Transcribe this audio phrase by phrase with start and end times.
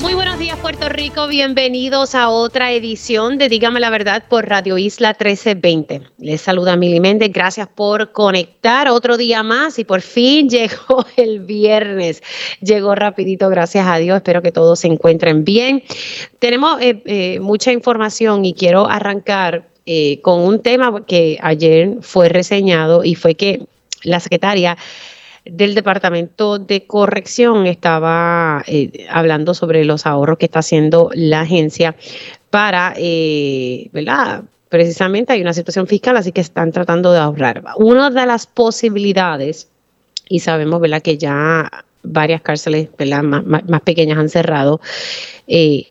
[0.00, 4.78] Muy buenos días Puerto Rico, bienvenidos a otra edición de Dígame la Verdad por Radio
[4.78, 6.02] Isla 1320.
[6.18, 11.40] Les saluda Mili Méndez, gracias por conectar otro día más y por fin llegó el
[11.40, 12.22] viernes.
[12.62, 15.82] Llegó rapidito, gracias a Dios, espero que todos se encuentren bien.
[16.38, 22.30] Tenemos eh, eh, mucha información y quiero arrancar eh, con un tema que ayer fue
[22.30, 23.66] reseñado y fue que
[24.02, 24.78] la secretaria
[25.50, 31.96] del Departamento de Corrección estaba eh, hablando sobre los ahorros que está haciendo la agencia
[32.50, 34.44] para, eh, ¿verdad?
[34.68, 37.62] Precisamente hay una situación fiscal, así que están tratando de ahorrar.
[37.76, 39.68] Una de las posibilidades,
[40.28, 41.70] y sabemos, ¿verdad?, que ya
[42.02, 43.22] varias cárceles ¿verdad?
[43.22, 44.80] Más, pequeñas han cerrado,
[45.46, 45.88] eh,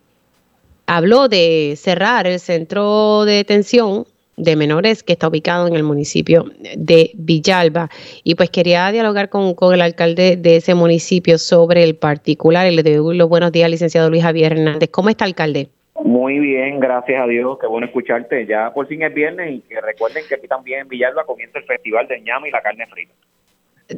[0.86, 4.06] habló de cerrar el centro de detención
[4.40, 6.46] de menores que está ubicado en el municipio
[6.76, 7.90] de Villalba.
[8.24, 12.84] Y pues quería dialogar con, el alcalde de ese municipio sobre el particular y le
[12.84, 14.90] doy los buenos días, licenciado Luis Javier Hernández.
[14.90, 15.70] ¿Cómo está, alcalde?
[16.04, 18.46] Muy bien, gracias a Dios, qué bueno escucharte.
[18.46, 21.66] Ya por fin es viernes y que recuerden que aquí también en Villalba comienza el
[21.66, 23.14] Festival de ñama y la carne frita.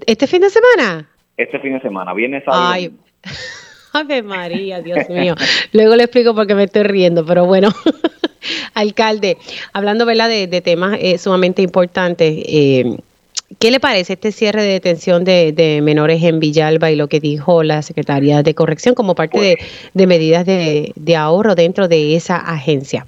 [0.08, 1.08] ¿Este fin de semana?
[1.38, 2.72] Este fin de semana, viernes sábado.
[2.72, 2.92] Ay.
[3.94, 5.36] Ave María, Dios mío.
[5.74, 7.70] Luego le explico por qué me estoy riendo, pero bueno.
[8.74, 9.38] Alcalde,
[9.74, 10.30] hablando ¿verdad?
[10.30, 12.98] De, temas eh, sumamente importantes, eh,
[13.60, 17.64] ¿qué le parece este cierre de detención de, menores en Villalba y lo que dijo
[17.64, 19.58] la Secretaría de Corrección como parte
[19.94, 23.06] de, medidas de, ahorro dentro de esa agencia?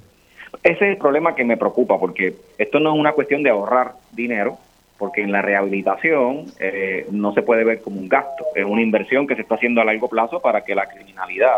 [0.62, 3.92] Ese es el problema que me preocupa, porque esto no es una cuestión de ahorrar
[4.12, 4.58] dinero,
[4.98, 9.26] porque en la rehabilitación eh, no se puede ver como un gasto, es una inversión
[9.26, 11.54] que se está haciendo a largo plazo para que la criminalidad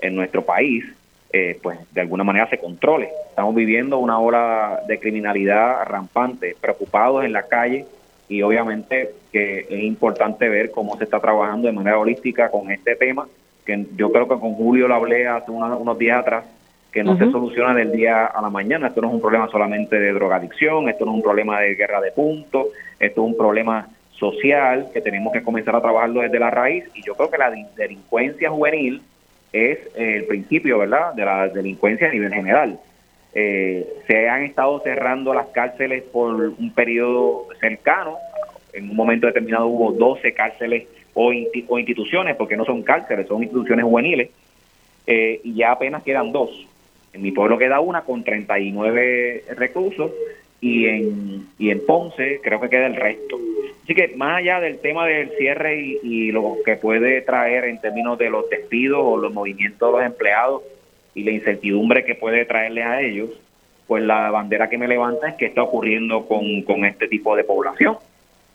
[0.00, 0.84] en nuestro país
[1.36, 3.08] eh, pues de alguna manera se controle.
[3.28, 7.86] Estamos viviendo una ola de criminalidad rampante, preocupados en la calle
[8.28, 12.94] y obviamente que es importante ver cómo se está trabajando de manera holística con este
[12.94, 13.26] tema,
[13.66, 16.44] que yo creo que con Julio lo hablé hace unos, días atrás,
[16.94, 18.86] que no se soluciona del día a la mañana.
[18.86, 22.00] Esto no es un problema solamente de drogadicción, esto no es un problema de guerra
[22.00, 22.68] de puntos,
[23.00, 27.02] esto es un problema social que tenemos que comenzar a trabajarlo desde la raíz y
[27.02, 29.02] yo creo que la delincuencia juvenil
[29.52, 32.78] es el principio, ¿verdad?, de la delincuencia a nivel general.
[33.34, 38.18] Eh, se han estado cerrando las cárceles por un periodo cercano.
[38.72, 43.84] En un momento determinado hubo 12 cárceles o, instituciones, porque no son cárceles, son instituciones
[43.84, 44.30] juveniles,
[45.08, 46.68] eh, y ya apenas quedan dos.
[47.14, 50.10] En mi pueblo queda una con 39 reclusos
[50.60, 53.38] y en, y en Ponce creo que queda el resto.
[53.84, 58.18] Así que más allá del tema del cierre y, lo que puede traer en términos
[58.18, 60.62] de los despidos o los movimientos de los empleados
[61.14, 63.30] y la incertidumbre que puede traerles a ellos,
[63.86, 67.98] pues la bandera que me levanta es que está ocurriendo con, este tipo de población,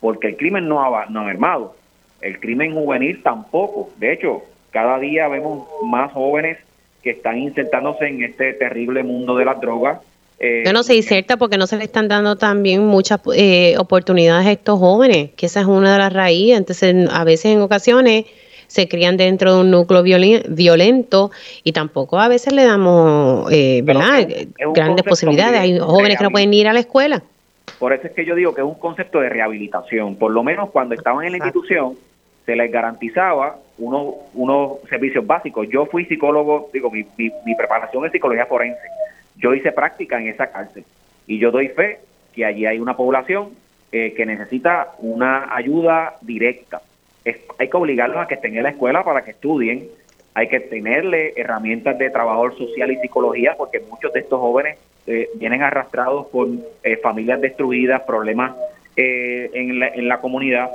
[0.00, 1.76] porque el crimen no ha, no ha mermado,
[2.20, 3.88] el crimen juvenil tampoco.
[3.96, 4.42] De hecho,
[4.72, 6.58] cada día vemos más jóvenes
[7.02, 10.00] que están insertándose en este terrible mundo de las drogas
[10.42, 14.52] eh, no sé, cierta porque no se le están dando también muchas eh, oportunidades a
[14.52, 16.56] estos jóvenes, que esa es una de las raíces.
[16.56, 18.24] Entonces, a veces en ocasiones
[18.66, 21.30] se crían dentro de un núcleo violento
[21.62, 24.26] y tampoco a veces le damos, eh, ¿verdad?
[24.72, 25.60] Grandes posibilidades.
[25.60, 27.22] Hay jóvenes que no pueden ir a la escuela.
[27.78, 30.16] Por eso es que yo digo que es un concepto de rehabilitación.
[30.16, 31.96] Por lo menos cuando estaban en la institución
[32.46, 35.68] se les garantizaba unos, unos servicios básicos.
[35.68, 38.78] Yo fui psicólogo, digo, mi, mi preparación es psicología forense
[39.40, 40.84] yo hice práctica en esa cárcel
[41.26, 42.00] y yo doy fe
[42.34, 43.50] que allí hay una población
[43.92, 46.80] eh, que necesita una ayuda directa.
[47.24, 49.88] hay que obligarlos a que estén en la escuela para que estudien,
[50.34, 55.28] hay que tenerle herramientas de trabajador social y psicología porque muchos de estos jóvenes eh,
[55.34, 56.48] vienen arrastrados por
[56.84, 58.54] eh, familias destruidas, problemas
[58.96, 60.68] en la, en, la, comunidad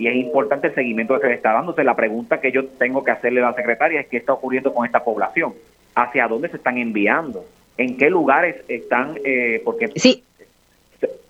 [0.00, 1.74] y es importante el seguimiento que se le está dando.
[1.76, 4.86] la pregunta que yo tengo que hacerle a la secretaria es qué está ocurriendo con
[4.86, 5.52] esta población,
[5.94, 7.44] hacia dónde se están enviando,
[7.76, 10.24] en qué lugares están, eh, porque sí.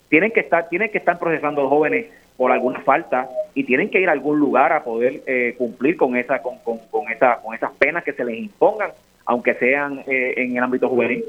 [0.09, 2.07] tienen que estar, tienen que estar procesando los jóvenes
[2.37, 6.17] por alguna falta y tienen que ir a algún lugar a poder eh, cumplir con
[6.17, 8.93] esa, con, con, esa, con esas penas que se les impongan,
[9.27, 11.25] aunque sean eh, en el ámbito juvenil.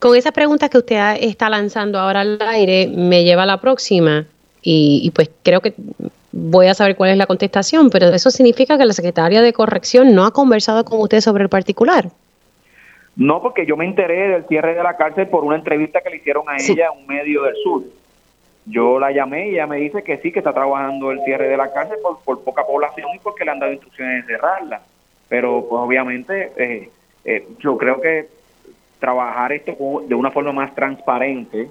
[0.00, 4.26] Con esa pregunta que usted está lanzando ahora al aire, me lleva a la próxima
[4.62, 5.74] y, y pues creo que
[6.32, 10.14] voy a saber cuál es la contestación, pero eso significa que la secretaria de corrección
[10.14, 12.10] no ha conversado con usted sobre el particular.
[13.16, 16.16] No, porque yo me enteré del cierre de la cárcel por una entrevista que le
[16.18, 17.82] hicieron a ella en un medio del sur.
[18.64, 21.56] Yo la llamé y ella me dice que sí, que está trabajando el cierre de
[21.56, 24.82] la cárcel por, por poca población y porque le han dado instrucciones de cerrarla.
[25.28, 26.90] Pero pues obviamente eh,
[27.24, 28.28] eh, yo creo que
[29.00, 29.76] trabajar esto
[30.06, 31.68] de una forma más transparente,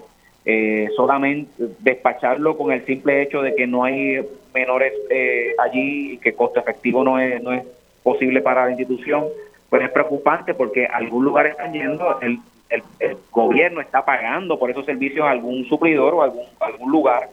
[0.49, 6.17] eh, solamente despacharlo con el simple hecho de que no hay menores eh, allí y
[6.19, 7.65] que costo efectivo no es, no es
[8.01, 9.25] posible para la institución,
[9.69, 12.39] pues es preocupante porque algún lugar están yendo, el,
[12.69, 17.27] el, el, gobierno está pagando por esos servicios a algún suplidor o algún, algún lugar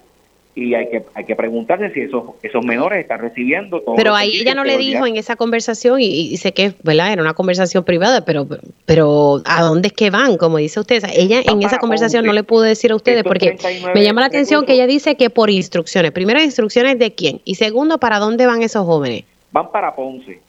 [0.56, 4.40] y hay que hay que preguntarse si esos esos menores están recibiendo todo pero ahí
[4.40, 8.24] ella no le dijo en esa conversación y, sé que verdad era una conversación privada
[8.24, 8.46] pero
[8.86, 12.44] pero a dónde es que van como dice usted ella en esa conversación no le
[12.44, 13.56] pudo decir a ustedes porque
[13.94, 16.12] me llama la atención que ella dice que por instrucciones.
[16.12, 20.40] Primero instrucciones de quién y segundo para dónde van esos jóvenes van para Ponce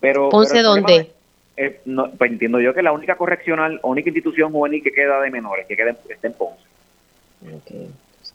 [0.00, 1.10] pero Ponce dónde
[1.56, 5.30] eh, no, pues entiendo yo que la única correccional única institución juvenil que queda de
[5.30, 6.62] menores que queda está en Ponce.
[7.62, 7.88] Okay.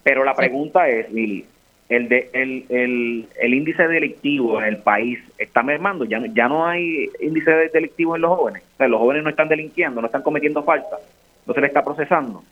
[0.03, 1.45] Pero la pregunta es, Lili,
[1.89, 6.65] el, de, el, el, el, índice delictivo en el país está mermando, ya, ya no
[6.65, 10.23] hay índice delictivo en los jóvenes, o sea, los jóvenes no están delinquiendo, no están
[10.23, 10.97] cometiendo falta,
[11.45, 12.43] no se les está procesando,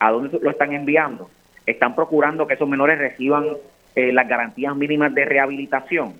[0.00, 1.30] ¿a dónde lo están enviando?
[1.66, 3.46] Están procurando que esos menores reciban
[3.94, 6.14] eh, las garantías mínimas de rehabilitación.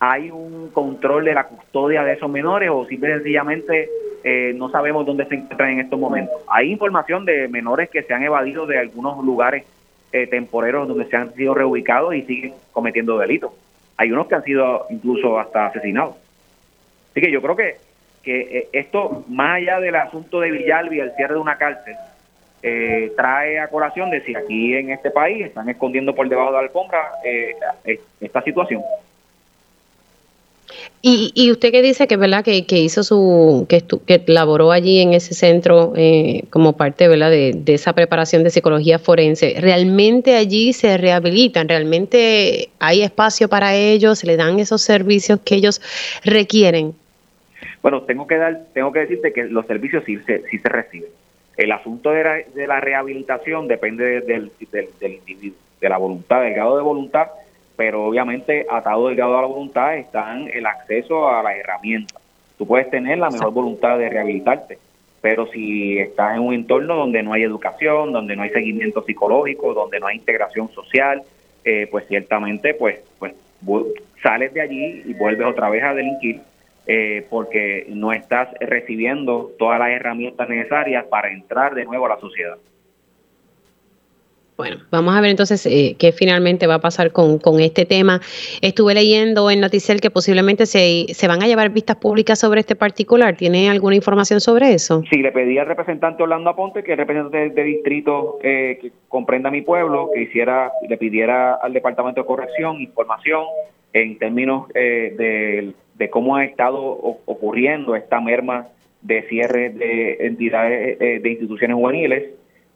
[0.00, 3.88] ¿Hay un control de la custodia de esos menores o simple sencillamente
[4.24, 6.34] eh, no sabemos dónde se encuentran en estos momentos?
[6.48, 9.64] Hay información de menores que se han evadido de algunos lugares
[10.22, 13.52] eh, temporeros donde se han sido reubicados y siguen cometiendo delitos.
[13.96, 16.16] Hay unos que han sido incluso hasta asesinados.
[17.10, 17.76] Así que yo creo que,
[18.22, 21.94] que eh, esto, más allá del asunto de Villalbi, el cierre de una cárcel,
[22.62, 26.56] eh, trae a colación de si aquí en este país están escondiendo por debajo de
[26.56, 27.10] la alfombra
[28.20, 28.82] esta situación.
[31.02, 34.72] Y, y usted que dice que verdad que, que hizo su que, estu, que laboró
[34.72, 39.56] allí en ese centro eh, como parte verdad de, de, esa preparación de psicología forense.
[39.60, 45.54] Realmente allí se rehabilitan realmente hay espacio para ellos se le dan esos servicios que
[45.54, 45.80] ellos
[46.24, 46.94] requieren
[47.82, 51.10] bueno tengo que dar tengo que decirte que los servicios sí se sí se reciben.
[51.56, 56.42] El asunto de la, de la rehabilitación depende del, del, del individuo de la voluntad
[56.42, 57.28] del grado de voluntad
[57.76, 62.20] pero obviamente atado del grado a la voluntad están el acceso a las herramientas.
[62.58, 64.78] Tú puedes tener la mejor voluntad de rehabilitarte,
[65.20, 69.74] pero si estás en un entorno donde no hay educación, donde no hay seguimiento psicológico,
[69.74, 71.22] donde no hay integración social,
[71.64, 73.34] eh, pues ciertamente pues, pues
[74.22, 76.40] sales de allí y vuelves otra vez a delinquir
[76.86, 82.20] eh, porque no estás recibiendo todas las herramientas necesarias para entrar de nuevo a la
[82.20, 82.56] sociedad.
[84.56, 88.20] Bueno, vamos a ver entonces eh, qué finalmente va a pasar con, con, este tema.
[88.62, 92.74] Estuve leyendo en Noticiel que posiblemente se, se van a llevar vistas públicas sobre este
[92.74, 93.36] particular.
[93.36, 95.02] ¿Tiene alguna información sobre eso?
[95.10, 99.50] Sí, le pedí al representante Orlando Aponte, que es representante de, distrito eh, que comprenda
[99.50, 103.44] mi pueblo, que hiciera, le pidiera al Departamento de Corrección información
[103.92, 108.68] en términos eh, de, de, cómo ha estado ocurriendo esta merma
[109.02, 112.24] de cierre de entidades, eh, de instituciones juveniles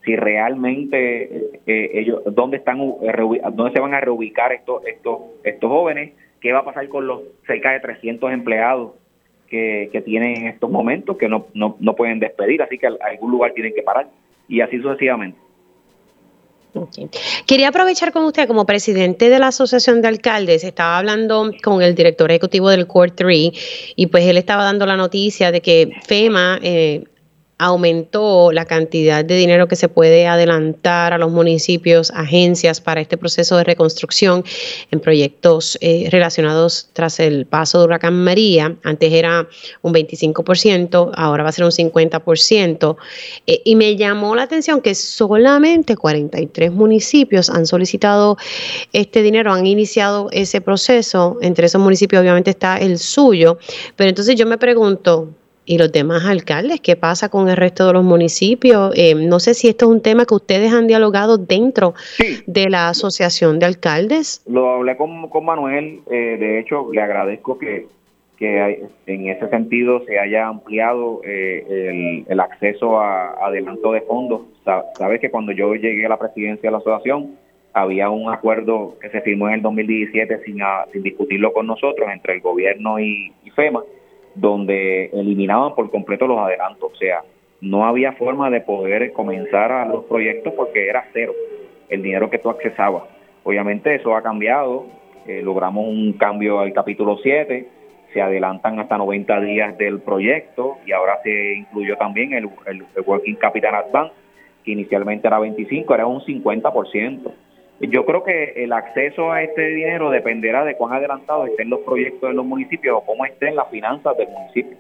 [0.05, 5.70] si realmente eh, ellos dónde están eh, dónde se van a reubicar estos estos estos
[5.70, 8.93] jóvenes qué va a pasar con los cerca de 300 empleados
[9.49, 12.97] que, que tienen en estos momentos que no, no, no pueden despedir así que a
[13.11, 14.08] algún lugar tienen que parar
[14.49, 15.38] y así sucesivamente.
[17.47, 21.95] Quería aprovechar con usted como presidente de la Asociación de Alcaldes, estaba hablando con el
[21.95, 26.61] director ejecutivo del Core 3 y pues él estaba dando la noticia de que FEMA
[26.62, 27.04] eh,
[27.61, 33.19] aumentó la cantidad de dinero que se puede adelantar a los municipios, agencias para este
[33.19, 34.43] proceso de reconstrucción
[34.90, 38.76] en proyectos eh, relacionados tras el paso de huracán María.
[38.83, 39.47] Antes era
[39.83, 42.97] un 25%, ahora va a ser un 50%.
[43.47, 48.38] Eh, y me llamó la atención que solamente 43 municipios han solicitado
[48.95, 51.37] este dinero, han iniciado ese proceso.
[51.43, 53.59] Entre esos municipios obviamente está el suyo.
[53.97, 55.35] Pero entonces yo me pregunto,
[55.71, 58.93] y los demás alcaldes, ¿qué pasa con el resto de los municipios?
[58.97, 61.95] Eh, no sé si esto es un tema que ustedes han dialogado dentro
[62.45, 64.43] de la asociación de alcaldes.
[64.49, 67.87] Lo hablé con, con Manuel, eh, de hecho le agradezco que,
[68.37, 74.41] que en ese sentido se haya ampliado eh, el, acceso a, adelanto de fondos.
[74.65, 77.37] Sabes que cuando yo llegué a la presidencia de la asociación,
[77.75, 80.59] había un acuerdo que se firmó en el 2017 sin,
[80.93, 83.85] sin discutirlo con nosotros entre el gobierno y FEMA
[84.35, 87.23] donde eliminaban por completo los adelantos, o sea,
[87.61, 91.33] no había forma de poder comenzar a los proyectos porque era cero
[91.89, 93.03] el dinero que tú accesabas.
[93.43, 94.87] Obviamente eso ha cambiado,
[95.27, 97.69] eh, logramos un cambio al capítulo 7,
[98.13, 103.37] se adelantan hasta 90 días del proyecto y ahora se incluyó también el, el, Working
[103.37, 104.15] Capital Advance,
[104.65, 107.33] que inicialmente era 25, era un 50%.
[107.81, 112.29] Yo creo que el acceso a este dinero dependerá de cuán adelantados estén los proyectos
[112.29, 114.77] de los municipios o cómo estén las finanzas del municipio.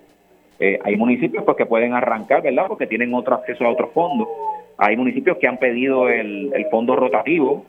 [0.58, 2.66] Eh, hay municipios pues, que pueden arrancar, ¿verdad?
[2.68, 4.28] Porque tienen otro acceso a otros fondos.
[4.76, 7.64] Hay municipios que han pedido el, el fondo rotativo,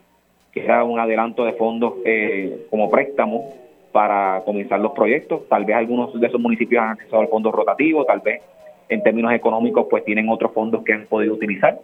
[0.51, 3.53] que era un adelanto de fondos eh, como préstamo
[3.93, 5.47] para comenzar los proyectos.
[5.47, 8.41] Tal vez algunos de esos municipios han accesado al fondo rotativo, tal vez
[8.89, 11.79] en términos económicos pues tienen otros fondos que han podido utilizar.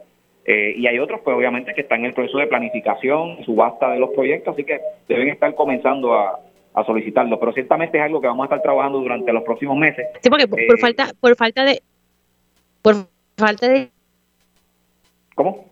[0.49, 3.99] Eh, y hay otros, pues obviamente, que están en el proceso de planificación, subasta de
[3.99, 6.39] los proyectos, así que deben estar comenzando a,
[6.85, 7.39] solicitarlo.
[7.39, 10.07] Pero ciertamente es algo que vamos a estar trabajando durante los próximos meses.
[10.21, 11.81] Sí, porque por, eh, falta, por falta de,
[12.81, 12.95] por
[13.35, 13.89] falta de,
[15.35, 15.65] ¿cómo?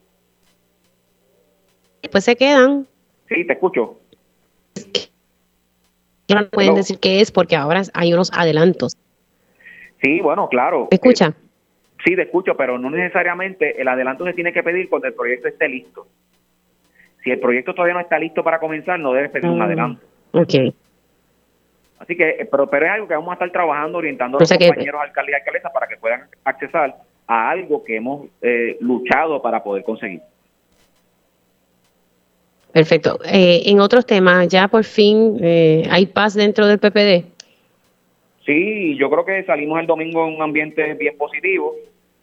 [2.11, 2.87] Pues se quedan.
[3.29, 3.99] Sí, te escucho.
[6.27, 8.97] No pueden decir qué es porque ahora hay unos adelantos.
[10.01, 10.87] Sí, bueno, claro.
[10.89, 11.35] escucha?
[12.05, 15.47] Sí, te escucho, pero no necesariamente el adelanto se tiene que pedir cuando el proyecto
[15.47, 16.05] esté listo.
[17.23, 20.05] Si el proyecto todavía no está listo para comenzar, no debe pedir un ah, adelanto.
[20.31, 20.53] Ok.
[21.97, 24.49] Así que, eh, pero, pero es algo que vamos a estar trabajando, orientando a los
[24.49, 26.95] compañeros alcaldes y alcaldesas para que puedan accesar
[27.25, 30.21] a algo que hemos eh, luchado para poder conseguir.
[32.71, 33.17] Perfecto.
[33.25, 37.25] Eh, en otros temas, ya por fin hay paz dentro del PPD.
[38.45, 41.73] Sí, yo creo que salimos el domingo en un ambiente bien positivo.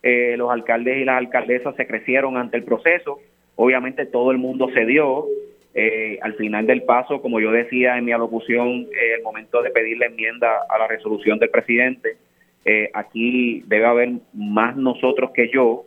[0.02, 3.20] Eh, los alcaldes y las alcaldesas se crecieron ante el proceso.
[3.56, 5.26] Obviamente todo el mundo se dio.
[5.74, 9.70] Eh, al final del paso, como yo decía en mi alocución, eh, el momento de
[9.70, 12.16] pedir la enmienda a la resolución del presidente,
[12.94, 15.84] aquí debe haber más nosotros que yo.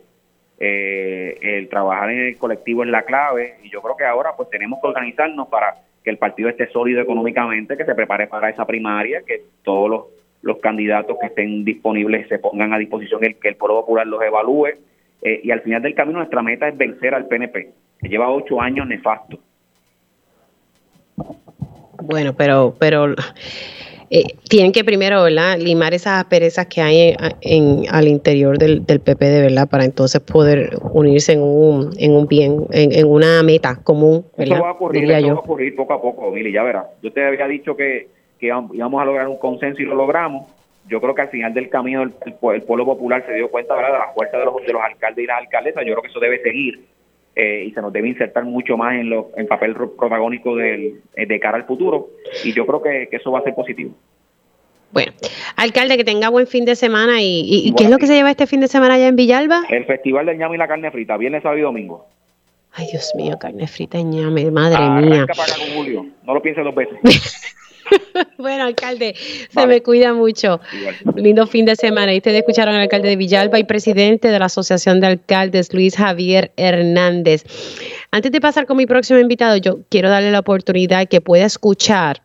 [0.58, 4.80] el trabajar en el colectivo es la clave y yo creo que ahora pues tenemos
[4.80, 9.22] que organizarnos para que el partido esté sólido económicamente, que se prepare para esa primaria,
[9.26, 10.04] que todos los
[10.42, 14.22] los candidatos que estén disponibles se pongan a disposición, el, que el Pueblo Popular los
[14.22, 14.68] evalúe.
[15.22, 18.60] Eh, y al final del camino nuestra meta es vencer al PNP, que lleva ocho
[18.60, 19.38] años nefasto.
[22.02, 23.14] Bueno, pero, pero
[24.10, 25.58] eh, tienen que primero, ¿verdad?
[25.58, 29.68] Limar esas asperezas que hay en, al interior del, del PPD, ¿verdad?
[29.68, 34.58] Para entonces poder unirse en un, en un bien, en, una meta común, ¿verdad?
[34.58, 36.86] Eso va a ocurrir, eso va a ocurrir poco a poco, Mili, ya verás.
[37.02, 40.46] Yo te había dicho que que íbamos a lograr un consenso y lo logramos.
[40.88, 44.12] Yo creo que al final del camino el, pueblo popular se dio cuenta de la
[44.14, 45.84] fuerza de los, de los alcaldes y las alcaldesas.
[45.84, 46.80] Yo creo que eso debe seguir
[47.34, 51.26] eh, y se nos debe insertar mucho más en lo, en papel protagónico del, eh,
[51.26, 52.10] de cara al futuro.
[52.44, 53.92] Y yo creo que, eso va a ser positivo.
[54.92, 55.12] Bueno,
[55.56, 57.16] alcalde, que tenga buen fin de semana.
[57.20, 59.64] ¿Y, qué es lo que se lleva este fin de semana allá en Villalba?
[59.68, 62.06] El Festival del Ñame y la Carne Frita, viernes, sábado y domingo.
[62.78, 65.24] Ay, Dios mío, carne frita ñame, madre mía.
[65.26, 66.98] Para con Julio, no lo pienses dos veces.
[68.38, 69.14] bueno, alcalde,
[69.50, 70.60] se me cuida mucho.
[71.14, 72.14] Lindo fin de semana.
[72.14, 75.96] Y ustedes escucharon al alcalde de Villalba y presidente de la Asociación de Alcaldes, Luis
[75.96, 77.44] Javier Hernández.
[78.10, 82.22] Antes de pasar con mi próximo invitado, yo quiero darle la oportunidad que pueda escuchar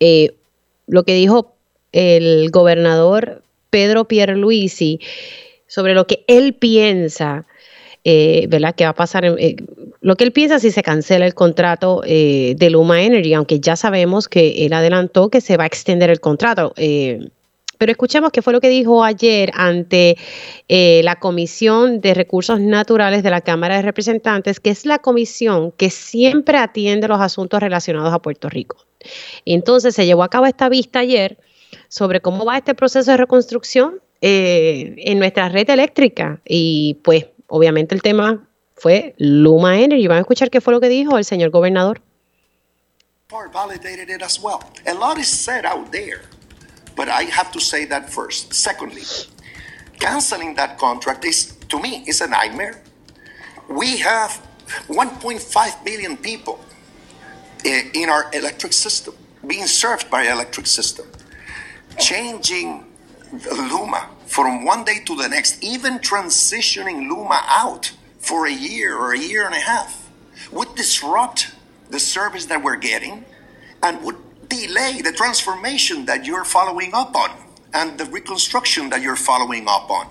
[0.00, 0.32] eh,
[0.86, 1.54] lo que dijo
[1.92, 5.00] el gobernador Pedro Pierluisi
[5.66, 7.46] sobre lo que él piensa
[8.04, 8.74] eh, ¿verdad?
[8.74, 9.24] ¿Qué va a pasar?
[9.24, 9.56] Eh,
[10.02, 13.76] lo que él piensa si se cancela el contrato eh, de Luma Energy, aunque ya
[13.76, 16.74] sabemos que él adelantó que se va a extender el contrato.
[16.76, 17.30] Eh,
[17.78, 20.16] pero escuchemos qué fue lo que dijo ayer ante
[20.68, 25.90] la Comisión de Recursos Naturales de la Cámara de Representantes, que es la comisión que
[25.90, 28.76] siempre atiende los asuntos relacionados a Puerto Rico.
[29.44, 31.36] Entonces se llevó a cabo esta vista ayer
[31.88, 38.02] sobre cómo va este proceso de reconstrucción en nuestra red eléctrica y pues obviamente el
[38.02, 40.06] tema fue Luma Energy.
[40.06, 42.00] Van a escuchar qué fue lo que dijo el señor gobernador.
[43.52, 44.60] Validated it as well.
[44.86, 46.22] A lot is said out there,
[46.94, 48.52] but I have to say that first.
[48.54, 49.02] Secondly,
[49.98, 52.80] canceling that contract is, to me, is a nightmare.
[53.68, 54.40] We have
[54.88, 56.60] 1.5 billion people
[57.64, 59.14] in our electric system
[59.46, 61.06] being served by electric system.
[61.98, 62.84] Changing
[63.50, 69.12] Luma from one day to the next, even transitioning Luma out for a year or
[69.12, 70.10] a year and a half,
[70.50, 71.54] would disrupt
[71.88, 73.24] the service that we're getting
[73.84, 74.16] and would
[74.48, 77.30] delay the transformation that you're following up on
[77.74, 80.08] and the reconstruction that you're following up on.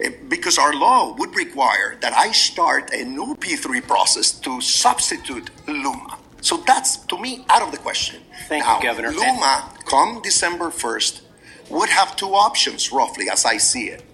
[0.00, 5.48] Eh, because our law would require that I start a new P3 process to substitute
[5.66, 6.18] Luma.
[6.42, 8.20] So that's, to me, out of the question.
[8.46, 9.10] Thank now, you, Governor.
[9.10, 11.22] Luma, come December 1st,
[11.70, 14.04] would have two options, roughly, as I see it.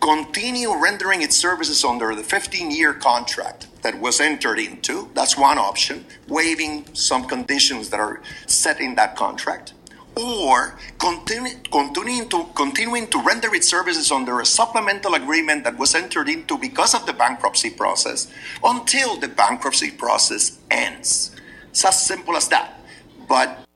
[0.00, 5.10] Continue rendering its services under the 15 year contract that was entered into.
[5.14, 9.74] That's one option, waiving some conditions that are set in that contract.
[10.16, 15.94] or continue, continuing, to, continuing to render its services under a supplemental agreement that was
[15.94, 18.26] entered into because of the bankruptcy process
[18.64, 21.36] until the bankruptcy process ends.
[21.70, 22.80] It's as simple as that.
[23.28, 23.67] But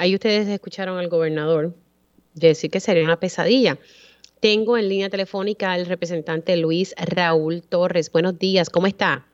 [0.00, 1.74] Ahí ustedes escucharon al gobernador
[2.32, 3.78] decir que sería una pesadilla.
[4.40, 8.12] Tengo en línea telefónica al representante Luis Raúl Torres.
[8.12, 9.26] Buenos días, ¿cómo está?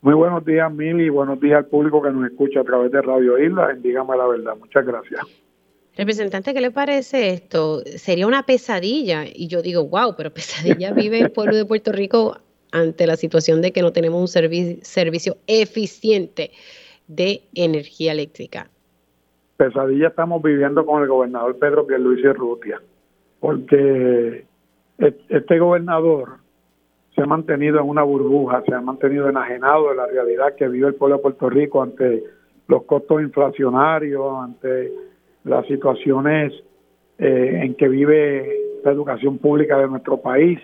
[0.00, 3.00] Muy buenos días, Mili, y buenos días al público que nos escucha a través de
[3.02, 3.72] Radio Isla.
[3.80, 4.56] Dígame la verdad.
[4.58, 5.20] Muchas gracias.
[5.96, 7.84] Representante, ¿qué le parece esto?
[7.84, 9.26] Sería una pesadilla.
[9.32, 12.36] Y yo digo, wow, pero pesadilla vive el pueblo de Puerto Rico
[12.72, 14.26] ante la situación de que no tenemos un
[14.82, 16.50] servicio eficiente
[17.06, 18.70] de energía eléctrica.
[19.60, 22.80] Pesadilla estamos viviendo con el gobernador Pedro Pierluisi Rutia
[23.40, 24.46] porque
[24.96, 26.38] este gobernador
[27.14, 30.88] se ha mantenido en una burbuja, se ha mantenido enajenado de la realidad que vive
[30.88, 32.24] el pueblo de Puerto Rico ante
[32.68, 34.92] los costos inflacionarios, ante
[35.44, 36.54] las situaciones
[37.18, 38.48] eh, en que vive
[38.82, 40.58] la educación pública de nuestro país,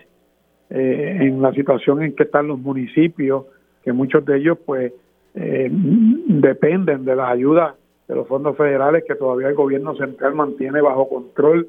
[0.71, 3.45] eh, en la situación en que están los municipios,
[3.83, 4.91] que muchos de ellos pues
[5.35, 7.75] eh, dependen de las ayudas
[8.07, 11.67] de los fondos federales que todavía el gobierno central mantiene bajo control.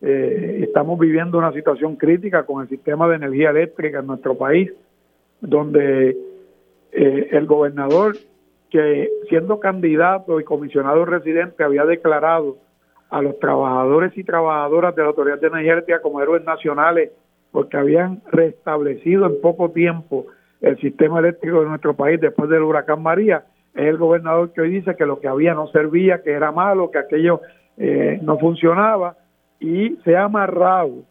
[0.00, 4.70] Eh, estamos viviendo una situación crítica con el sistema de energía eléctrica en nuestro país,
[5.40, 6.16] donde
[6.92, 8.16] eh, el gobernador,
[8.70, 12.58] que siendo candidato y comisionado residente, había declarado
[13.10, 17.10] a los trabajadores y trabajadoras de la Autoridad de Energía como héroes nacionales,
[17.50, 20.26] porque habían restablecido en poco tiempo
[20.60, 24.70] el sistema eléctrico de nuestro país después del huracán María, es el gobernador que hoy
[24.70, 27.40] dice que lo que había no servía, que era malo, que aquello
[27.76, 29.16] eh, no funcionaba
[29.58, 31.02] y se ha amarrado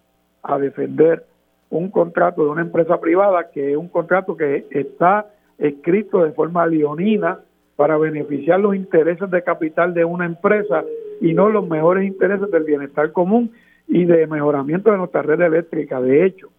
[0.41, 1.25] a defender
[1.69, 5.25] un contrato de una empresa privada que es un contrato que está
[5.57, 7.39] escrito de forma leonina
[7.75, 10.83] para beneficiar los intereses de capital de una empresa
[11.19, 13.51] y no los mejores intereses del bienestar común
[13.87, 15.99] y de mejoramiento de nuestra red eléctrica.
[15.99, 16.49] De hecho,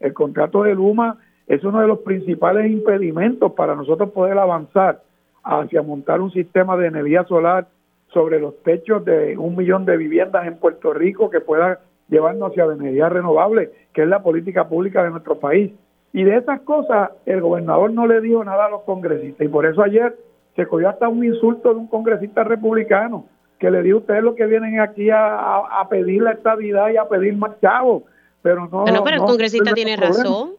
[0.00, 5.02] el contrato de Luma es uno de los principales impedimentos para nosotros poder avanzar
[5.42, 7.68] hacia montar un sistema de energía solar
[8.12, 12.66] sobre los techos de un millón de viviendas en Puerto Rico que pueda llevarnos hacia
[12.66, 15.72] la energía renovable, que es la política pública de nuestro país.
[16.12, 19.64] Y de esas cosas el gobernador no le dijo nada a los congresistas y por
[19.64, 20.16] eso ayer
[20.56, 23.26] se cogió hasta un insulto de un congresista republicano
[23.60, 27.36] que le dijo ustedes lo que vienen aquí a, pedir la estabilidad y a pedir
[27.36, 28.04] más chavos,
[28.42, 28.86] pero no.
[28.86, 30.54] No, pero el congresista tiene razón.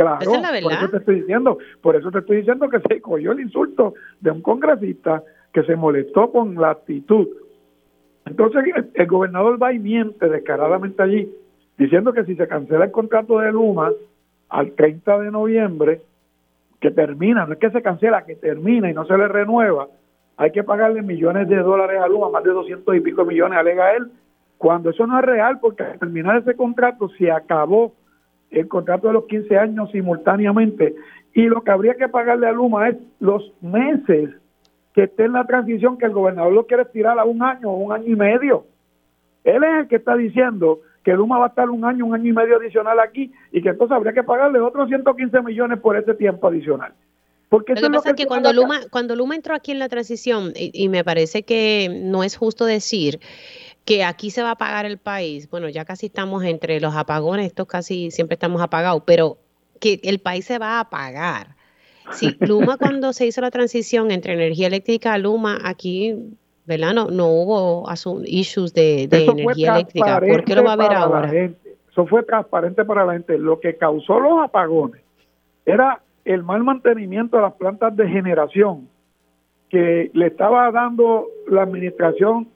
[0.00, 0.32] Claro,
[0.62, 3.92] por eso te estoy diciendo, por eso te estoy diciendo que se cogió el insulto
[4.20, 7.28] de un congresista que se molestó con la actitud.
[8.24, 11.30] Entonces el, gobernador va y miente descaradamente allí,
[11.76, 13.92] diciendo que si se cancela el contrato de Luma
[14.48, 16.00] al 30 de noviembre,
[16.80, 19.88] que termina, no es que se cancela, que termina y no se le renueva,
[20.38, 23.94] hay que pagarle millones de dólares a Luma, más de 200 y pico millones, alega
[23.94, 24.10] él,
[24.56, 27.92] cuando eso no es real, porque al terminar ese contrato se acabó
[28.50, 30.94] el contrato de los 15 años simultáneamente
[31.34, 34.30] y lo que habría que pagarle a Luma es los meses
[34.94, 37.76] que esté en la transición que el gobernador lo quiere tirar a un año o
[37.76, 38.64] un año y medio.
[39.44, 42.28] Él es el que está diciendo que Luma va a estar un año, un año
[42.28, 46.14] y medio adicional aquí y que entonces habría que pagarle otros 115 millones por ese
[46.14, 46.92] tiempo adicional.
[47.48, 50.52] Porque lo que pasa es que, cuando Luma, cuando Luma entró aquí en la transición,
[50.54, 53.18] y, me parece que no es justo decir
[53.90, 57.46] que aquí se va a pagar el país, bueno, ya casi estamos entre los apagones,
[57.46, 59.38] estos casi siempre estamos apagados, pero
[59.80, 61.56] que el país se va a pagar.
[62.12, 66.14] Sí, Luma cuando se hizo la transición entre energía eléctrica a Luma, aquí,
[66.66, 66.94] ¿verdad?
[66.94, 67.84] No, no hubo
[68.26, 70.20] issues de, energía eléctrica.
[70.20, 71.32] ¿Por qué lo va a haber ahora?
[71.34, 73.38] Eso fue transparente para la gente.
[73.38, 75.02] Lo que causó los apagones
[75.66, 78.88] era el mal mantenimiento de las plantas de generación
[79.68, 82.46] que le estaba dando la administración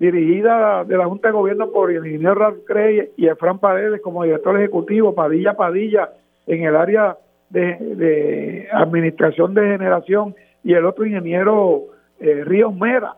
[0.00, 4.24] dirigida de la Junta de Gobierno por el ingeniero Ralph Cray y Efran Paredes como
[4.24, 6.08] director ejecutivo, Padilla Padilla,
[6.46, 7.18] en el área
[7.50, 10.34] de, administración de generación
[10.64, 11.82] y el otro ingeniero
[12.18, 13.16] eh, Ríos Mera.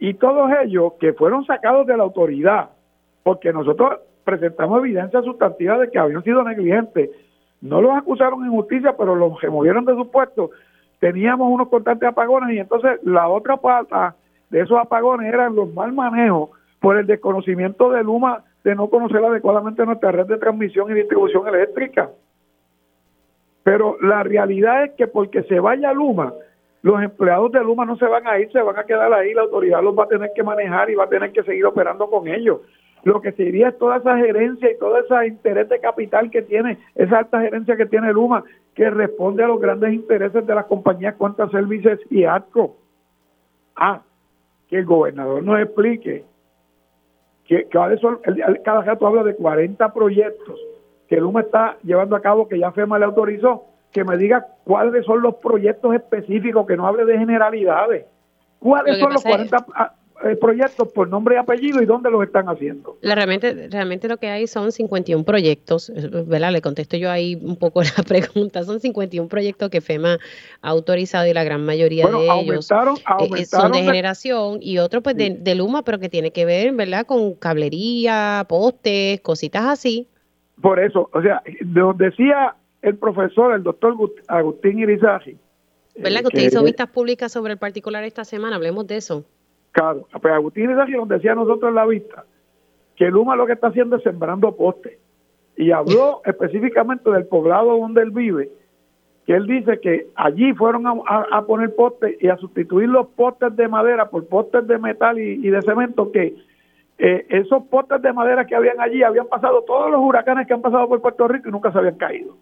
[0.00, 2.70] Y todos ellos que fueron sacados de la autoridad,
[3.22, 7.10] porque nosotros presentamos evidencia sustantiva de que habían sido negligentes.
[7.60, 10.50] No los acusaron en justicia, pero los removieron de su puesto.
[10.98, 13.94] Teníamos unos constantes apagones y entonces la otra parte
[14.52, 19.24] de esos apagones eran los mal manejos por el desconocimiento de Luma de no conocer
[19.24, 22.10] adecuadamente nuestra red de transmisión y distribución eléctrica.
[23.64, 26.34] Pero la realidad es que porque se vaya Luma,
[26.82, 29.42] los empleados de Luma no se van a ir, se van a quedar ahí, la
[29.42, 32.28] autoridad los va a tener que manejar y va a tener que seguir operando con
[32.28, 32.60] ellos.
[33.04, 36.42] Lo que se iría es toda esa gerencia y todo ese interés de capital que
[36.42, 40.66] tiene, esa alta gerencia que tiene Luma, que responde a los grandes intereses de las
[40.66, 42.76] compañías Cuantas Services y ATCO.
[43.76, 44.02] Ah,
[44.72, 46.24] que el gobernador nos explique
[47.44, 47.94] que, cada,
[48.64, 50.58] cada rato habla de 40 proyectos
[51.06, 55.04] que Luma está llevando a cabo, que ya FEMA le autorizó, que me diga cuáles
[55.04, 58.06] son los proyectos específicos, que no hable de generalidades.
[58.60, 59.62] ¿Cuáles son los 40 eh,
[60.40, 62.96] proyectos por nombre y apellido y dónde los están haciendo.
[63.02, 66.52] realmente, realmente lo que hay son 51 proyectos, eh, ¿verdad?
[66.52, 68.62] Le contesto yo ahí un poco la pregunta.
[68.64, 70.18] Son 51 proyectos que FEMA
[70.60, 75.16] ha autorizado y la gran mayoría de ellos eh, son de generación y otros pues
[75.16, 77.04] de, Luma, pero que tiene que ver, ¿verdad?
[77.06, 80.08] Con cablería, postes, cositas así.
[80.60, 83.94] Por eso, o sea, nos decía el profesor, el doctor
[84.28, 85.36] Agustín Irizarry.
[85.96, 88.56] ¿Verdad que usted hizo vistas públicas sobre el particular esta semana?
[88.56, 89.24] Hablemos de eso.
[89.72, 92.24] Claro, pues Agustín nos decía a nosotros en la vista
[92.96, 94.98] que Luma lo que está haciendo es sembrando postes.
[95.56, 98.50] Y habló específicamente del poblado donde él vive,
[99.26, 103.68] que él dice que allí fueron a, poner postes y a sustituir los postes de
[103.68, 106.36] madera por postes de metal y, de cemento, que
[106.98, 110.60] eh, esos postes de madera que habían allí habían pasado todos los huracanes que han
[110.60, 112.36] pasado por Puerto Rico y nunca se habían caído.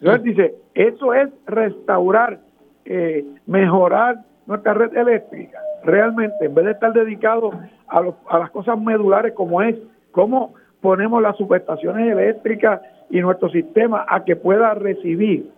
[0.00, 2.40] Entonces dice, eso es restaurar,
[2.84, 7.50] eh, mejorar nuestra red eléctrica, realmente, en vez de estar dedicado
[7.88, 9.76] a, a las cosas medulares como es,
[10.12, 12.80] cómo ponemos las subestaciones eléctricas
[13.10, 15.50] y nuestro sistema a que pueda recibir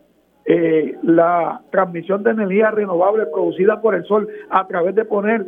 [0.51, 5.45] eh, la transmisión de energía renovable producida por el sol a través de poner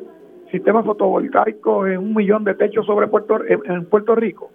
[0.50, 4.50] sistemas fotovoltaicos en un millón de techos sobre Puerto en, Puerto Rico.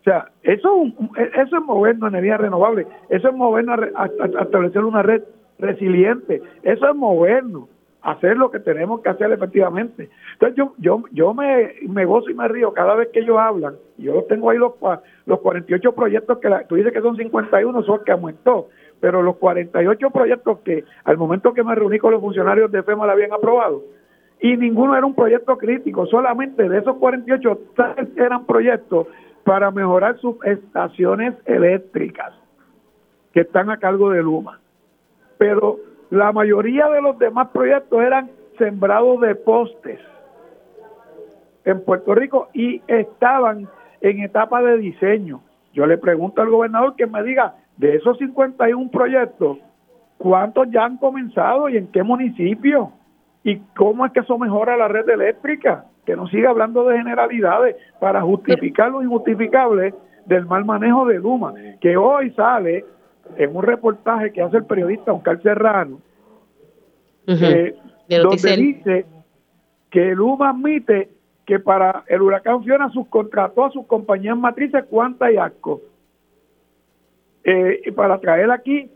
[0.00, 0.84] O sea, eso,
[1.16, 4.04] eso es movernos energía renovable, eso es movernos a
[4.42, 5.22] establecer una red
[5.58, 6.42] resiliente.
[6.62, 7.68] Eso es movernos,
[8.04, 10.10] hacer lo que tenemos que hacer efectivamente.
[10.34, 13.76] Entonces yo yo yo me, me gozo y me río cada vez que ellos hablan.
[13.96, 14.72] Yo tengo ahí los,
[15.26, 18.68] los 48 proyectos que tú dices que son 51, son que aumentó,
[19.00, 23.06] pero los 48 proyectos que al momento que me reuní con los funcionarios de FEMA
[23.06, 23.82] la habían aprobado,
[24.40, 27.60] y ninguno era un proyecto crítico, solamente de esos 48
[28.16, 29.06] eran proyectos
[29.44, 32.32] para mejorar sus estaciones eléctricas
[33.32, 34.60] que están a cargo de Luma
[35.44, 35.76] pero
[36.08, 40.00] la mayoría de los demás proyectos eran sembrados de postes
[41.66, 43.68] en Puerto Rico y estaban
[44.00, 45.42] en etapa de diseño.
[45.74, 49.58] Yo le pregunto al gobernador que me diga, de esos 51 proyectos,
[50.16, 52.92] ¿cuántos ya han comenzado y en qué municipio?
[53.42, 55.84] ¿Y cómo es que eso mejora la red eléctrica?
[56.06, 59.92] Que no siga hablando de generalidades para justificar lo injustificable
[60.24, 61.52] del mal manejo de Luma,
[61.82, 62.86] que hoy sale
[63.36, 66.00] en un reportaje que hace el periodista Oscar Serrano,
[67.26, 69.06] donde dice
[69.90, 71.08] que Luma admite
[71.46, 75.82] que para el huracán Fiona subcontrató a sus compañías matrices Cuanta y Asco.
[77.44, 78.90] Eh, para traer aquí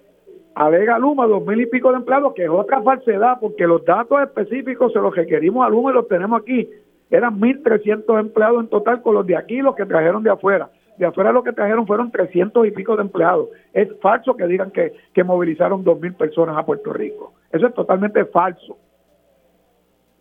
[0.55, 3.85] a Vega Luma dos mil y pico de empleados, que es otra falsedad, porque los
[3.85, 6.69] datos específicos se los requerimos a Luma y los tenemos aquí.
[7.11, 10.71] Eran 1.300 empleados en total con los de aquí y los que trajeron de afuera
[10.99, 13.49] de afuera lo que trajeron fueron 300 y pico de empleados.
[13.73, 17.35] Es falso que digan que, que movilizaron 2.000 personas a Puerto Rico.
[17.53, 18.77] Eso es totalmente falso.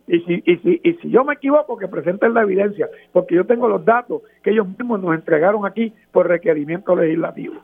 [0.06, 3.44] Y si, y, si, y si yo me equivoco, que presenten la evidencia, porque yo
[3.44, 7.56] tengo los datos que ellos mismos nos entregaron aquí por requerimiento legislativo.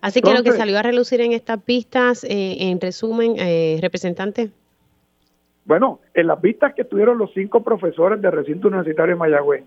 [0.00, 4.50] Así que lo que salió a relucir en estas pistas, eh, en resumen, eh, representante.
[5.64, 9.64] Bueno, en las vistas que tuvieron los cinco profesores del recinto universitario de Mayagüez,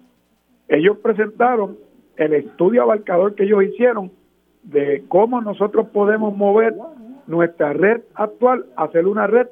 [0.69, 1.77] ellos presentaron
[2.17, 4.11] el estudio abarcador que ellos hicieron
[4.63, 6.75] de cómo nosotros podemos mover
[7.27, 9.47] nuestra red actual, hacer una red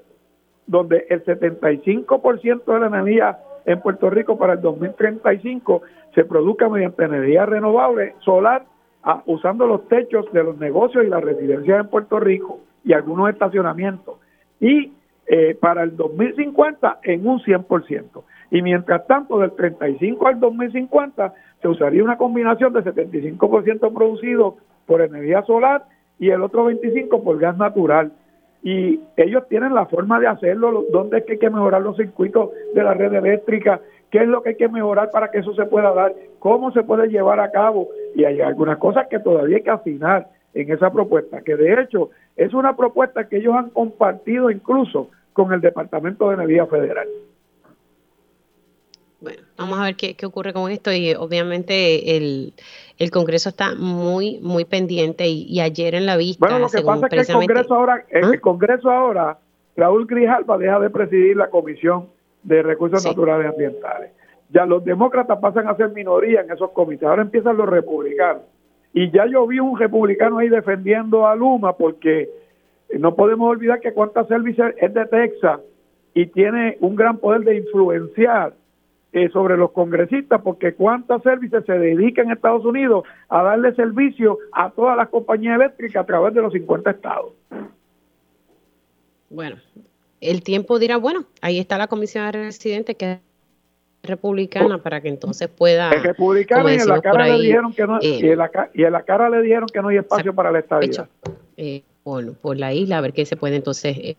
[0.67, 5.81] donde el 75% de la energía en Puerto Rico para el 2035
[6.13, 8.65] se produzca mediante energía renovable solar
[9.25, 14.15] usando los techos de los negocios y las residencias en Puerto Rico y algunos estacionamientos.
[14.59, 14.93] Y
[15.27, 18.23] eh, para el 2050 en un 100%.
[18.51, 21.33] Y mientras tanto, del 35 al 2050
[21.65, 25.85] se usaría una combinación de 75% producido por energía solar
[26.19, 28.11] y el otro 25% por gas natural.
[28.61, 32.51] Y ellos tienen la forma de hacerlo, dónde es que hay que mejorar los circuitos
[32.75, 35.65] de la red eléctrica, qué es lo que hay que mejorar para que eso se
[35.65, 37.87] pueda dar, cómo se puede llevar a cabo.
[38.13, 42.11] Y hay algunas cosas que todavía hay que afinar en esa propuesta, que de hecho
[42.35, 47.07] es una propuesta que ellos han compartido incluso con el Departamento de Energía Federal.
[49.57, 52.53] Vamos a ver qué, ocurre con esto y obviamente el,
[53.11, 56.45] Congreso está muy, muy pendiente y, ayer en la vista...
[56.45, 58.39] Bueno, lo que pasa es que el Congreso ahora, el ¿Ah?
[58.41, 59.37] Congreso ahora,
[59.77, 62.07] Raúl Grijalva deja de presidir la Comisión
[62.43, 64.11] de Recursos Naturales y Ambientales.
[64.49, 68.43] Ya los demócratas pasan a ser minoría en esos comités, ahora empiezan los republicanos.
[68.93, 72.29] Y ya yo vi un republicano ahí defendiendo a Luma porque
[72.97, 75.59] no podemos olvidar que Cuanta Services es de Texas
[76.13, 78.53] y tiene un gran poder de influenciar
[79.15, 84.39] eh, sobre los congresistas porque Cuanta Services se dedica en Estados Unidos a darle servicio
[84.51, 87.31] a todas las compañías eléctricas a través de los 50 estados.
[89.29, 89.55] Bueno,
[90.19, 93.19] el tiempo dirá, bueno, ahí está la comisión de residentes que es
[94.03, 95.91] republicana para que entonces pueda...
[95.91, 99.41] Es republicana y en la cara le dijeron que no, y, en la, cara le
[99.43, 101.07] dijeron que no hay espacio para la estadía.
[101.55, 104.15] Eh, bueno, por la isla, a ver qué se puede entonces, eh,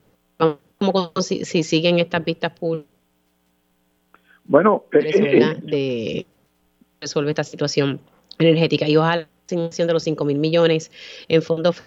[0.79, 2.96] como si, siguen estas vistas públicas.
[4.49, 6.27] Bueno, eh, de
[7.01, 8.01] resolver esta situación
[8.39, 10.91] energética y ojalá la asignación de los 5 mil millones
[11.29, 11.83] en fondos.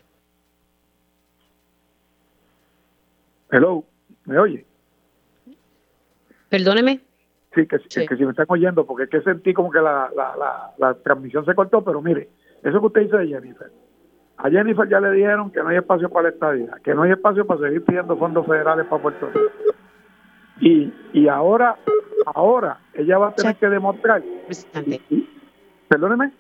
[3.52, 3.84] Hello,
[4.26, 4.66] ¿me oye?
[6.50, 7.02] Perdóneme.
[7.56, 8.06] Sí, que, sí.
[8.06, 10.94] que si me están oyendo, porque es que sentí como que la, la, la, la
[10.96, 12.30] transmisión se cortó, pero mire,
[12.64, 13.72] eso que usted dice de Jennifer,
[14.38, 17.12] a Jennifer ya le dijeron que no hay espacio para la estadía, que no hay
[17.12, 19.79] espacio para seguir pidiendo fondos federales para Puerto Rico.
[20.62, 21.78] Y, y ahora,
[22.26, 24.24] ahora, ella va a tener que demostrar.
[25.88, 26.32] Perdóneme.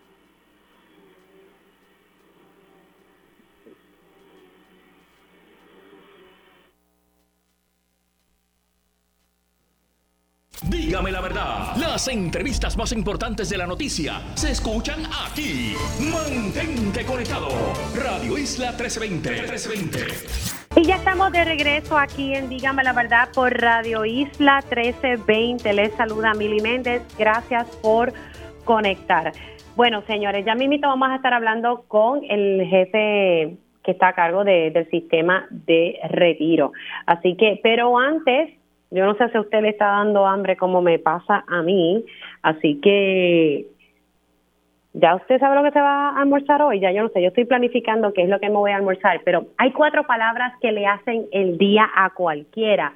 [10.69, 15.73] Dígame la verdad, las entrevistas más importantes de la noticia se escuchan aquí.
[16.12, 17.49] Mantente conectado.
[17.95, 19.29] Radio Isla 1320.
[19.29, 20.59] 1320.
[20.75, 25.73] Y ya estamos de regreso aquí en Dígame la verdad por Radio Isla 1320.
[25.73, 27.01] Les saluda Mili Méndez.
[27.17, 28.13] Gracias por
[28.65, 29.32] conectar.
[29.75, 34.43] Bueno, señores, ya mismito vamos a estar hablando con el jefe que está a cargo
[34.43, 36.71] del sistema de retiro.
[37.05, 38.49] Así que, pero antes
[38.91, 42.03] yo no sé si a usted le está dando hambre como me pasa a mí,
[42.41, 43.67] así que
[44.93, 47.30] ya usted sabe lo que se va a almorzar hoy, ya yo no sé, yo
[47.30, 50.71] estoy planificando qué es lo que me voy a almorzar, pero hay cuatro palabras que
[50.71, 52.93] le hacen el día a cualquiera.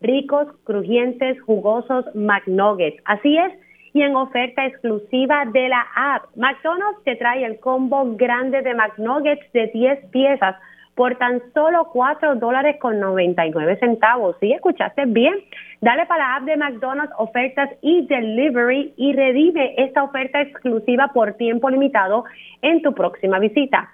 [0.00, 3.00] Ricos, crujientes, jugosos McNuggets.
[3.04, 3.52] Así es,
[3.94, 6.24] y en oferta exclusiva de la app.
[6.36, 10.56] McDonald's te trae el combo grande de McNuggets de 10 piezas
[10.94, 14.36] por tan solo 4 dólares con 99 centavos.
[14.40, 14.52] ¿Sí?
[14.52, 15.34] ¿Escuchaste bien?
[15.80, 21.34] Dale para la app de McDonald's ofertas y delivery y redime esta oferta exclusiva por
[21.34, 22.24] tiempo limitado
[22.62, 23.90] en tu próxima visita.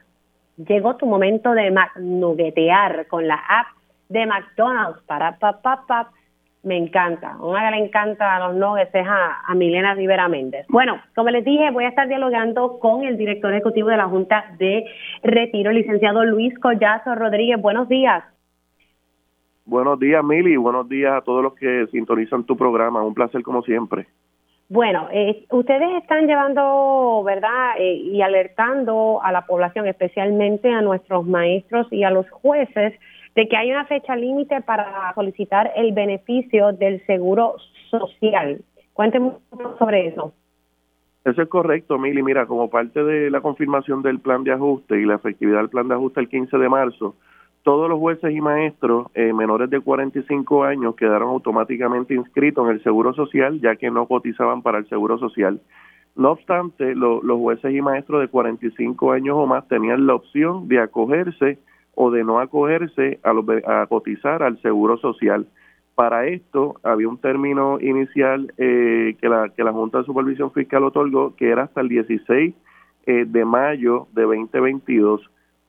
[0.57, 3.67] Llegó tu momento de McNugetear con la app
[4.09, 6.11] de McDonald's para pa, pa, pa,
[6.63, 7.37] me encanta.
[7.41, 10.67] Una que le encanta a los nuggets es a, Milena Rivera Méndez.
[10.69, 14.45] Bueno, como les dije, voy a estar dialogando con el director ejecutivo de la Junta
[14.59, 14.85] de
[15.23, 17.61] Retiro, licenciado Luis Collazo Rodríguez.
[17.61, 18.25] Buenos días.
[19.65, 20.57] Buenos días, Mili.
[20.57, 23.03] Buenos días a todos los que sintonizan tu programa.
[23.03, 24.07] Un placer como siempre.
[24.69, 27.73] Bueno, eh, ustedes están llevando, ¿verdad?
[27.77, 32.95] Eh, y alertando a la población, especialmente a nuestros maestros y a los jueces,
[33.35, 37.57] de que hay una fecha límite para solicitar el beneficio del seguro
[37.91, 38.61] social.
[38.93, 40.33] Cuénteme un poco sobre eso.
[41.25, 42.23] Eso es correcto, Mili.
[42.23, 45.87] Mira, como parte de la confirmación del plan de ajuste y la efectividad del plan
[45.87, 47.15] de ajuste el 15 de marzo,
[47.63, 52.83] todos los jueces y maestros eh, menores de 45 años quedaron automáticamente inscritos en el
[52.83, 55.61] Seguro Social, ya que no cotizaban para el Seguro Social.
[56.17, 60.81] No obstante, los jueces y maestros de 45 años o más tenían la opción de
[60.81, 61.59] acogerse
[62.03, 65.47] o de no acogerse a, a cotizar al seguro social.
[65.95, 70.83] Para esto había un término inicial eh, que, la, que la Junta de Supervisión Fiscal
[70.85, 72.55] otorgó, que era hasta el 16
[73.05, 75.21] eh, de mayo de 2022.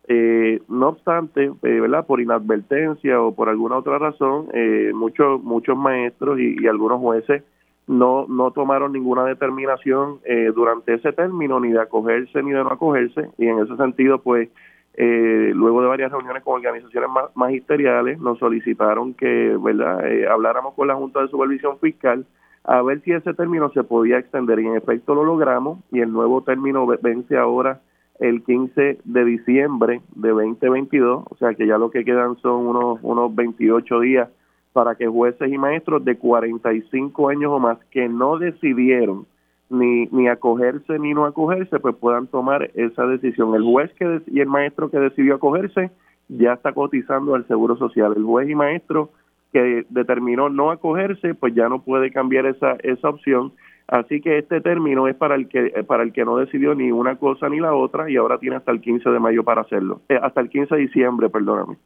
[0.08, 2.06] Eh, no obstante, ¿verdad?
[2.06, 4.48] por inadvertencia o por alguna otra razón,
[4.94, 7.44] muchos muchos maestros y, algunos jueces
[7.88, 10.20] no, no tomaron ninguna determinación
[10.56, 14.48] durante ese término, ni de acogerse ni de no acogerse, y en ese sentido, pues
[14.93, 20.88] eh, luego de varias reuniones con organizaciones magisteriales, nos solicitaron que verdad eh, habláramos con
[20.88, 22.25] la Junta de Supervisión Fiscal
[22.63, 24.60] a ver si ese término se podía extender.
[24.60, 27.82] Y en efecto lo logramos y el nuevo término vence ahora
[28.19, 32.99] el 15 de diciembre de 2022, o sea que ya lo que quedan son unos,
[33.01, 34.30] unos 28 días
[34.73, 39.25] para que jueces y maestros de 45 años o más que no decidieron
[39.72, 43.56] ni, ni acogerse ni no acogerse, pues puedan tomar esa decisión.
[43.56, 45.92] El juez que y el maestro que decidió acogerse
[46.28, 48.14] ya está cotizando al Seguro Social.
[48.16, 49.10] El juez y maestro
[49.52, 53.54] que determinó no acogerse, pues ya no puede cambiar esa, esa opción.
[53.88, 57.18] Así que este término es para el que para el que no decidió ni una
[57.18, 60.02] cosa ni la otra y ahora tiene hasta el 15 de mayo para hacerlo.
[60.08, 61.78] Eh, hasta el 15 de diciembre, perdóname.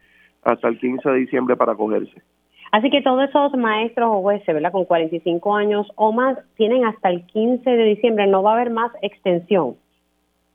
[0.43, 2.21] Hasta el 15 de diciembre para acogerse.
[2.75, 4.73] Así que todos esos maestros o jueces, ¿verdad?
[4.73, 8.69] Con 45 años o más, tienen hasta el 15 de diciembre, no va a haber
[8.69, 9.75] más extensión.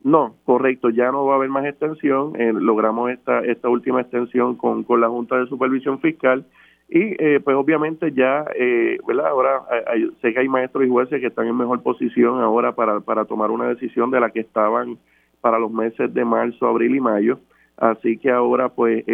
[0.04, 2.38] No, correcto, ya no va a haber más extensión.
[2.38, 6.44] Eh, logramos esta, esta última extensión con, con la Junta de Supervisión Fiscal
[6.90, 9.28] y eh, pues obviamente ya, eh, ¿verdad?
[9.28, 9.62] Ahora
[10.20, 13.50] sé que hay maestros y jueces que están en mejor posición ahora para, para tomar
[13.50, 14.98] una decisión de la que estaban
[15.40, 17.38] para los meses de marzo, abril y mayo.
[17.80, 19.04] Así que ahora pues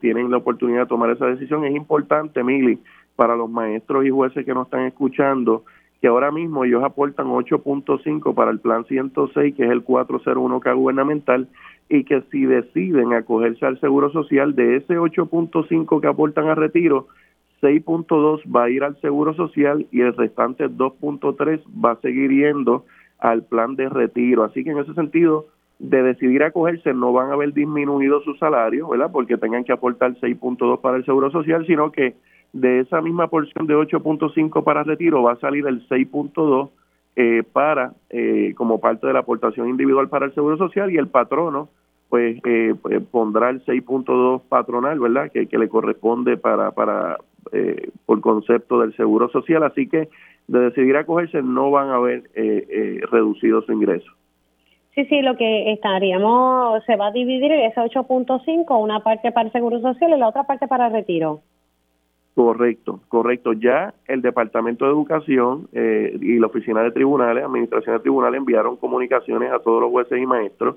[0.00, 1.64] tienen la oportunidad de tomar esa decisión.
[1.64, 2.78] Es importante, Mili,
[3.16, 5.64] para los maestros y jueces que nos están escuchando,
[6.02, 11.48] que ahora mismo ellos aportan 8.5 para el plan 106, que es el 401K gubernamental,
[11.88, 17.06] y que si deciden acogerse al Seguro Social, de ese 8.5 que aportan a retiro,
[17.62, 22.84] 6.2 va a ir al Seguro Social y el restante 2.3 va a seguir yendo
[23.18, 24.44] al plan de retiro.
[24.44, 25.46] Así que en ese sentido,
[25.78, 29.10] de decidir acogerse, no van a haber disminuido su salario, ¿verdad?
[29.12, 32.14] Porque tengan que aportar 6.2 para el Seguro Social, sino que
[32.52, 36.70] de esa misma porción de 8.5 para retiro va a salir el 6.2
[37.16, 41.08] eh, para eh, como parte de la aportación individual para el seguro social y el
[41.08, 41.68] patrono
[42.08, 47.18] pues, eh, pues pondrá el 6.2 patronal verdad que, que le corresponde para para
[47.52, 49.62] eh, por concepto del seguro social.
[49.62, 50.08] Así que
[50.46, 52.24] de decidir acogerse no van a haber
[53.10, 54.12] reducido su ingreso
[54.96, 59.52] Sí, sí, lo que estaríamos, se va a dividir ese 8.5, una parte para el
[59.52, 61.42] Seguro Social y la otra parte para el retiro.
[62.34, 63.52] Correcto, correcto.
[63.52, 68.76] Ya el Departamento de Educación eh, y la Oficina de Tribunales, Administración de Tribunales, enviaron
[68.76, 70.76] comunicaciones a todos los jueces y maestros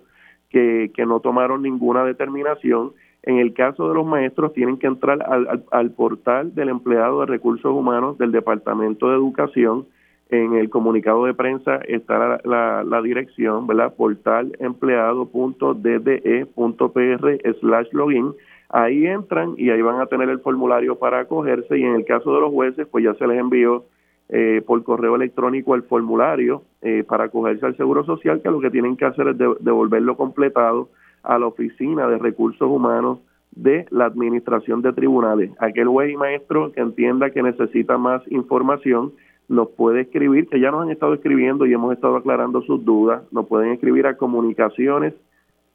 [0.50, 2.92] que, que no tomaron ninguna determinación.
[3.24, 7.26] En el caso de los maestros, tienen que entrar al, al, portal del empleado de
[7.26, 9.86] recursos humanos del Departamento de Educación.
[10.30, 13.96] En el comunicado de prensa está la, la, la dirección, ¿verdad?
[13.96, 18.36] Portal empleado.dde.pr slash login
[18.70, 22.36] Ahí entran y ahí van a tener el formulario para acogerse y en el caso
[22.36, 23.86] de los jueces, pues ya se les envió
[24.30, 28.70] eh, por correo electrónico el formulario eh, para acogerse al Seguro Social, que lo que
[28.70, 30.90] tienen que hacer es devolverlo completado
[31.24, 33.20] a la Oficina de Recursos Humanos
[33.52, 35.50] de la Administración de Tribunales.
[35.58, 39.14] Aquel juez y maestro que entienda que necesita más información,
[39.50, 43.24] nos puede escribir, que ya nos han estado escribiendo y hemos estado aclarando sus dudas,
[43.32, 45.14] nos pueden escribir a comunicaciones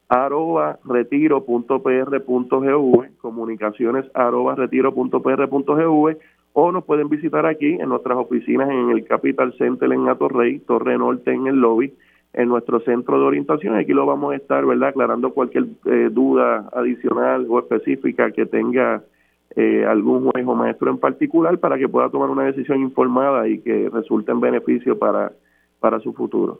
[0.07, 2.17] arroba retiro.pr.gv,
[3.17, 6.17] comunicaciones arroba retiro.pr.gv
[6.53, 10.97] o nos pueden visitar aquí en nuestras oficinas en el Capital Center en Atorrey, Torre
[10.97, 11.93] Norte en el lobby,
[12.31, 13.75] en nuestro centro de orientación.
[13.75, 19.03] Aquí lo vamos a estar, ¿verdad?, aclarando cualquier eh, duda adicional o específica que tenga
[19.55, 23.59] eh, algún juez o maestro en particular para que pueda tomar una decisión informada y
[23.59, 25.31] que resulte en beneficio para,
[25.79, 26.59] para su futuro.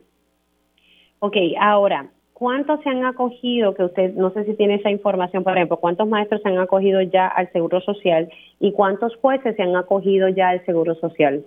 [1.19, 5.53] Ok, ahora, ¿cuántos se han acogido, que usted no sé si tiene esa información, por
[5.53, 9.75] ejemplo, cuántos maestros se han acogido ya al Seguro Social y cuántos jueces se han
[9.75, 11.43] acogido ya al Seguro Social?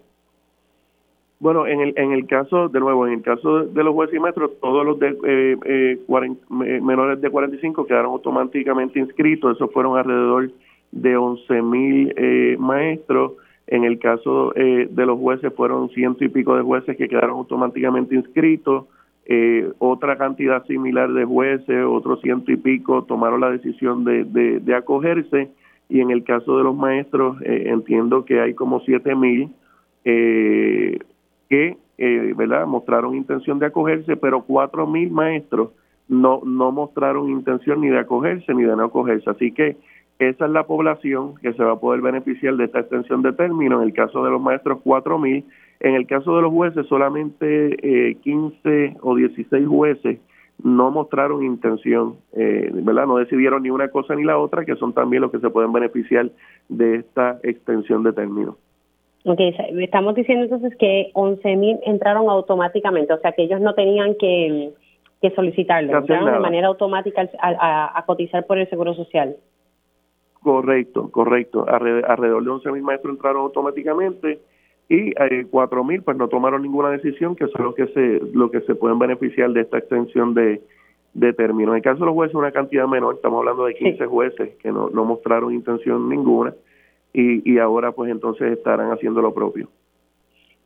[1.41, 4.19] Bueno, en el, en el caso, de nuevo, en el caso de los jueces y
[4.19, 10.51] maestros, todos los de eh, eh, menores de 45 quedaron automáticamente inscritos, esos fueron alrededor
[10.93, 13.33] de 11 mil eh, maestros.
[13.67, 18.15] En el caso de los jueces fueron ciento y pico de jueces que quedaron automáticamente
[18.15, 18.87] inscritos.
[19.31, 24.75] Eh, otra cantidad similar de jueces, otros ciento y pico tomaron la decisión de, de,
[24.75, 25.51] acogerse.
[25.91, 29.51] Y en el caso de los maestros eh, entiendo que hay como siete mil
[30.05, 30.99] eh,
[31.51, 31.77] que
[32.37, 35.71] verdad mostraron intención de acogerse pero cuatro mil maestros
[36.07, 39.29] no no mostraron intención ni de acogerse ni de no acogerse.
[39.29, 39.77] Así que
[40.19, 43.81] esa es la población que se va a poder beneficiar de esta extensión de término
[43.81, 45.45] en el caso de los maestros cuatro mil
[45.81, 50.19] en el caso de los jueces, solamente eh, 15 o 16 jueces
[50.63, 53.07] no mostraron intención, eh, ¿verdad?
[53.07, 55.73] No decidieron ni una cosa ni la otra, que son también los que se pueden
[55.73, 56.31] beneficiar
[56.69, 58.57] de esta extensión de término.
[59.25, 59.39] Ok,
[59.79, 64.71] estamos diciendo entonces que 11.000 entraron automáticamente, o sea que ellos no tenían que,
[65.21, 69.37] que solicitarlo, entraron de manera automática a, cotizar por el Seguro Social.
[70.49, 71.67] Correcto, correcto.
[71.69, 74.39] Alrededor de 11.000 maestros entraron automáticamente
[74.89, 78.51] y eh, cuatro mil pues no tomaron ninguna decisión que son los que se lo
[78.51, 80.63] que se pueden beneficiar de esta extensión de,
[81.13, 81.73] de término.
[81.73, 84.73] En el caso de los jueces una cantidad menor, estamos hablando de 15 jueces que
[84.73, 86.55] no, no mostraron intención ninguna
[87.13, 89.69] y, y ahora pues entonces estarán haciendo lo propio.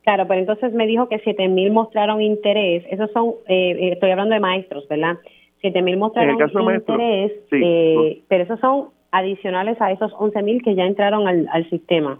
[0.03, 2.85] Claro, pero entonces me dijo que siete mil mostraron interés.
[2.89, 5.17] Esos son, eh, eh, estoy hablando de maestros, ¿verdad?
[5.59, 6.39] Siete mil mostraron
[6.73, 11.69] interés, eh, pero esos son adicionales a esos once mil que ya entraron al, al
[11.69, 12.19] sistema.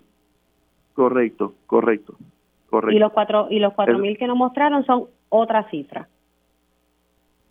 [0.94, 2.16] Correcto, correcto,
[2.70, 2.96] correcto.
[2.96, 6.08] Y los cuatro y los cuatro mil que nos mostraron son otra cifra.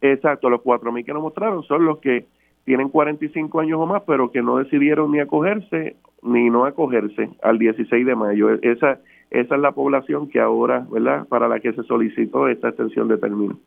[0.01, 2.27] Exacto, los cuatro mil que nos mostraron son los que
[2.65, 7.59] tienen 45 años o más, pero que no decidieron ni acogerse ni no acogerse al
[7.59, 8.51] 16 de mayo.
[8.63, 9.01] Esa
[9.33, 11.27] esa es la población que ahora, ¿verdad?
[11.27, 13.59] Para la que se solicitó esta extensión de término.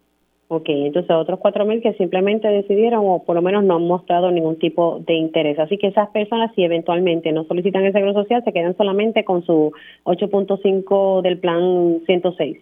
[0.47, 4.59] Ok, entonces otros 4.000 que simplemente decidieron o por lo menos no han mostrado ningún
[4.59, 5.57] tipo de interés.
[5.57, 9.43] Así que esas personas, si eventualmente no solicitan el seguro social, se quedan solamente con
[9.43, 9.71] su
[10.03, 12.57] 8.5 del plan 106.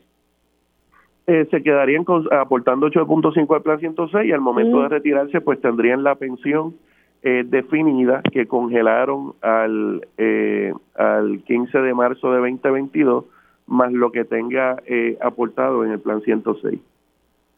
[1.28, 6.04] Eh, se quedarían aportando 8.5 al plan 106 y al momento de retirarse pues tendrían
[6.04, 6.76] la pensión
[7.22, 13.26] eh, definida que congelaron al, eh, al 15 de marzo de 2022
[13.68, 16.82] más lo que tenga eh, aportado en el plan 106.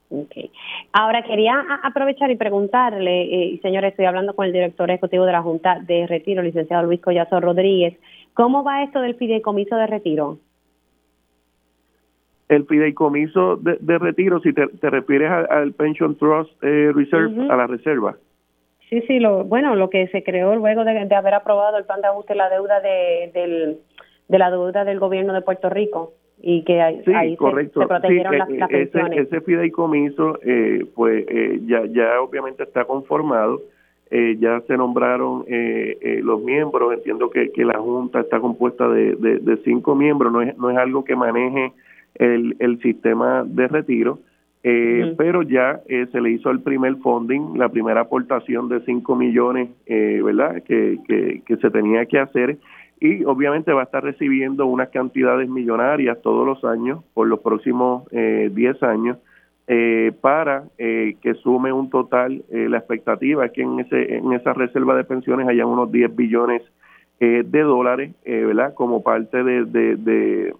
[0.09, 0.51] Okay.
[0.93, 5.41] Ahora quería aprovechar y preguntarle, eh, señores, estoy hablando con el director ejecutivo de la
[5.41, 7.97] Junta de Retiro, licenciado Luis Collazo Rodríguez.
[8.33, 10.37] ¿Cómo va esto del fideicomiso de retiro?
[12.47, 18.15] El fideicomiso de, retiro, si te, refieres al, Pension Trust eh, Reserve, a la reserva.
[18.89, 22.07] Sí, sí, lo, bueno, lo que se creó luego de, haber aprobado el plan de
[22.07, 23.79] ajuste la deuda de, del,
[24.27, 28.81] de la deuda del gobierno de Puerto Rico y que ahí Se, protegieron las, e,
[28.83, 33.61] ese, Ese fideicomiso, eh, pues eh, ya, ya obviamente está conformado,
[34.11, 39.15] eh, ya se nombraron eh, los miembros, entiendo que, que la Junta está compuesta de,
[39.15, 41.73] de, cinco miembros, no es, no es algo que maneje
[42.15, 44.19] el, el sistema de retiro,
[45.17, 50.63] pero ya se le hizo el primer funding, la primera aportación de 5 millones, ¿verdad?,
[50.63, 52.57] que, que, que se tenía que hacer
[53.05, 58.03] y obviamente va a estar recibiendo unas cantidades millonarias todos los años por los próximos
[58.11, 59.17] eh, 10 años
[59.67, 64.31] eh, para eh, que sume un total, eh, la expectativa es que en, ese, en
[64.33, 66.61] esa reserva de pensiones haya unos 10 billones
[67.17, 68.73] de dólares, ¿verdad?
[68.73, 70.53] Como parte de, de,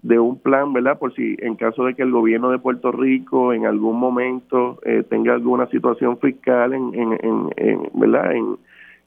[0.00, 0.98] de, un plan, ¿verdad?
[0.98, 4.80] Por si en caso de que el gobierno de Puerto Rico en algún momento
[5.10, 8.32] tenga alguna situación fiscal, en, en, en ¿verdad?
[8.32, 8.56] En,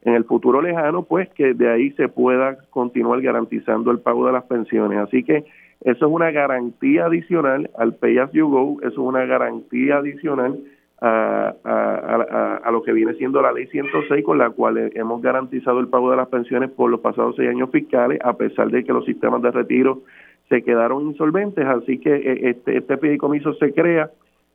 [0.04, 4.32] en el futuro lejano, pues que de ahí se pueda continuar garantizando el pago de
[4.32, 4.98] las pensiones.
[4.98, 5.44] Así que
[5.84, 10.58] eso es una garantía adicional al Pay As You Go, eso es una garantía adicional
[11.00, 15.80] a, a, a, lo que viene siendo la ley 106 con la cual hemos garantizado
[15.80, 18.92] el pago de las pensiones por los pasados seis años fiscales, a pesar de que
[18.92, 20.02] los sistemas de retiro
[20.48, 21.64] se quedaron insolventes.
[21.64, 24.10] Así que eh, este, este fideicomiso se crea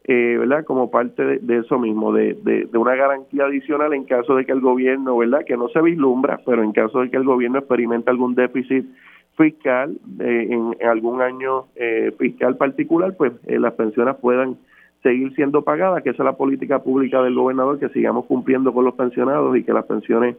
[0.07, 0.63] eh, ¿verdad?
[0.63, 4.61] Como parte de, eso mismo, de, de, una garantía adicional en caso de que el
[4.61, 5.43] gobierno, ¿verdad?
[5.45, 8.85] Que no se vislumbra, pero en caso de que el gobierno experimente algún déficit
[9.37, 14.57] fiscal eh, en, algún año eh, fiscal particular, pues eh, las pensiones puedan
[15.03, 18.83] seguir siendo pagadas, que esa es la política pública del gobernador, que sigamos cumpliendo con
[18.83, 20.35] los pensionados y que las pensiones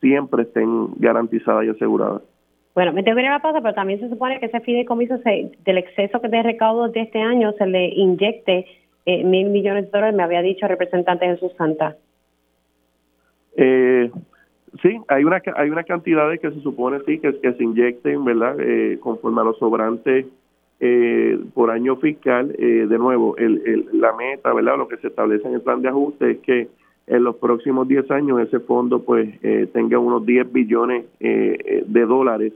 [0.00, 2.22] siempre estén garantizadas y aseguradas.
[2.74, 5.16] Bueno, me tengo que ir a la pausa, pero también se supone que ese fideicomiso
[5.18, 8.66] se, del exceso de recaudos de este año se le inyecte
[9.06, 11.96] eh, mil millones de dólares, me había dicho el representante Jesús Santa.
[13.56, 14.10] Eh,
[14.82, 18.56] sí, hay una hay una cantidad que se supone sí que, que se inyecten, ¿verdad?
[18.60, 20.26] Eh, conforme a los sobrantes
[20.80, 22.54] eh, por año fiscal.
[22.58, 24.76] Eh, de nuevo, el, el, la meta, ¿verdad?
[24.76, 26.68] Lo que se establece en el plan de ajuste es que
[27.06, 32.04] en los próximos 10 años ese fondo pues eh, tenga unos 10 billones eh, de
[32.04, 32.52] dólares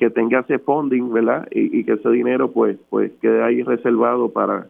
[0.00, 1.46] que tenga ese funding, ¿verdad?
[1.52, 4.66] Y, y, que ese dinero pues pues quede ahí reservado para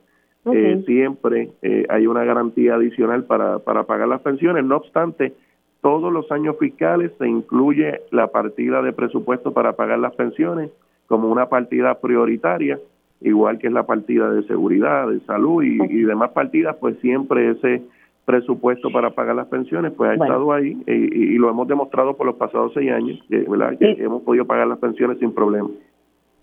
[0.53, 4.65] eh, siempre eh, hay una garantía adicional para, para pagar las pensiones.
[4.65, 5.33] No obstante,
[5.81, 10.71] todos los años fiscales se incluye la partida de presupuesto para pagar las pensiones
[11.07, 12.79] como una partida prioritaria,
[13.21, 17.83] igual que es la partida de seguridad, de salud y, demás partidas, pues siempre ese
[18.25, 22.35] presupuesto para pagar las pensiones pues ha estado ahí y, lo hemos demostrado por los
[22.35, 23.79] pasados seis años, ¿verdad?
[23.79, 25.71] que hemos podido pagar las pensiones sin problema.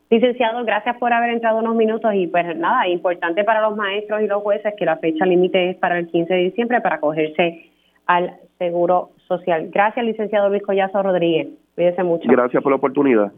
[0.09, 4.27] Licenciado, gracias por haber entrado unos minutos y pues nada, importante para los maestros y
[4.27, 7.65] los jueces que la fecha límite es para el 15 de diciembre para acogerse
[8.05, 9.69] al seguro social.
[9.71, 11.47] Gracias, licenciado Luis Collazo Rodríguez.
[11.75, 12.29] Cuídese mucho.
[12.29, 13.31] Gracias por la oportunidad.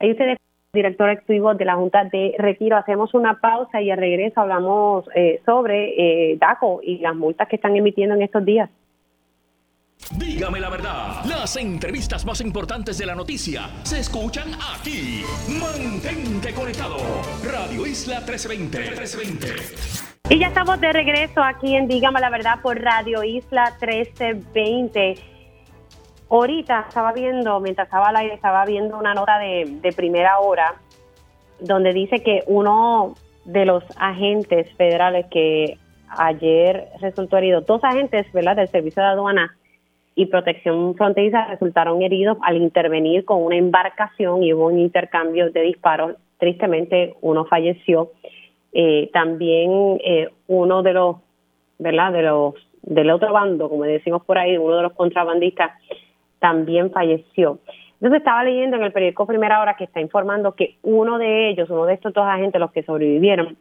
[0.00, 0.36] Ahí usted
[0.72, 2.76] director ejecutivo de la Junta de Retiro.
[2.76, 7.56] Hacemos una pausa y al regreso hablamos eh, sobre eh, DACO y las multas que
[7.56, 8.70] están emitiendo en estos días.
[10.16, 15.22] Dígame la verdad, las entrevistas más importantes de la noticia se escuchan aquí.
[15.48, 16.96] Mantente conectado.
[17.44, 18.78] Radio Isla 1320.
[18.78, 20.34] 1320.
[20.34, 25.14] Y ya estamos de regreso aquí en Dígame la verdad por Radio Isla 1320.
[26.28, 30.74] Ahorita estaba viendo, mientras estaba al aire, estaba viendo una nota de, de primera hora
[31.60, 35.78] donde dice que uno de los agentes federales que
[36.08, 38.56] ayer resultó herido, dos agentes ¿verdad?
[38.56, 39.56] del Servicio de Aduana
[40.20, 45.62] y Protección Fronteriza resultaron heridos al intervenir con una embarcación y hubo un intercambio de
[45.62, 46.16] disparos.
[46.36, 48.10] Tristemente, uno falleció.
[48.74, 51.16] Eh, también eh, uno de los,
[51.78, 52.12] ¿verdad?
[52.12, 55.70] De los del otro bando, como decimos por ahí, uno de los contrabandistas
[56.38, 57.58] también falleció.
[57.94, 61.70] Entonces estaba leyendo en el periódico Primera Hora que está informando que uno de ellos,
[61.70, 63.56] uno de estos dos agentes, los que sobrevivieron,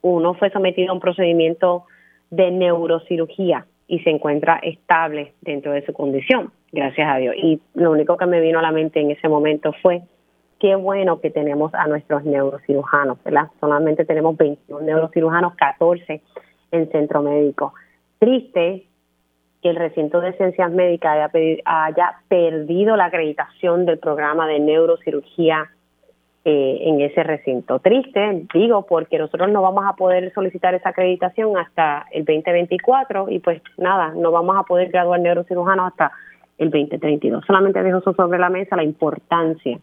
[0.00, 1.84] uno fue sometido a un procedimiento
[2.30, 7.34] de neurocirugía y se encuentra estable dentro de su condición, gracias a Dios.
[7.36, 10.00] Y lo único que me vino a la mente en ese momento fue
[10.58, 13.48] qué bueno que tenemos a nuestros neurocirujanos, ¿verdad?
[13.60, 16.22] Solamente tenemos 21 neurocirujanos, 14
[16.70, 17.74] en centro médico.
[18.18, 18.86] Triste
[19.60, 21.30] que el recinto de ciencias médicas
[21.66, 25.70] haya, perdido la acreditación del programa de neurocirugía
[26.44, 27.78] eh, en ese recinto.
[27.78, 33.38] Triste, digo, porque nosotros no vamos a poder solicitar esa acreditación hasta el 2024 y
[33.38, 36.12] pues nada, no vamos a poder graduar neurocirujanos hasta
[36.58, 37.44] el 2032.
[37.46, 39.78] Solamente dejo eso sobre la mesa la importancia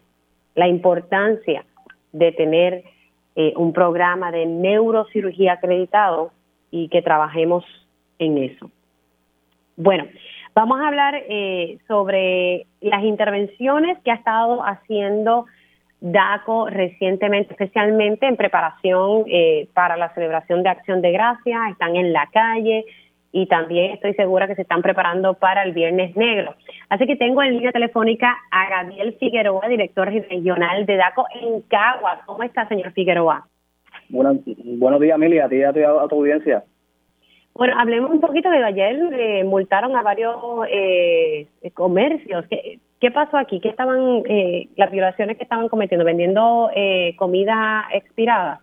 [0.54, 1.64] la importancia
[2.12, 2.84] de tener
[3.36, 6.32] eh, un programa de neurocirugía acreditado
[6.70, 7.64] y que trabajemos
[8.18, 8.70] en eso.
[9.76, 10.04] Bueno,
[10.54, 15.46] vamos a hablar eh, sobre las intervenciones que ha estado haciendo
[16.00, 22.12] DACO recientemente, especialmente en preparación eh, para la celebración de Acción de Gracia, están en
[22.12, 22.84] la calle,
[23.32, 26.54] y también estoy segura que se están preparando para el Viernes Negro.
[26.88, 32.22] Así que tengo en línea telefónica a Gabriel Figueroa, director regional de DACO en Cagua.
[32.26, 33.46] ¿Cómo está, señor Figueroa?
[34.08, 34.40] Bueno,
[34.78, 36.64] buenos días, Emilia, a ti y a, tu, audiencia.
[37.54, 40.36] Bueno, hablemos un poquito de ayer, eh, multaron a varios
[40.68, 42.46] eh, comercios.
[42.48, 43.60] ¿Qué, ¿Qué, pasó aquí?
[43.60, 46.04] ¿Qué estaban, eh, las violaciones que estaban cometiendo?
[46.04, 48.60] ¿Vendiendo eh, comida expirada?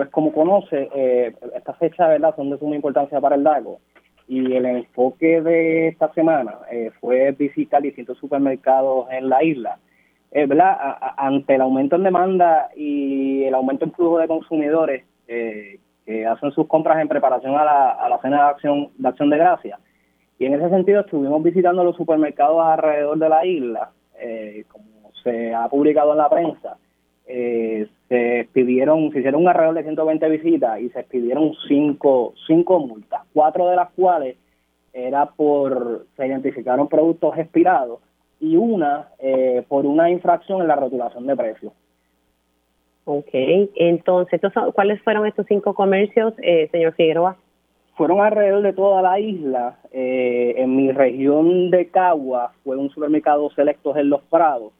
[0.00, 2.34] pues como conoce, eh, estas fechas ¿verdad?
[2.34, 3.80] son de suma importancia para el DACO
[4.26, 9.78] y el enfoque de esta semana eh, fue visitar distintos supermercados en la isla.
[10.32, 10.96] Eh, ¿verdad?
[11.18, 16.50] ante el aumento en demanda y el aumento en flujo de consumidores eh, que hacen
[16.52, 19.78] sus compras en preparación a la, a la cena de acción, de acción de gracia.
[20.40, 23.90] Y en ese sentido estuvimos visitando los supermercados alrededor de la isla,
[24.68, 26.76] como se ha publicado en la prensa
[27.32, 32.80] eh, se pidieron, se hicieron un alrededor de 120 visitas y se pidieron cinco, cinco
[32.80, 34.36] multas, cuatro de las cuales
[34.92, 38.00] era por, se identificaron productos expirados
[38.40, 41.72] y una eh, por una infracción en la rotulación de precios.
[43.04, 44.40] Ok, entonces,
[44.74, 47.36] ¿cuáles fueron estos cinco comercios, eh, señor Figueroa?
[48.00, 49.76] Fueron alrededor de toda la isla.
[49.92, 54.72] Eh, en mi región de Cagua fue un supermercado selectos en Los Prados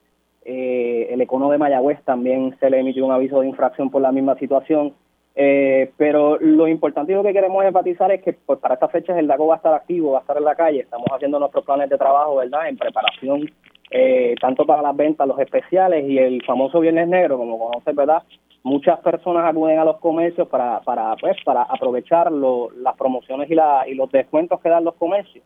[0.42, 4.10] eh, el Econo de Mayagüez también se le emitió un aviso de infracción por la
[4.10, 4.94] misma situación.
[5.34, 9.18] Eh, pero lo importante y lo que queremos enfatizar es que pues, para estas fechas
[9.18, 10.80] el DACO va a estar activo, va a estar en la calle.
[10.80, 12.70] Estamos haciendo nuestros planes de trabajo, ¿verdad?
[12.70, 13.50] En preparación
[13.90, 18.22] eh, tanto para las ventas, los especiales y el famoso Viernes Negro, como conoces, ¿verdad?
[18.62, 23.84] Muchas personas acuden a los comercios para, para, pues, para aprovechar las promociones y, la,
[23.88, 25.42] y los descuentos que dan los comercios.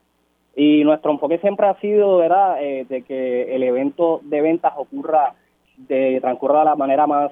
[0.57, 5.35] Y nuestro enfoque siempre ha sido, ¿verdad?, eh, de que el evento de ventas ocurra,
[5.77, 7.31] de transcurra de la manera más,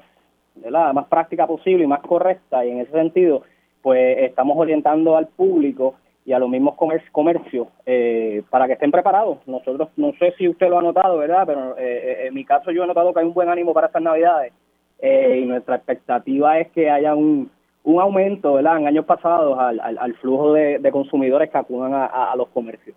[0.55, 0.93] ¿verdad?
[0.93, 2.65] más práctica posible y más correcta.
[2.65, 3.43] Y en ese sentido,
[3.81, 6.77] pues estamos orientando al público y a los mismos
[7.11, 9.39] comercios eh, para que estén preparados.
[9.47, 11.43] Nosotros, no sé si usted lo ha notado, ¿verdad?
[11.45, 14.03] Pero eh, en mi caso yo he notado que hay un buen ánimo para estas
[14.03, 14.53] navidades
[15.03, 17.51] y nuestra expectativa es que haya un,
[17.83, 18.79] un aumento, ¿verdad?
[18.79, 22.97] En años pasados al, al, flujo de, consumidores que acudan a los comercios.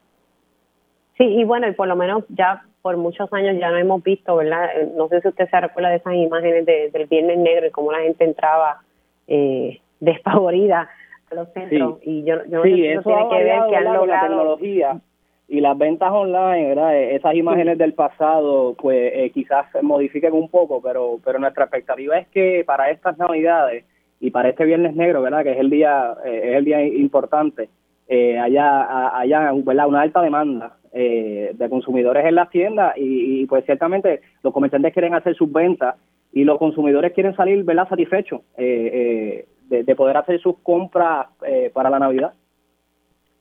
[1.18, 4.36] Sí, y bueno, y por lo menos ya por muchos años ya no hemos visto,
[4.36, 4.70] ¿verdad?
[4.76, 7.91] Eh, no sé si usted se recuerda de esas imágenes del Viernes Negro y cómo
[7.91, 8.82] la gente entraba
[9.28, 10.89] eh, despavorida
[11.32, 11.99] a los centros.
[12.03, 14.06] Y yo, yo no sé si eso tiene que ver que han logrado...
[14.06, 15.01] La tecnología
[15.48, 16.96] y las ventas online, ¿verdad?
[16.96, 21.66] Eh, esas imágenes del pasado, pues eh, quizás se modifiquen un poco, pero, pero nuestra
[21.66, 23.86] expectativa es que para estas Navidades
[24.20, 25.43] y para este Viernes Negro, ¿verdad?
[25.43, 27.70] Que es el día, es el día importante,
[28.08, 34.22] eh, haya, haya una alta demanda eh, de consumidores en las tiendas y, pues ciertamente
[34.43, 35.96] los comerciantes quieren hacer sus ventas
[36.32, 37.89] y los consumidores quieren salir ¿verdad?
[37.89, 41.28] satisfechos eh, eh, de, poder hacer sus compras
[41.74, 42.32] para la Navidad.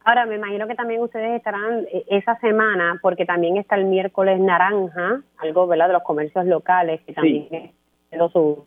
[0.04, 5.22] Ahora, me imagino que también ustedes estarán esa semana, porque también está el miércoles naranja,
[5.38, 5.86] algo ¿verdad?
[5.88, 8.66] de los comercios locales, que también es su,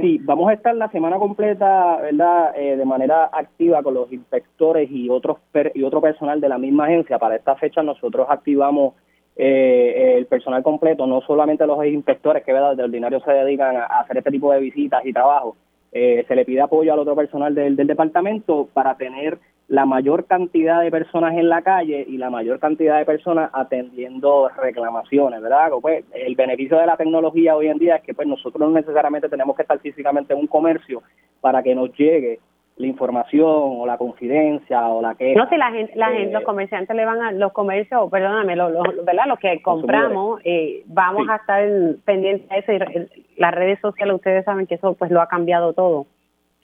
[0.00, 2.52] Sí, vamos a estar la semana completa, ¿verdad?
[2.56, 5.38] Eh, de manera activa con los inspectores y otros
[5.74, 7.18] y otro personal de la misma agencia.
[7.18, 8.94] Para esta fecha nosotros activamos
[9.36, 12.76] eh, el personal completo, no solamente los inspectores que ¿verdad?
[12.76, 15.56] de ordinario se dedican a, hacer este tipo de visitas y trabajo.
[15.92, 20.26] Eh, se le pide apoyo al otro personal del, del departamento para tener la mayor
[20.26, 25.70] cantidad de personas en la calle y la mayor cantidad de personas atendiendo reclamaciones, ¿verdad?
[25.80, 29.28] Pues el beneficio de la tecnología hoy en día es que pues nosotros no necesariamente
[29.28, 31.02] tenemos que estar físicamente en un comercio
[31.40, 32.38] para que nos llegue
[32.76, 36.42] la información o la confidencia o la que no si la gente, la gente los
[36.42, 38.70] comerciantes le van a los comercios perdóname los,
[39.02, 41.66] verdad los que compramos eh, vamos a estar
[42.04, 45.72] pendientes de eso y las redes sociales ustedes saben que eso pues lo ha cambiado
[45.72, 46.06] todo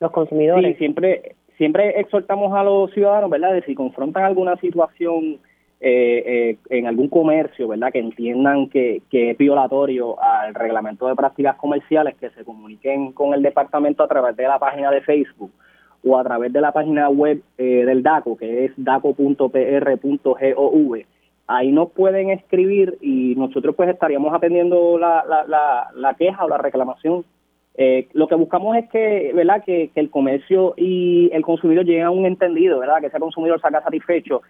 [0.03, 0.73] los consumidores.
[0.73, 5.39] Sí, siempre, siempre exhortamos a los ciudadanos, ¿verdad?, de si confrontan alguna situación
[5.81, 11.17] eh, eh, en algún comercio, ¿verdad?, que entiendan que, que es violatorio al reglamento de
[11.17, 15.51] prácticas comerciales, que se comuniquen con el departamento a través de la página de Facebook
[16.05, 19.47] o a través de la página web eh, del DACO, que es daco.pr.gov.
[21.49, 26.49] Ahí nos pueden escribir y nosotros pues estaríamos atendiendo la, la, la, la queja o
[26.49, 27.25] la reclamación.
[27.75, 29.65] Eh, lo que buscamos es que, ¿verdad?
[29.65, 33.01] Que, que el comercio y el consumidor lleguen a un entendido, ¿verdad?
[33.01, 34.43] Que ese consumidor salga satisfecho,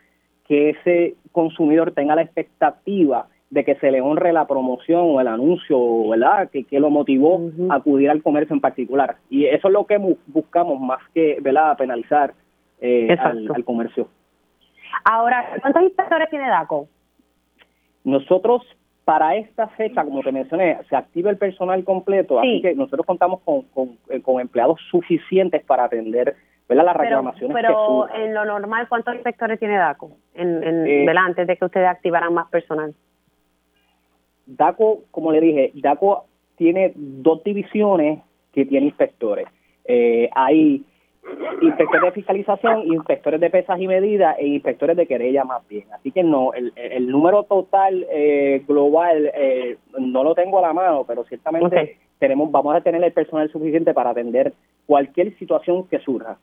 [0.48, 5.28] que ese consumidor tenga la expectativa de que se le honre la promoción o el
[5.28, 6.48] anuncio, ¿verdad?
[6.50, 9.16] Que, que lo motivó a acudir al comercio en particular.
[9.30, 11.76] Y eso es lo que bu- buscamos más que, ¿verdad?
[11.76, 12.32] Penalizar
[12.80, 14.08] eh, al comercio.
[15.04, 16.88] Ahora, ¿cuántos inspectores tiene DACO?
[18.04, 18.62] Nosotros,
[19.04, 22.48] para esta fecha, como te mencioné, se activa el personal completo, Sí.
[22.48, 26.36] así que nosotros contamos con, con, eh, con empleados suficientes para atender,
[26.68, 26.84] ¿verdad?
[26.84, 28.20] Las Pero, reclamaciones que pero surjan.
[28.22, 30.12] en lo normal, ¿cuántos inspectores tiene DACO?
[30.34, 31.24] En, en, Eh, ¿verdad?
[31.26, 32.94] Antes de que ustedes activaran más personal.
[34.46, 36.26] DACO, como le dije, DACO
[36.56, 38.20] tiene dos divisiones
[38.52, 39.46] que tiene inspectores.
[39.84, 40.84] Eh, hay
[41.60, 45.84] inspectores de fiscalización, inspectores de pesas y medidas e inspectores de querella más bien.
[45.92, 50.72] Así que no, el, el número total eh, global eh, no lo tengo a la
[50.72, 54.52] mano, pero ciertamente tenemos, vamos a tener el personal suficiente para atender
[54.86, 56.38] cualquier situación que surja.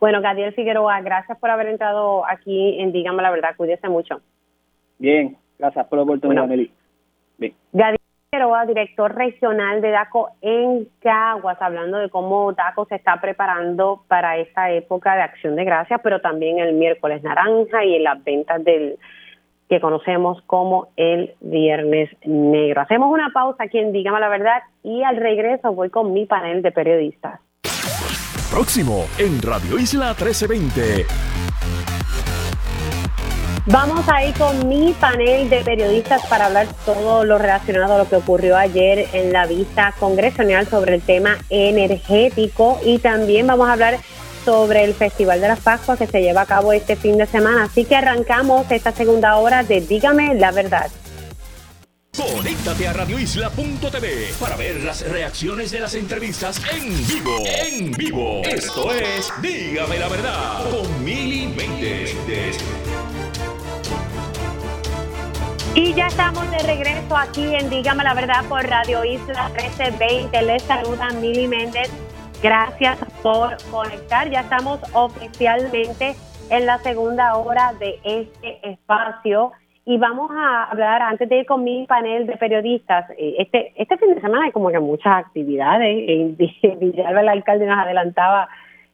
[0.00, 3.56] Bueno, Gadiel Figueroa, gracias por haber entrado aquí en Dígame la Verdad.
[3.56, 4.20] Cuídese mucho.
[4.98, 6.68] Bien, gracias por la oportunidad, Bueno.
[7.38, 7.54] Bien.
[7.72, 7.95] Gadiel
[8.36, 14.36] Figueroa, director regional de DACO en Caguas, hablando de cómo DACO se está preparando para
[14.36, 18.98] esta época de acción de gracias, pero también el miércoles naranja y las ventas del
[19.70, 22.82] que conocemos como el viernes negro.
[22.82, 26.60] Hacemos una pausa aquí en Dígame la Verdad y al regreso voy con mi panel
[26.60, 27.40] de periodistas.
[28.52, 31.45] Próximo en Radio Isla 1320.
[33.68, 38.08] Vamos a ir con mi panel de periodistas para hablar todo lo relacionado a lo
[38.08, 43.72] que ocurrió ayer en la vista congresional sobre el tema energético y también vamos a
[43.72, 43.98] hablar
[44.44, 47.64] sobre el Festival de las Pascuas que se lleva a cabo este fin de semana.
[47.64, 50.88] Así que arrancamos esta segunda hora de Dígame la verdad.
[52.16, 57.36] Conéctate a radioisla.tv para ver las reacciones de las entrevistas en vivo.
[57.44, 58.42] En vivo.
[58.44, 61.04] Esto es Dígame la verdad con
[65.78, 70.42] Y ya estamos de regreso aquí en Dígame la Verdad por Radio Isla 1320.
[70.42, 71.92] Les saluda Mili Méndez.
[72.42, 74.30] Gracias por conectar.
[74.30, 76.14] Ya estamos oficialmente
[76.48, 79.52] en la segunda hora de este espacio.
[79.84, 83.98] Y vamos a hablar, antes de ir con mi panel de periodistas, eh, este este
[83.98, 86.08] fin de semana hay como que muchas actividades.
[86.08, 86.38] En
[86.80, 88.48] Villalba el alcalde nos adelantaba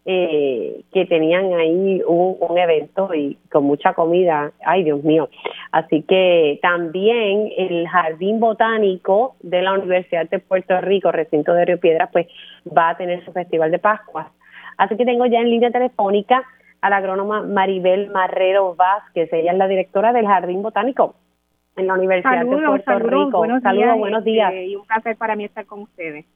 [0.04, 4.52] eh, que tenían ahí un, un evento y con mucha comida.
[4.64, 5.28] Ay, Dios mío.
[5.70, 11.78] Así que también el Jardín Botánico de la Universidad de Puerto Rico, recinto de Río
[11.80, 12.26] Piedras, pues
[12.66, 14.26] va a tener su Festival de Pascuas.
[14.76, 16.42] Así que tengo ya en línea telefónica
[16.80, 19.32] a la agrónoma Maribel Marrero Vázquez.
[19.32, 21.14] Ella es la directora del Jardín Botánico
[21.76, 23.38] en la Universidad de Puerto saludos, Rico.
[23.38, 24.52] buenos saludos, días, buenos este, días.
[24.52, 26.26] y un placer para mí estar con ustedes.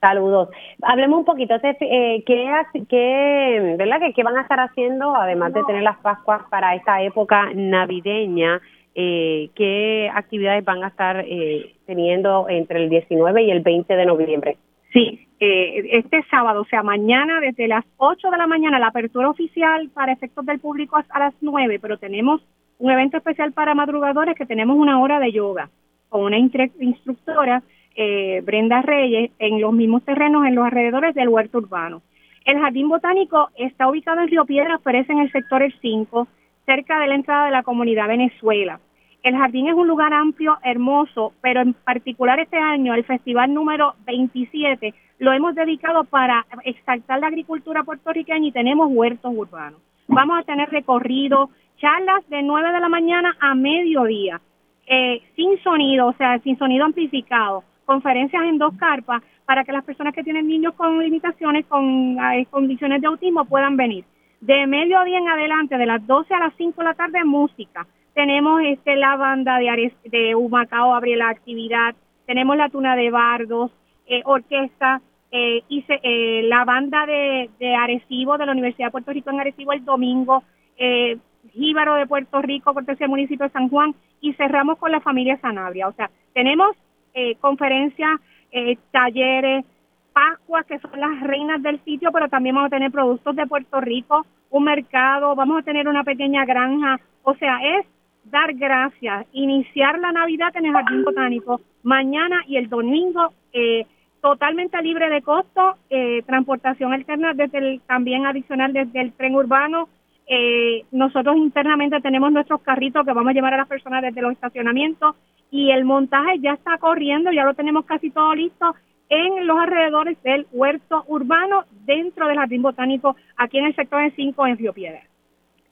[0.00, 0.48] Saludos.
[0.82, 2.50] Hablemos un poquito, eh, ¿qué,
[2.88, 4.00] qué, ¿verdad?
[4.14, 8.60] qué van a estar haciendo, además de tener las Pascuas para esta época navideña?
[8.94, 14.06] Eh, ¿Qué actividades van a estar eh, teniendo entre el 19 y el 20 de
[14.06, 14.56] noviembre?
[14.92, 19.28] Sí, eh, este sábado, o sea, mañana desde las 8 de la mañana, la apertura
[19.28, 22.42] oficial para efectos del público es a las 9, pero tenemos
[22.78, 25.68] un evento especial para madrugadores que tenemos una hora de yoga
[26.08, 27.62] con una instructora,
[27.96, 32.02] eh, Brenda Reyes, en los mismos terrenos en los alrededores del huerto urbano.
[32.44, 36.26] El Jardín Botánico está ubicado en Río Piedras, pero es en el sector El 5,
[36.66, 38.80] cerca de la entrada de la comunidad Venezuela.
[39.22, 43.94] El jardín es un lugar amplio, hermoso, pero en particular este año, el festival número
[44.06, 49.80] 27, lo hemos dedicado para exaltar la agricultura puertorriqueña y tenemos huertos urbanos.
[50.08, 54.40] Vamos a tener recorrido, charlas de 9 de la mañana a mediodía,
[54.86, 59.82] eh, sin sonido, o sea, sin sonido amplificado, conferencias en dos carpas para que las
[59.82, 64.04] personas que tienen niños con limitaciones, con eh, condiciones de autismo puedan venir.
[64.40, 67.88] De mediodía en adelante, de las 12 a las 5 de la tarde, música.
[68.14, 73.72] Tenemos este la banda de, de Humacao abre la actividad, tenemos la tuna de bardos,
[74.06, 75.00] eh, orquesta,
[75.32, 79.40] eh, y eh, la banda de, de Arecibo, de la Universidad de Puerto Rico en
[79.40, 80.44] Arecibo el domingo,
[80.76, 81.18] eh,
[81.52, 85.40] Jíbaro de Puerto Rico, cortesía del municipio de San Juan, y cerramos con la familia
[85.40, 85.88] Sanabria.
[85.88, 86.76] O sea, tenemos
[87.14, 88.20] eh, conferencias,
[88.52, 89.64] eh, talleres,
[90.12, 93.80] Pascuas, que son las reinas del sitio, pero también vamos a tener productos de Puerto
[93.80, 96.98] Rico, un mercado, vamos a tener una pequeña granja.
[97.22, 97.86] O sea, es
[98.24, 103.86] dar gracias, iniciar la Navidad en el Jardín Botánico, mañana y el domingo, eh,
[104.20, 109.88] totalmente libre de costo, eh, transportación alterna desde el, también adicional desde el tren urbano.
[110.26, 114.32] Eh, nosotros internamente tenemos nuestros carritos que vamos a llevar a las personas desde los
[114.32, 115.16] estacionamientos
[115.50, 118.74] y el montaje ya está corriendo, ya lo tenemos casi todo listo
[119.08, 124.12] en los alrededores del huerto urbano dentro del jardín botánico aquí en el sector de
[124.12, 125.00] 5 en Río Piedra.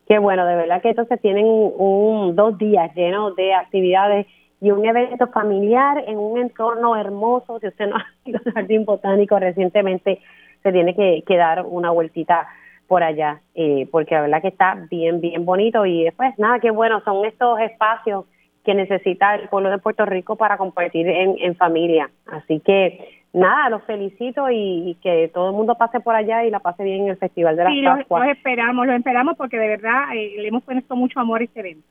[0.09, 4.27] Qué bueno, de verdad que entonces tienen un, dos días llenos de actividades
[4.61, 7.61] y un evento familiar en un entorno hermoso.
[7.61, 10.21] Si usted no ha ido al jardín botánico recientemente,
[10.63, 12.49] se tiene que, que dar una vueltita
[12.89, 16.71] por allá, eh, porque la verdad que está bien, bien bonito y después, nada, qué
[16.71, 18.25] bueno, son estos espacios
[18.69, 22.11] que necesita el pueblo de Puerto Rico para compartir en, en familia.
[22.27, 26.61] Así que nada, los felicito y, que todo el mundo pase por allá y la
[26.61, 28.27] pase bien en el Festival de las sí, Pascuas.
[28.27, 31.61] Los, esperamos, los esperamos porque de verdad eh, le hemos puesto mucho amor a este
[31.61, 31.89] evento.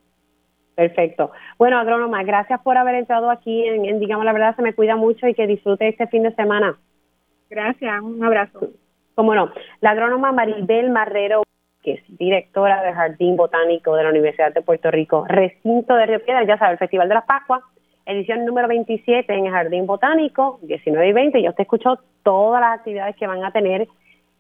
[0.76, 1.32] Perfecto.
[1.58, 5.28] Bueno, agrónoma, gracias por haber entrado aquí en, Digamos la Verdad, se me cuida mucho
[5.28, 6.78] y que disfrute este fin de semana.
[7.50, 8.70] Gracias, un abrazo.
[9.16, 9.52] Cómo no.
[9.82, 11.42] La agrónoma Maribel Marrero,
[11.88, 16.20] que es directora del Jardín Botánico de la Universidad de Puerto Rico, recinto de Río
[16.20, 17.62] Piedras, ya sabe, el Festival de las Pascuas,
[18.06, 21.42] edición número 27 en el Jardín Botánico, 19 y 20.
[21.42, 23.88] Yo te escucho todas las actividades que van a tener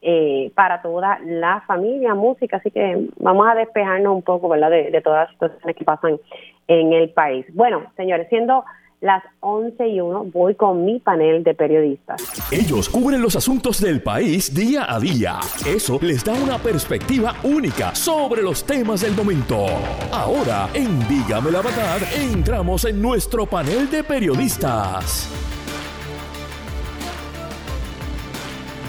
[0.01, 4.91] eh, para toda la familia, música, así que vamos a despejarnos un poco, ¿verdad?, de,
[4.91, 6.19] de todas las situaciones que pasan
[6.67, 7.45] en el país.
[7.53, 8.65] Bueno, señores, siendo
[9.01, 12.21] las 11 y 1 voy con mi panel de periodistas.
[12.51, 15.39] Ellos cubren los asuntos del país día a día.
[15.65, 19.65] Eso les da una perspectiva única sobre los temas del momento.
[20.11, 25.29] Ahora, en Dígame la verdad, entramos en nuestro panel de periodistas.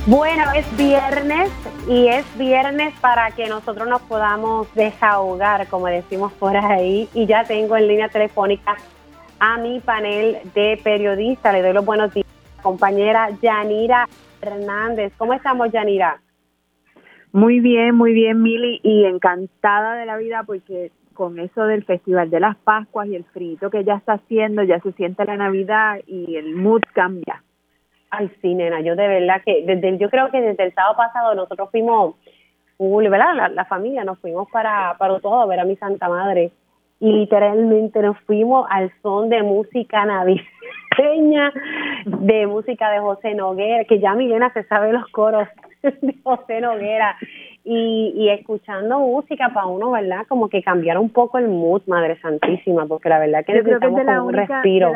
[0.07, 1.51] Bueno, es viernes
[1.87, 7.45] y es viernes para que nosotros nos podamos desahogar, como decimos por ahí, y ya
[7.45, 8.77] tengo en línea telefónica
[9.41, 11.53] a mi panel de periodistas.
[11.53, 12.27] Le doy los buenos días,
[12.63, 14.09] compañera Yanira
[14.41, 15.13] Hernández.
[15.17, 16.21] ¿Cómo estamos, Yanira?
[17.33, 22.31] Muy bien, muy bien, Mili, y encantada de la vida porque con eso del Festival
[22.31, 25.99] de las Pascuas y el frito que ya está haciendo, ya se siente la Navidad
[26.07, 27.43] y el mood cambia.
[28.11, 31.35] Ay, sí, nena, yo de verdad que desde yo creo que desde el sábado pasado
[31.35, 32.15] nosotros fuimos,
[32.79, 33.51] ¿verdad?
[33.53, 36.53] La, familia nos fuimos para, para todo a ver a mi Santa Madre
[37.01, 41.53] y literalmente nos fuimos al son de música navideña,
[42.05, 45.49] de música de José Noguera, que ya Milena se sabe los coros
[45.83, 47.17] de José Noguera,
[47.65, 50.27] y, y escuchando música para uno, ¿verdad?
[50.27, 54.33] Como que cambiar un poco el mood, Madre Santísima, porque la verdad que necesitamos un
[54.33, 54.93] respiro.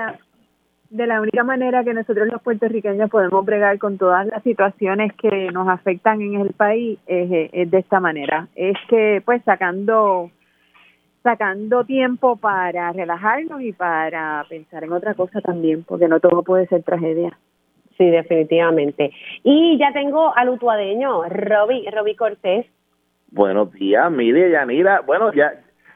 [0.88, 5.50] De la, única manera que nosotros los puertorriqueños podemos bregar con todas las situaciones que
[5.50, 8.48] nos afectan en el país es, es de esta manera.
[8.54, 10.30] Es que, pues, sacando
[11.22, 16.66] sacando tiempo para relajarnos y para pensar en otra cosa también, porque no todo puede
[16.66, 17.38] ser tragedia.
[17.96, 19.12] Sí, definitivamente.
[19.42, 22.66] Y ya tengo al utuadeño, Roby, Roby Cortés.
[23.30, 25.00] Buenos días, Mili Yanira.
[25.00, 25.54] Bueno, ya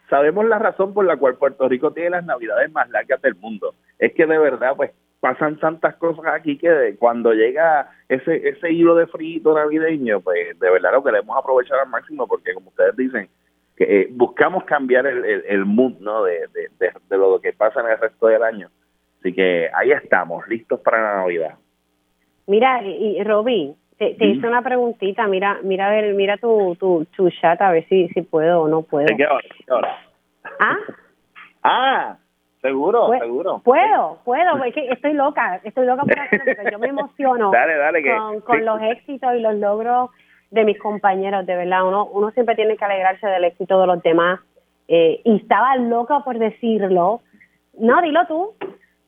[0.08, 3.74] sabemos la razón por la cual Puerto Rico tiene las navidades más largas del mundo.
[3.98, 8.94] Es que de verdad, pues pasan tantas cosas aquí que cuando llega ese ese hilo
[8.94, 13.28] de frito navideño, pues de verdad lo queremos aprovechar al máximo porque como ustedes dicen,
[13.76, 16.24] que eh, buscamos cambiar el, el, mood ¿no?
[16.24, 18.68] De, de, de, lo que pasa en el resto del año.
[19.20, 21.54] Así que ahí estamos, listos para la Navidad.
[22.46, 27.06] Mira, y, Robin, te, te hice una preguntita, mira, mira, a ver, mira tu, tu,
[27.16, 29.06] tu chat a ver si, si puedo o no puedo.
[29.14, 29.26] qué
[29.70, 29.98] hora?
[30.60, 30.76] ¿Ah?
[31.62, 32.16] ah,
[32.62, 33.60] seguro, seguro.
[33.64, 37.76] Puedo, puedo, es que estoy loca, estoy loca por hacerlo porque yo me emociono dale,
[37.76, 40.10] dale, que, con, con los éxitos y los logros
[40.50, 41.86] de mis compañeros, de verdad.
[41.86, 44.40] Uno, uno siempre tiene que alegrarse del éxito de los demás.
[44.88, 47.20] Eh, y estaba loca por decirlo.
[47.78, 48.54] No, dilo tú.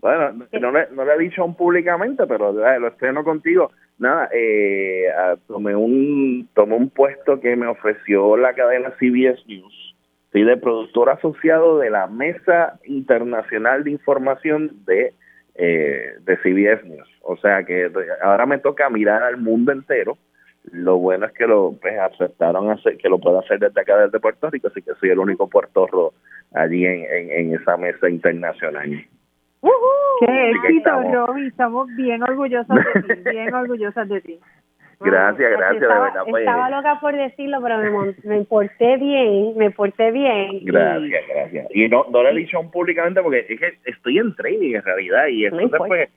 [0.01, 3.71] Bueno, no le, no le he dicho aún públicamente, pero lo estreno contigo.
[3.99, 5.07] Nada, eh,
[5.49, 9.97] tomé un tomé un puesto que me ofreció la cadena CBS News,
[10.31, 15.15] soy de productor asociado de la Mesa Internacional de Información de,
[15.57, 17.09] eh, de CBS News.
[17.23, 17.91] O sea que
[18.23, 20.17] ahora me toca mirar al mundo entero
[20.73, 24.21] lo bueno es que lo pues, aceptaron hacer, que lo pueda hacer desde acá, desde
[24.21, 26.13] Puerto Rico, así que soy el único puertorro
[26.55, 28.89] allí en, en, esa mesa internacional.
[30.21, 31.47] ¡Qué éxito, Roby!
[31.47, 34.41] Estamos bien orgullosos de ti, bien orgullosas de ti.
[35.01, 36.23] Gracias, gracias, estaba, de verdad.
[36.29, 36.41] Pues.
[36.43, 40.65] Estaba loca por decirlo, pero me, me porté bien, me porté bien.
[40.65, 41.69] Gracias, gracias.
[41.73, 44.83] Y no, no lo he dicho aún públicamente porque es que estoy en training en
[44.83, 46.11] realidad y entonces pues eh,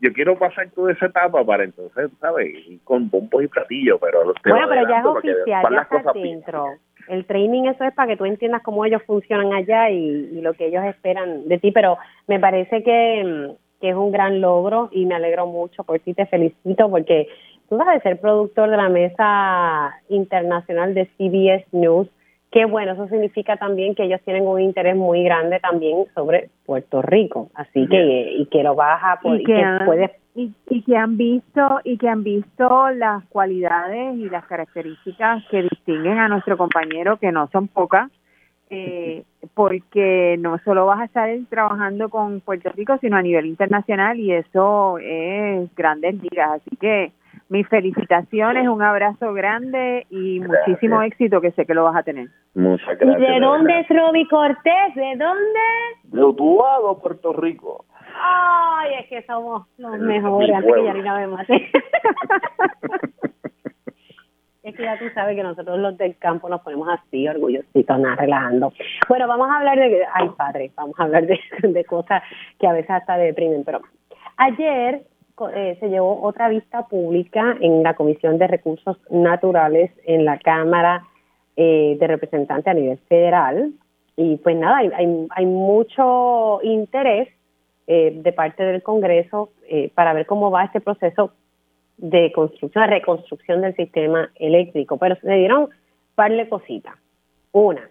[0.00, 2.48] yo quiero pasar toda esa etapa para entonces, ¿sabes?
[2.66, 6.66] Ir con bombos y platillos, pero los Bueno, pero ya es oficial, ya está dentro.
[7.08, 10.66] El training eso es para que tú entiendas cómo ellos funcionan allá y, lo que
[10.66, 15.14] ellos esperan de ti, pero me parece que, que es un gran logro y me
[15.14, 17.28] alegro mucho por ti, te felicito porque
[17.68, 22.08] tú vas a ser productor de la mesa internacional de CBS News
[22.50, 27.02] Qué bueno, eso significa también que ellos tienen un interés muy grande también sobre Puerto
[27.02, 31.80] Rico, así que y que lo vas a y que, y, y, que han visto
[31.84, 37.32] y que han visto las cualidades y las características que distinguen a nuestro compañero que
[37.32, 38.10] no son pocas
[38.70, 39.24] eh,
[39.54, 44.32] porque no solo vas a estar trabajando con Puerto Rico sino a nivel internacional y
[44.32, 46.52] eso es grandes ligas.
[46.52, 47.12] Así que
[47.48, 52.28] mis felicitaciones, un abrazo grande y muchísimo éxito que sé que lo vas a tener.
[52.54, 53.30] Muchas gracias.
[53.30, 54.94] ¿Y de dónde es Roby Cortés?
[54.94, 55.60] ¿De dónde?
[56.04, 57.86] De Utuado, Puerto Rico.
[58.20, 61.52] Ay, es que somos los mejores, antes que ya ni la vemos así.
[64.62, 68.16] es que ya tú sabes que nosotros los del campo nos ponemos así, orgullositos, nada,
[68.16, 68.72] relajando.
[69.08, 72.22] Bueno, vamos a hablar de, ay padre, vamos a hablar de, de cosas
[72.58, 73.80] que a veces hasta deprimen, pero
[74.36, 75.02] ayer
[75.54, 81.04] eh, se llevó otra vista pública en la Comisión de Recursos Naturales en la Cámara
[81.56, 83.72] eh, de Representantes a nivel federal.
[84.16, 87.28] Y pues nada, hay, hay, mucho interés
[87.86, 89.50] eh, de parte del Congreso
[89.94, 91.32] para ver cómo va este proceso
[91.98, 94.96] de construcción, de reconstrucción del sistema eléctrico.
[94.96, 95.68] Pero se dieron
[96.14, 96.94] par de cositas.
[97.52, 97.88] Una,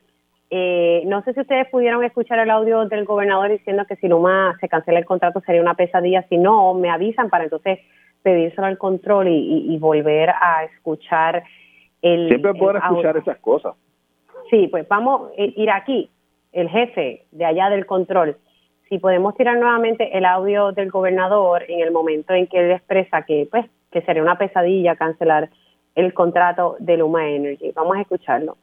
[0.50, 4.56] eh, no sé si ustedes pudieron escuchar el audio del gobernador diciendo que si Luma
[4.62, 6.26] se cancela el contrato sería una pesadilla.
[6.30, 7.80] Si no, me avisan para entonces
[8.24, 11.44] pedírselo al control y, volver a escuchar
[12.02, 12.30] el.
[12.30, 13.76] Siempre pueden escuchar esas cosas.
[14.50, 16.10] Sí, pues vamos a ir aquí,
[16.54, 18.38] el jefe de allá del control.
[18.88, 23.24] Si podemos tirar nuevamente el audio del gobernador en el momento en que él expresa
[23.24, 25.50] que, pues, que sería una pesadilla cancelar
[25.96, 27.72] el contrato de Luma Energy.
[27.72, 28.56] Vamos a escucharlo.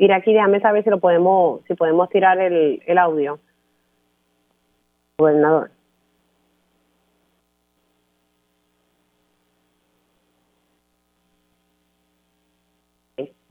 [0.00, 3.38] Ir aquí, déjame saber si lo podemos, si podemos tirar el, el audio.
[5.18, 5.70] Gobernador.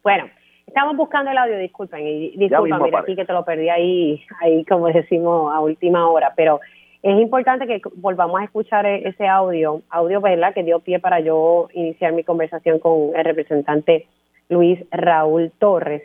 [0.02, 0.28] Bueno,
[0.66, 4.66] estamos buscando el audio, disculpen, y disculpa, mira aquí que te lo perdí ahí, ahí
[4.66, 6.60] como decimos a última hora, pero
[7.04, 11.20] es importante que volvamos a escuchar e-, ese audio, audio, ¿verdad?, que dio pie para
[11.20, 14.08] yo iniciar mi conversación con el representante
[14.50, 16.02] Luis Raúl Torres.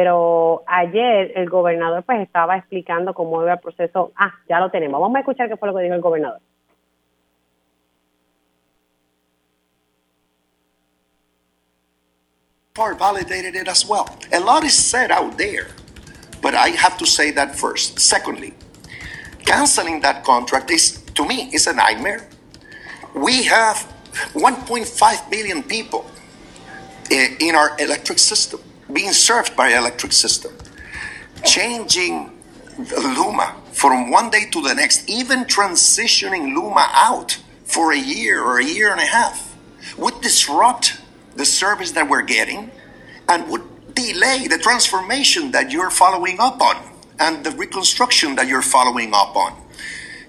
[0.00, 4.12] Pero ayer el gobernador pues estaba explicando cómo iba el proceso.
[4.16, 4.98] Ah, ya lo tenemos.
[4.98, 6.40] Vamos a escuchar qué fue lo que dijo el gobernador.
[12.74, 14.08] validated it as well.
[14.32, 15.68] A lot is said out there,
[16.40, 18.00] but I have to say that first.
[18.00, 18.54] Secondly,
[19.44, 22.26] canceling that contract is, to me, is a nightmare.
[23.14, 23.76] We have
[24.32, 26.06] 1.5 billion people
[27.10, 28.60] eh, in our electric system.
[28.92, 30.52] Being served by electric system.
[31.44, 32.30] Changing
[32.78, 38.58] Luma from one day to the next, even transitioning Luma out for a year or
[38.58, 39.56] a year and a half,
[39.96, 41.00] would disrupt
[41.36, 42.70] the service that we're getting
[43.28, 43.62] and would
[43.94, 46.76] delay the transformation that you're following up on
[47.18, 49.56] and the reconstruction that you're following up on.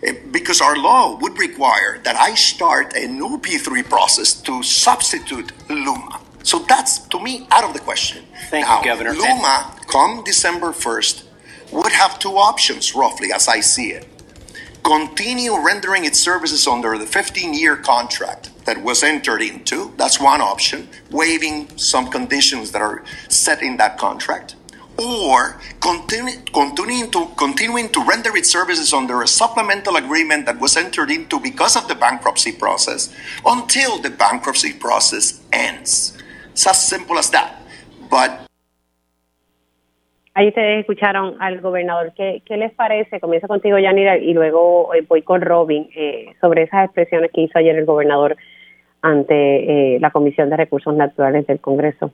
[0.03, 5.51] Eh, because our law would require that I start a new P3 process to substitute
[5.69, 6.19] Luma.
[6.43, 8.25] So that's, to me, out of the question.
[8.49, 9.13] Thank now, you, Governor.
[9.13, 11.23] Luma, come December 1st,
[11.71, 14.07] would have two options, roughly, as I see it.
[14.83, 19.93] Continue rendering its services under the 15 year contract that was entered into.
[19.97, 24.55] That's one option, waiving some conditions that are set in that contract.
[24.97, 30.75] Or continue, continuing, to, continuing to render its services under a supplemental agreement that was
[30.75, 33.13] entered into because of the bankruptcy process
[33.45, 36.17] until the bankruptcy process ends.
[36.51, 37.59] It's as simple as that.
[38.09, 38.47] But
[40.33, 42.13] Ahí ustedes escucharon al gobernador.
[42.15, 43.19] ¿Qué, qué les parece?
[43.19, 47.59] Comienzo contigo, Yanira, y luego eh, voy con Robin eh, sobre esas expresiones que hizo
[47.59, 48.37] ayer el gobernador
[49.01, 52.11] ante eh, la Comisión de Recursos Naturales del Congreso.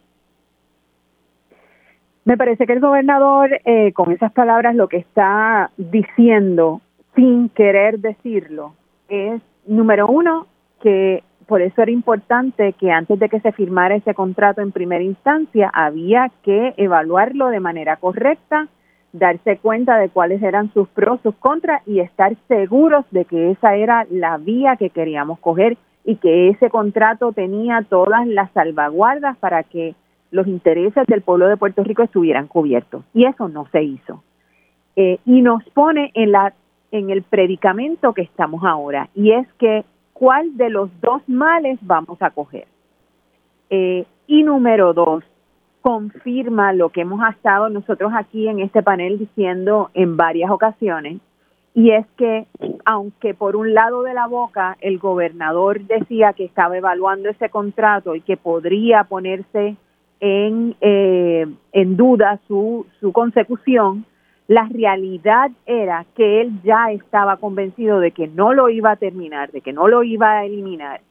[2.26, 6.82] Me parece que el gobernador, eh, con esas palabras, lo que está diciendo,
[7.16, 8.74] sin querer decirlo,
[9.08, 10.48] es, número uno,
[10.82, 15.04] que por eso era importante que antes de que se firmara ese contrato en primera
[15.04, 18.68] instancia había que evaluarlo de manera correcta,
[19.14, 23.76] darse cuenta de cuáles eran sus pros, sus contras y estar seguros de que esa
[23.76, 29.64] era la vía que queríamos coger y que ese contrato tenía todas las salvaguardas para
[29.64, 29.96] que
[30.32, 33.06] los intereses del pueblo de Puerto Rico estuvieran cubiertos.
[33.14, 34.22] Y eso no se hizo.
[34.98, 36.54] Eh, y nos pone en, la,
[36.92, 39.86] en el predicamento que estamos ahora, y es que
[40.18, 42.68] cuál de los dos males vamos a coger.
[43.70, 45.24] Eh, y número dos,
[45.82, 51.20] confirma lo que hemos estado nosotros aquí en este panel diciendo en varias ocasiones,
[51.76, 52.48] y es que
[52.84, 58.16] aunque por un lado de la boca el gobernador decía que estaba evaluando ese contrato
[58.16, 59.76] y que podría ponerse
[60.20, 64.06] en, eh, en duda su, su consecución,
[64.48, 69.52] la realidad era que él ya estaba convencido de que no lo iba a terminar,
[69.52, 71.02] de que no lo iba a eliminar.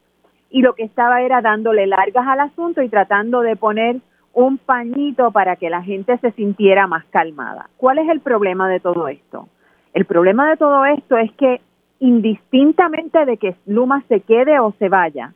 [0.51, 3.97] Y lo que estaba era dándole largas al asunto y tratando de poner
[4.33, 7.69] un pañito para que la gente se sintiera más calmada.
[7.77, 9.49] ¿Cuál es el problema de todo esto?
[9.93, 11.61] El problema de todo esto es que
[12.01, 15.33] indistintamente de que Luma se quede o se vaya,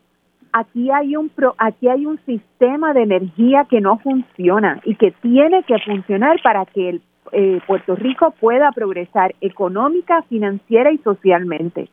[0.52, 5.62] aquí hay un aquí hay un sistema de energía que no funciona y que tiene
[5.64, 11.88] que funcionar para que el, eh, Puerto Rico pueda progresar económica, financiera y socialmente.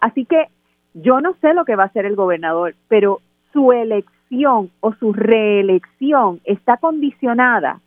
[0.00, 0.48] Así que
[0.94, 3.20] yo no sé lo que va a hacer el gobernador, pero
[3.52, 7.80] su elección o su reelección está condicionada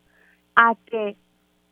[0.56, 1.16] a que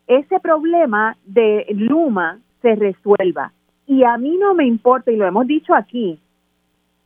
[0.06, 3.52] ese problema de Luma se resuelva.
[3.86, 6.18] Y a mí no me importa, y lo hemos dicho aquí,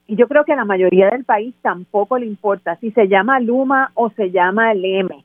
[0.06, 3.40] y yo creo que a la mayoría del país tampoco le importa si se llama
[3.40, 5.24] Luma o se llama LM.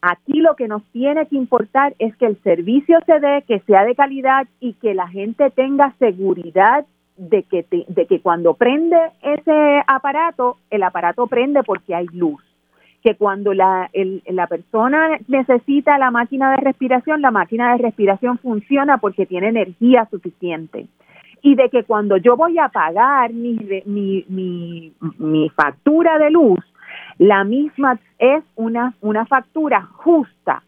[0.00, 3.84] Aquí lo que nos tiene que importar es que el servicio se dé, que sea
[3.84, 6.86] de calidad y que la gente tenga seguridad
[7.16, 12.40] de que, de que cuando prende ese aparato, el aparato prende porque hay luz
[13.02, 13.90] que cuando la,
[14.26, 20.06] la persona necesita la máquina de respiración, la máquina de respiración funciona porque tiene energía
[20.10, 20.86] suficiente.
[21.40, 26.58] Y de que cuando yo voy a pagar mi, mi, mi, mi factura de luz,
[27.18, 30.62] la misma es una, una factura justa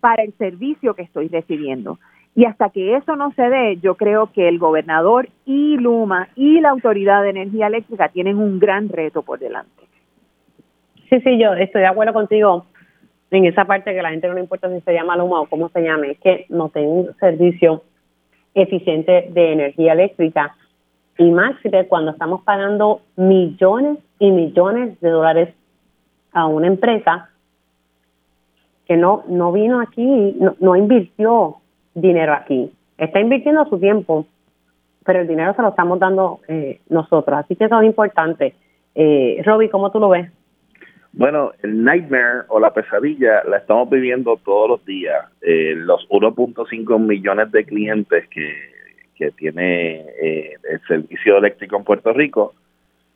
[0.00, 1.98] para el servicio que estoy recibiendo.
[2.34, 6.60] Y hasta que eso no se dé, yo creo que el gobernador y Luma y
[6.60, 9.84] la Autoridad de Energía Eléctrica tienen un gran reto por delante.
[11.08, 12.66] Sí, sí, yo estoy de acuerdo contigo
[13.30, 15.68] en esa parte que la gente no le importa si se llama Luma o cómo
[15.70, 17.82] se llame, es que no tenga un servicio
[18.54, 20.54] eficiente de energía eléctrica
[21.18, 21.56] y más
[21.88, 25.54] cuando estamos pagando millones y millones de dólares
[26.32, 27.30] a una empresa
[28.86, 31.56] que no no vino aquí, no, no invirtió
[31.94, 34.26] dinero aquí, está invirtiendo su tiempo,
[35.04, 38.54] pero el dinero se lo estamos dando eh, nosotros, así que eso es importante.
[38.94, 40.30] Eh, Roby, ¿cómo tú lo ves?
[41.12, 45.24] Bueno, el nightmare o la pesadilla la estamos viviendo todos los días.
[45.40, 48.54] Eh, los 1.5 millones de clientes que,
[49.16, 52.54] que tiene eh, el servicio eléctrico en Puerto Rico,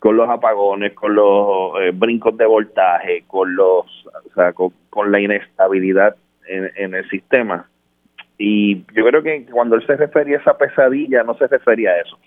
[0.03, 4.73] con los apagones, con los eh, brincos de voltaje, con los, o sea, con,
[5.13, 6.17] la inestabilidad
[6.49, 7.69] en, en, el sistema.
[8.37, 12.01] Y yo creo que cuando él se refería a esa pesadilla, no se refería a
[12.01, 12.19] eso.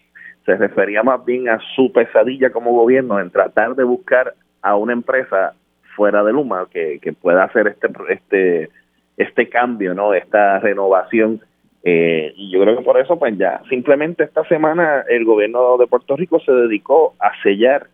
[0.45, 4.93] Se refería más bien a su pesadilla como gobierno en tratar de buscar a una
[4.93, 5.53] empresa
[5.97, 8.69] fuera de Luma que, que pueda hacer este este
[9.17, 10.13] este cambio, ¿no?
[10.13, 11.41] Esta renovación.
[11.88, 15.86] Eh, y yo creo que por eso, pues ya, simplemente esta semana el gobierno de
[15.86, 17.88] Puerto Rico se dedicó a sellar,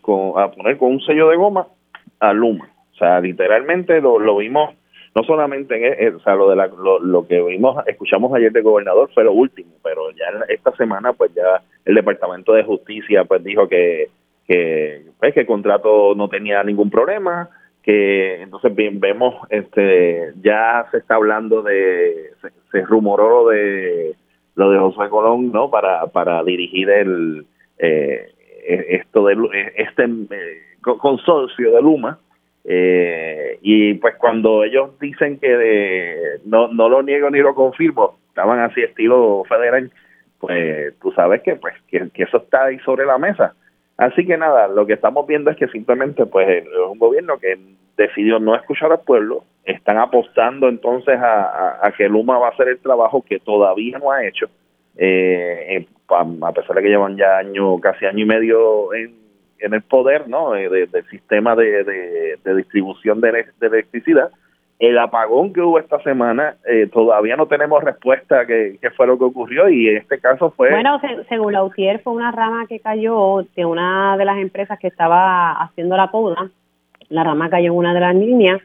[0.00, 1.66] con, a poner con un sello de goma
[2.20, 2.70] a Luma.
[2.92, 4.76] O sea, literalmente lo, lo vimos,
[5.16, 8.52] no solamente en, e, o sea, lo, de la, lo, lo que vimos, escuchamos ayer
[8.52, 13.24] del gobernador fue lo último, pero ya esta semana, pues ya el Departamento de Justicia,
[13.24, 14.08] pues dijo que
[14.46, 17.48] que pues, que el contrato no tenía ningún problema
[17.82, 22.30] que entonces bien, vemos este ya se está hablando de
[22.70, 24.14] se, rumoró lo de
[24.54, 27.46] lo de José Colón no para para dirigir el
[27.78, 28.32] eh,
[28.64, 29.36] esto de
[29.76, 32.18] este eh, consorcio de Luma
[32.64, 38.18] eh, y pues cuando ellos dicen que de, no no lo niego ni lo confirmo
[38.28, 39.90] estaban así estilo federal
[40.38, 43.54] pues tú sabes que pues que eso está ahí sobre la mesa
[43.96, 47.58] Así que nada, lo que estamos viendo es que simplemente pues es un gobierno que
[47.96, 52.80] decidió no escuchar al pueblo, están apostando entonces a, que Luma va a hacer el
[52.80, 54.46] trabajo que todavía no ha hecho,
[54.96, 59.22] eh, a pesar de que llevan ya año, casi año y medio en,
[59.58, 60.56] el poder ¿no?
[60.56, 64.30] Eh, del sistema de, distribución de electricidad
[64.82, 69.16] el apagón que hubo esta semana, eh, todavía no tenemos respuesta a qué, fue lo
[69.16, 70.70] que ocurrió y en este caso fue...
[70.70, 74.88] Bueno, según la UTIER fue una rama que cayó de una de las empresas que
[74.88, 76.50] estaba haciendo la poda,
[77.10, 78.60] la rama cayó en una de las líneas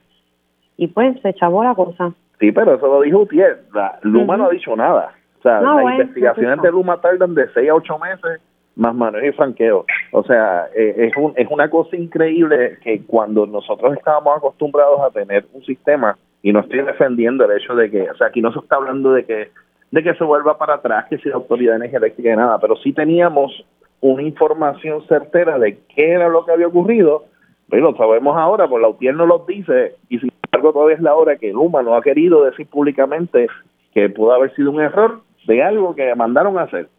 [0.75, 2.11] y pues se echabó la cosa.
[2.39, 5.11] Sí, pero eso lo dijo UTIER, la, Luma no ha dicho nada.
[5.37, 8.41] O sea, las investigaciones de Luma tardan de 6 a 8 meses
[8.77, 9.85] más manual y franqueo.
[10.11, 15.11] O sea, eh, es, un, es una cosa increíble que cuando nosotros estábamos acostumbrados a
[15.11, 18.53] tener un sistema, y no estoy defendiendo el hecho de que, o sea, aquí no
[18.53, 19.49] se está hablando de que
[19.91, 22.59] de que se vuelva para atrás, que si la Autoridad de Energía Eléctrica y nada,
[22.59, 23.65] pero sí teníamos
[24.01, 27.23] una información certera de qué era lo que había ocurrido,
[27.69, 31.01] pero lo sabemos ahora, pues la UTIER no lo dice, y sin embargo todavía es
[31.01, 33.47] la hora que Luma no ha querido decir públicamente
[33.93, 36.89] que pudo haber sido un error de algo que mandaron a hacer.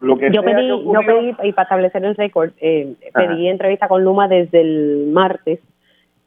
[0.00, 4.02] Lo que yo, pedí, yo pedí, y para establecer el récord, eh, pedí entrevista con
[4.02, 5.60] Luma desde el martes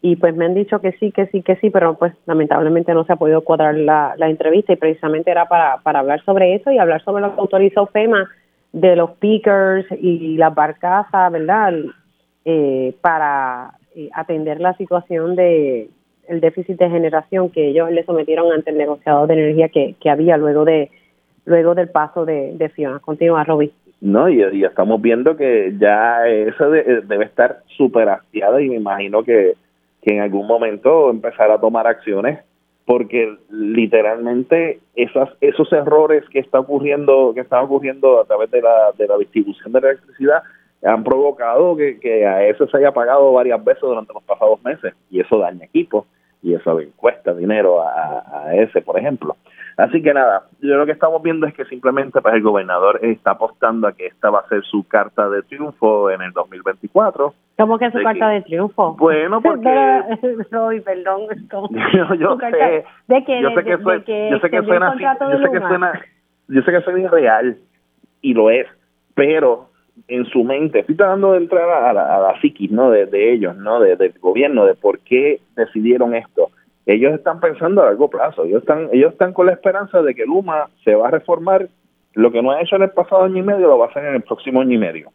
[0.06, 3.06] y pues me han dicho que sí, que sí, que sí, pero pues lamentablemente no
[3.06, 6.72] se ha podido cuadrar la, la entrevista y precisamente era para, para hablar sobre eso
[6.72, 8.30] y hablar sobre lo que autorizó FEMA
[8.74, 11.74] de los pickers y las barcazas, ¿verdad?
[12.44, 15.90] Eh, para eh, atender la situación de
[16.28, 20.10] el déficit de generación que ellos le sometieron ante el negociador de energía que, que
[20.10, 20.92] había luego de
[21.46, 23.00] luego del paso de, de Fiona.
[23.00, 23.72] Continúa, Roby.
[24.02, 29.24] No, y, y, estamos viendo que ya eso debe estar súper hastiado y me imagino
[29.24, 29.56] que
[30.04, 32.40] que en algún momento empezar a tomar acciones
[32.86, 38.92] porque literalmente esas, esos errores que está ocurriendo que están ocurriendo a través de la,
[38.98, 40.44] de la distribución de la electricidad
[40.84, 44.94] han provocado que, que a eso se haya pagado varias veces durante los pasados meses
[45.10, 46.06] y eso daña equipos
[46.42, 49.38] y eso cuesta dinero a ese, por ejemplo.
[49.78, 53.32] Así que nada, yo lo que estamos viendo es que simplemente pues, el gobernador está
[53.32, 57.34] apostando a que esta va a ser su carta de triunfo en el 2024.
[57.58, 58.96] ¿Cómo que es su carta de triunfo?
[58.96, 59.70] Bueno, porque...
[60.52, 61.22] Roy, perdón.
[61.94, 65.52] yo, yo sé, ¿De que, yo sé que, suena, yo sé que suena, yo sé
[65.52, 66.02] que suena,
[66.48, 67.58] yo sé que suena irreal
[68.22, 68.68] y lo es,
[69.16, 69.70] pero
[70.08, 72.90] en su mente, estoy tratando de entrar a la, a la psiquis, ¿no?
[72.92, 73.80] De, de ellos, ¿no?
[73.80, 76.50] De, del gobierno, de por qué decidieron esto
[76.86, 80.26] ellos están pensando a largo plazo, ellos están, ellos están con la esperanza de que
[80.26, 81.70] Luma se va a reformar,
[82.14, 84.06] lo que no ha hecho en el pasado año y medio lo va a hacer
[84.06, 85.12] en el próximo año y medio.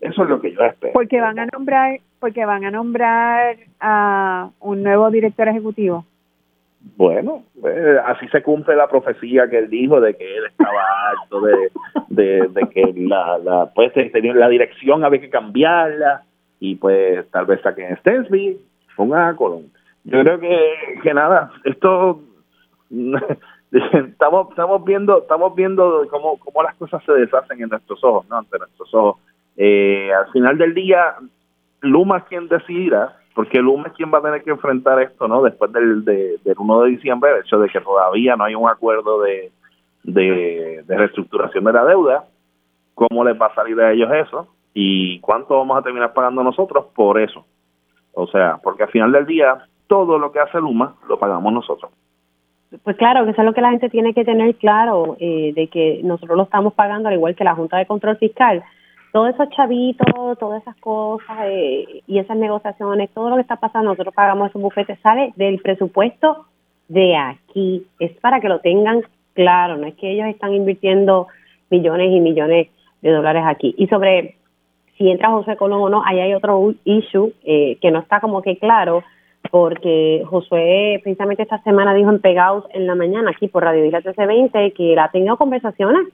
[0.00, 0.92] Eso es lo que yo espero.
[0.94, 6.06] Porque van a nombrar, porque van a nombrar a un nuevo director ejecutivo.
[6.96, 11.40] Bueno, eh, así se cumple la profecía que él dijo de que él estaba alto
[11.42, 16.22] de, de, que la, la pues la dirección había que cambiarla
[16.58, 18.58] y pues tal vez saquen Stensby,
[18.96, 19.70] pongan a Colón
[20.04, 22.20] yo creo que, que nada, esto
[23.72, 28.38] estamos estamos viendo estamos viendo cómo, cómo las cosas se deshacen en nuestros ojos, ¿no?
[28.38, 29.22] Ante nuestros ojos.
[29.56, 31.14] Eh, al final del día,
[31.80, 35.42] Luma es quien decidirá, porque Luma es quien va a tener que enfrentar esto, ¿no?
[35.42, 39.20] Después del, del 1 de diciembre, el hecho de que todavía no hay un acuerdo
[39.22, 39.52] de,
[40.02, 42.24] de, de reestructuración de la deuda,
[42.94, 46.86] cómo les va a salir a ellos eso y cuánto vamos a terminar pagando nosotros
[46.94, 47.44] por eso.
[48.12, 51.90] O sea, porque al final del día todo lo que hace Luma lo pagamos nosotros.
[52.84, 55.66] Pues claro, que eso es lo que la gente tiene que tener claro, eh, de
[55.66, 58.62] que nosotros lo estamos pagando al igual que la Junta de Control Fiscal.
[59.12, 63.90] Todos esos chavitos, todas esas cosas eh, y esas negociaciones, todo lo que está pasando,
[63.90, 66.46] nosotros pagamos esos bufetes, sale del presupuesto
[66.86, 67.84] de aquí.
[67.98, 69.02] Es para que lo tengan
[69.34, 71.26] claro, no es que ellos están invirtiendo
[71.68, 72.68] millones y millones
[73.02, 73.74] de dólares aquí.
[73.76, 74.36] Y sobre
[74.96, 78.40] si entra José Colón o no, ahí hay otro issue eh, que no está como
[78.42, 79.02] que claro,
[79.50, 83.98] porque Josué precisamente esta semana dijo en Pegados en la mañana aquí por Radio Isla
[83.98, 86.08] 1320 que él ha tenido conversaciones,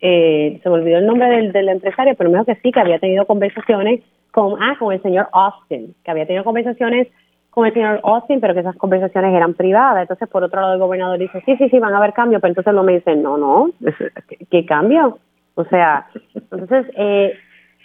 [0.00, 2.80] eh, se me olvidó el nombre del, del empresario, pero me dijo que sí, que
[2.80, 4.00] había tenido conversaciones
[4.32, 7.08] con, ah, con el señor Austin, que había tenido conversaciones
[7.50, 10.02] con el señor Austin, pero que esas conversaciones eran privadas.
[10.02, 12.50] Entonces, por otro lado, el gobernador dice, sí, sí, sí, van a haber cambios, pero
[12.50, 13.70] entonces lo me dice, no, no,
[14.28, 15.18] ¿qué, qué cambio?
[15.54, 17.34] O sea, entonces, eh,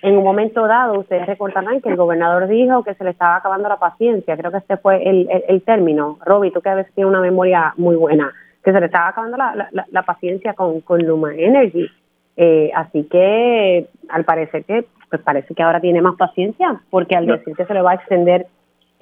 [0.01, 3.67] en un momento dado, ustedes recordarán que el gobernador dijo que se le estaba acabando
[3.67, 6.19] la paciencia, creo que este fue el, el, término.
[6.25, 8.31] Roby, tú que a veces tienes una memoria muy buena,
[8.63, 11.89] que se le estaba acabando la, la, paciencia con, con Luma Energy.
[12.35, 17.25] Eh, así que al parecer que, pues parece que ahora tiene más paciencia, porque al
[17.25, 18.45] decir que se le va a extender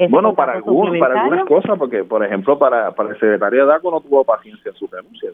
[0.09, 3.91] bueno, para, algún, para algunas cosas, porque por ejemplo, para, para el secretario de DACO
[3.91, 5.30] no tuvo paciencia en su renuncia.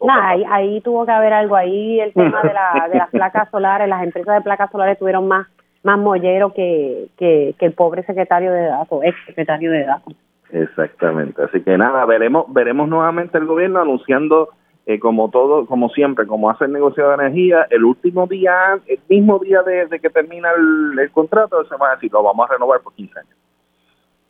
[0.00, 1.56] No, ahí, ahí, tuvo que haber algo.
[1.56, 5.28] Ahí el tema de, la, de las placas solares, las empresas de placas solares tuvieron
[5.28, 5.46] más
[5.82, 10.12] más mollero que, que, que el pobre secretario de DACO, ex secretario de DACO.
[10.50, 11.42] Exactamente.
[11.42, 14.50] Así que nada, veremos veremos nuevamente el gobierno anunciando
[14.86, 18.98] eh, como todo, como siempre, como hace el negocio de energía, el último día, el
[19.08, 22.54] mismo día de, que termina el, el contrato, se va a decir, lo vamos a
[22.54, 23.36] renovar por 15 años.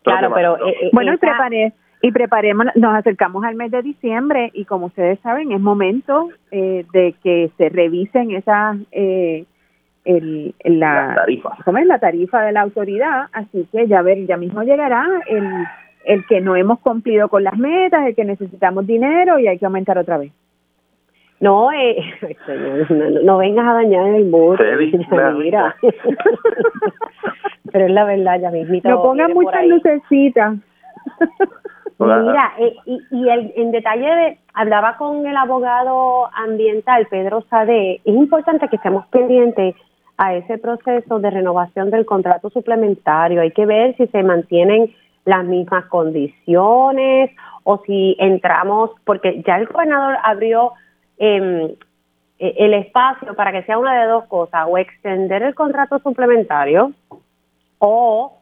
[0.02, 0.56] Claro, pero...
[0.66, 4.86] Eh, eh, bueno, y, preparé, y preparemos, nos acercamos al mes de diciembre y como
[4.86, 8.76] ustedes saben, es momento eh, de que se revisen esas...
[8.90, 9.44] Eh,
[10.04, 11.56] el, la, tarifa.
[11.64, 11.86] ¿cómo es?
[11.86, 15.48] la tarifa de la autoridad, así que ya ver, ya mismo llegará el,
[16.04, 19.66] el que no hemos cumplido con las metas, el que necesitamos dinero y hay que
[19.66, 20.32] aumentar otra vez.
[21.42, 21.96] No, eh,
[22.88, 24.60] no, no, vengas a dañar el mood.
[25.38, 25.74] Mira.
[27.72, 28.88] Pero es la verdad, ya mismito.
[28.88, 30.54] No pongan muchas lucecitas.
[31.98, 38.00] Mira, eh, y, y el, en detalle de, hablaba con el abogado ambiental, Pedro Sade,
[38.04, 39.74] es importante que estemos pendientes
[40.18, 43.40] a ese proceso de renovación del contrato suplementario.
[43.40, 44.94] Hay que ver si se mantienen
[45.24, 47.30] las mismas condiciones
[47.64, 50.74] o si entramos, porque ya el gobernador abrió
[51.24, 51.76] eh,
[52.38, 56.92] el espacio para que sea una de dos cosas, o extender el contrato suplementario
[57.78, 58.38] o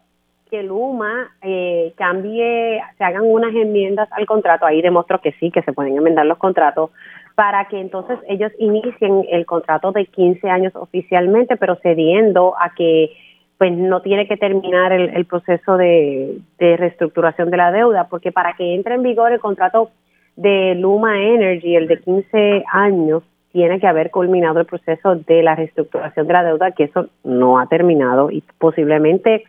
[0.49, 5.61] que Luma eh, cambie, se hagan unas enmiendas al contrato, ahí demostró que sí, que
[5.61, 6.89] se pueden enmendar los contratos,
[7.35, 13.11] para que entonces ellos inicien el contrato de 15 años oficialmente, pero cediendo a que
[13.59, 18.73] pues no tiene que terminar el, proceso de, reestructuración de la deuda, porque para que
[18.73, 19.91] entre en vigor el contrato
[20.35, 25.55] de Luma Energy, el de 15 años, tiene que haber culminado el proceso de la
[25.55, 29.43] reestructuración de la deuda, que eso no ha terminado y posiblemente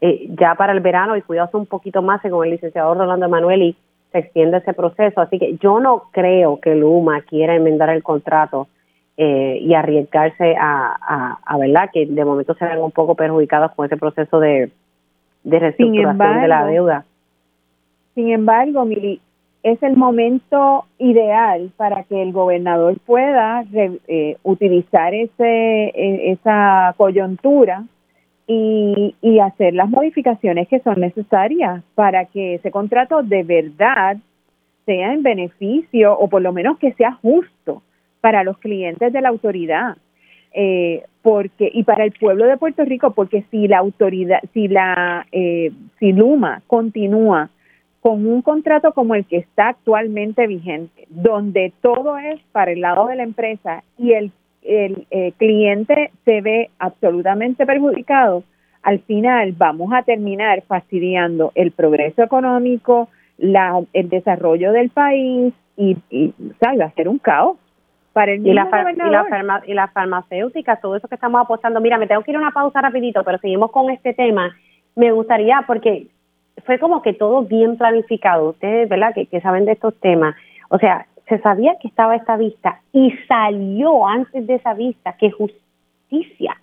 [0.00, 3.76] eh, ya para el verano y cuidarse un poquito más con el licenciado Rolando Emanueli
[4.12, 5.20] se extiende ese proceso.
[5.20, 8.68] Así que yo no creo que Luma quiera enmendar el contrato
[9.16, 13.86] eh, y arriesgarse a, a, verdad que de momento se ven un poco perjudicados con
[13.86, 14.70] ese proceso de,
[15.44, 17.04] de reestructuración de la deuda.
[18.14, 19.20] Sin embargo, Mili,
[19.66, 27.82] es el momento ideal para que el gobernador pueda eh, utilizar ese, e, esa coyuntura
[28.46, 34.18] y, y hacer las modificaciones que son necesarias para que ese contrato de verdad
[34.84, 37.82] sea en beneficio o por lo menos que sea justo
[38.20, 39.96] para los clientes de la autoridad.
[40.54, 45.26] Eh, porque y para el pueblo de Puerto Rico porque si la autoridad si la
[45.32, 47.50] eh, si Luma continúa
[48.06, 53.08] con un contrato como el que está actualmente vigente donde todo es para el lado
[53.08, 54.30] de la empresa y el
[54.62, 58.44] el eh, cliente se ve absolutamente perjudicado,
[58.82, 63.08] al final vamos a terminar fastidiando el progreso económico,
[63.38, 66.32] la, el desarrollo del país y, y
[66.64, 67.56] va a ser un caos.
[68.12, 71.80] Para el y, la y, la y las farmacéuticas, todo eso que estamos apostando.
[71.80, 74.56] Mira, me tengo que ir a una pausa rapidito, pero seguimos con este tema.
[74.94, 76.06] Me gustaría, porque
[76.64, 78.50] fue como que todo bien planificado.
[78.50, 79.12] Ustedes, ¿verdad?
[79.14, 80.34] Que, que saben de estos temas.
[80.68, 85.30] O sea, se sabía que estaba esta vista y salió antes de esa vista que
[85.30, 86.56] justicia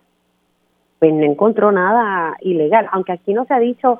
[0.98, 3.98] pues no encontró nada ilegal, aunque aquí no se ha dicho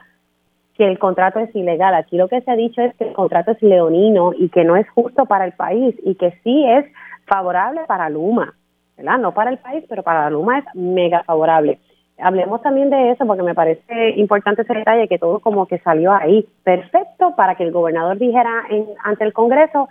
[0.75, 3.51] que el contrato es ilegal, aquí lo que se ha dicho es que el contrato
[3.51, 6.87] es leonino y que no es justo para el país y que sí es
[7.27, 8.55] favorable para Luma,
[8.97, 9.19] ¿verdad?
[9.19, 11.79] No para el país, pero para Luma es mega favorable.
[12.19, 16.13] Hablemos también de eso porque me parece importante ese detalle que todo como que salió
[16.13, 18.65] ahí perfecto para que el gobernador dijera
[19.03, 19.89] ante el Congreso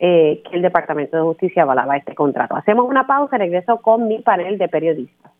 [0.00, 2.56] eh, que el Departamento de Justicia avalaba este contrato.
[2.56, 5.30] Hacemos una pausa y regreso con mi panel de periodistas.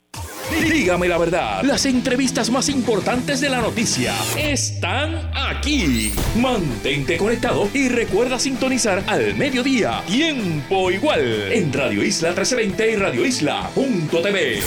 [0.51, 6.13] Dígame la verdad, las entrevistas más importantes de la noticia están aquí.
[6.37, 13.25] Mantente conectado y recuerda sintonizar al mediodía, tiempo igual, en Radio Isla 1320 y Radio
[13.25, 14.61] Isla.tv.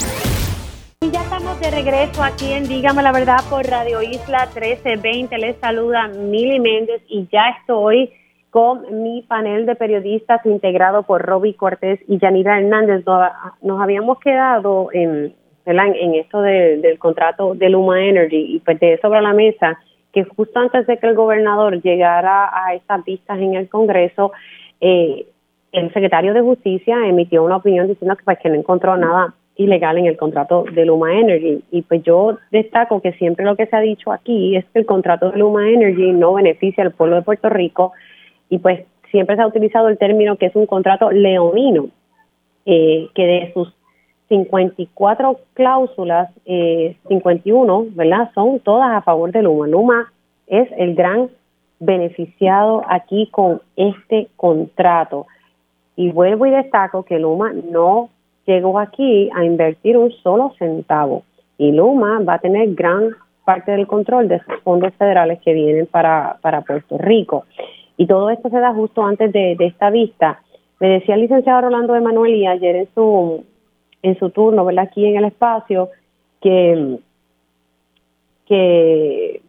[1.04, 5.38] Y ya estamos de regreso aquí en Dígame la verdad por Radio Isla 1320.
[5.38, 8.14] Les saluda Mili Méndez y ya estoy
[8.52, 13.04] con mi panel de periodistas integrado por Roby Cortés y Yanira Hernández.
[13.62, 15.36] Nos, habíamos quedado en,
[15.66, 19.78] en esto del contrato de Luma Energy y pues de sobre la mesa
[20.14, 24.32] que justo antes de que el gobernador llegara a estas vistas en el Congreso,
[24.80, 25.26] eh,
[25.74, 29.98] el secretario de Justicia emitió una opinión diciendo que, pues, que no encontró nada ilegal
[29.98, 31.64] en el contrato de Luma Energy.
[31.72, 34.86] Y pues yo destaco que siempre lo que se ha dicho aquí es que el
[34.86, 37.94] contrato de Luma Energy no beneficia al pueblo de Puerto Rico,
[38.50, 38.82] y pues
[39.12, 41.88] siempre se ha utilizado el término que es un contrato leonino,
[42.66, 43.74] eh, que de sus
[44.30, 48.32] 54 cláusulas, eh, 51, ¿verdad?
[48.34, 49.68] Son todas a favor de Luma.
[49.68, 50.14] Luma
[50.48, 51.30] es el gran
[51.80, 55.28] beneficiado aquí con este contrato.
[55.96, 58.10] Y vuelvo y destaco que Luma no
[58.45, 61.24] llegó aquí a invertir un solo centavo.
[61.57, 63.11] Y Luma va a tener gran
[63.45, 67.45] parte del control de esos fondos federales que vienen para, para Puerto Rico.
[67.98, 70.41] Y todo esto se da justo antes de, esta vista.
[70.80, 73.44] Me decía el licenciado Rolando Emanuel y ayer en su,
[74.02, 74.86] en su turno, ¿verdad?
[74.86, 75.90] Aquí en el espacio,
[76.41, 76.98] que,
[78.48, 79.41] que,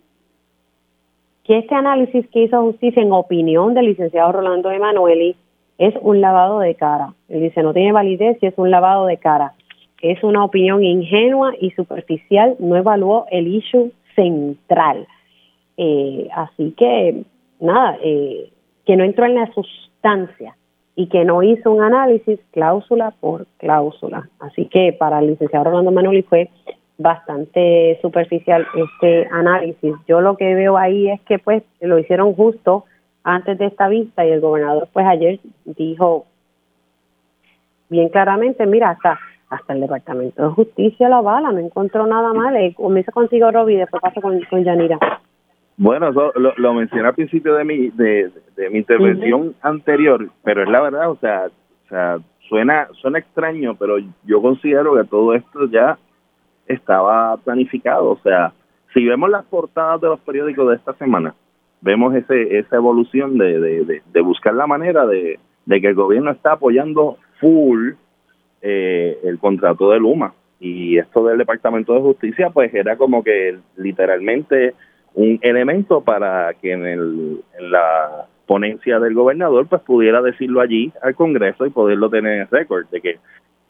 [1.44, 5.36] que este análisis que hizo justicia, en opinión del licenciado Rolando Emanueli,
[5.78, 7.14] es un lavado de cara.
[7.28, 9.54] Él dice, no tiene validez y es un lavado de cara.
[10.00, 15.06] Es una opinión ingenua y superficial, no evaluó el issue central.
[15.76, 17.22] Eh, así que
[17.58, 18.50] nada, eh,
[18.84, 20.56] que no entró en la sustancia
[20.94, 24.28] y que no hizo un análisis cláusula por cláusula.
[24.40, 26.50] Así que para el licenciado Rolando Manoli fue
[26.98, 29.94] bastante superficial este análisis.
[30.06, 32.84] Yo lo que veo ahí es que pues lo hicieron justo
[33.24, 36.26] antes de esta vista y el gobernador pues ayer dijo
[37.88, 39.18] bien claramente, mira, hasta
[39.50, 42.56] hasta el Departamento de Justicia lo avala, no encontró nada mal.
[42.74, 44.98] Comienza consigo Robbie y después paso con, con Yanira.
[45.76, 50.62] Bueno, eso lo, lo mencioné al principio de mi de, de mi intervención anterior, pero
[50.62, 52.18] es la verdad, o sea, o sea,
[52.48, 55.98] suena suena extraño, pero yo considero que todo esto ya
[56.66, 58.52] estaba planificado, o sea,
[58.92, 61.34] si vemos las portadas de los periódicos de esta semana,
[61.84, 65.38] vemos ese esa evolución de, de, buscar la manera de,
[65.68, 67.92] que el gobierno está apoyando full
[68.62, 73.58] eh, el contrato de Luma y esto del Departamento de Justicia pues era como que
[73.76, 74.74] literalmente
[75.12, 81.14] un elemento para que en, el, la ponencia del gobernador pues pudiera decirlo allí al
[81.14, 83.18] Congreso y poderlo tener en récord de que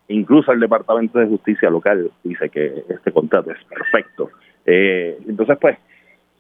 [0.07, 4.31] incluso el Departamento de Justicia local dice que este contrato es perfecto.
[4.67, 5.79] Eh, entonces pues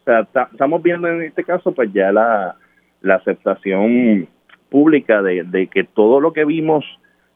[0.06, 2.56] estamos viendo en este caso pues ya la,
[3.00, 4.28] la aceptación
[4.70, 6.84] pública de, de que todo lo que vimos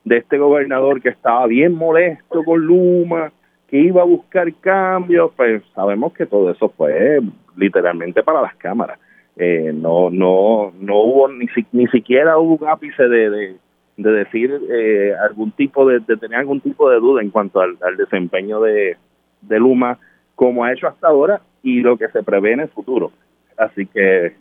[0.04, 3.32] de este gobernador que estaba bien molesto con Luma,
[3.68, 7.20] que iba a buscar cambios, pues sabemos que todo eso fue
[7.56, 8.98] literalmente para las cámaras.
[9.36, 13.56] Eh, no no no hubo ni, ni siquiera hubo un ápice de,
[13.96, 17.76] de, decir eh, algún tipo de, de, tener algún tipo de duda en cuanto al,
[17.96, 18.96] desempeño de,
[19.42, 19.98] de Luma
[20.34, 23.12] como ha hecho hasta ahora y lo que se prevé en el futuro.
[23.56, 24.35] Así que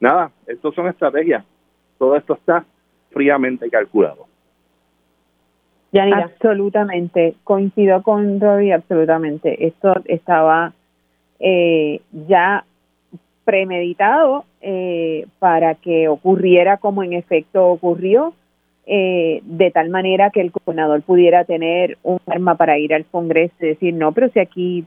[0.00, 1.44] nada, estos son estrategias.
[1.98, 2.64] Todo esto está
[3.10, 4.26] fríamente calculado.
[5.98, 9.66] Absolutamente, coincido con Robbie, absolutamente.
[9.66, 10.72] Esto estaba
[11.38, 12.64] eh, ya
[13.44, 18.34] premeditado eh, para que ocurriera como en efecto ocurrió,
[18.86, 23.54] eh, de tal manera que el gobernador pudiera tener un arma para ir al Congreso
[23.60, 24.84] y decir, no, pero si aquí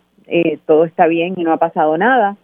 [0.66, 2.38] todo está bien y no ha pasado nada.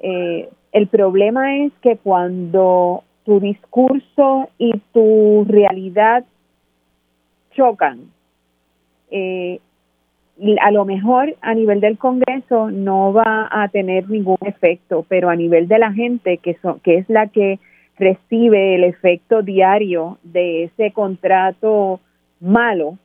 [0.00, 6.24] el problema es que cuando tu discurso y tu realidad
[7.54, 8.10] chocan.
[9.10, 9.60] Eh,
[10.62, 15.36] a lo mejor a nivel del Congreso no va a tener ningún efecto, pero a
[15.36, 17.58] nivel de la gente, que, que es la que
[17.98, 22.00] recibe el efecto diario de ese contrato
[22.40, 22.96] malo,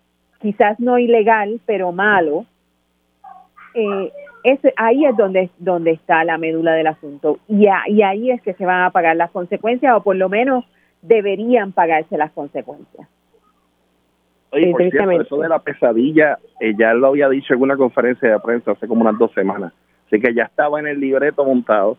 [0.41, 2.45] quizás no ilegal, pero malo,
[3.75, 4.11] eh,
[4.77, 7.39] ahí es donde, donde está la médula del asunto.
[7.47, 10.65] Y, y ahí es que se van a pagar las consecuencias, o por lo menos
[11.01, 13.07] deberían pagarse las consecuencias.
[14.51, 18.31] Oye, por cierto, eso de la pesadilla, eh, ya lo había dicho en una conferencia
[18.31, 19.73] de prensa hace como unas dos semanas.
[20.05, 21.97] Así que ya estaba en el libreto montado.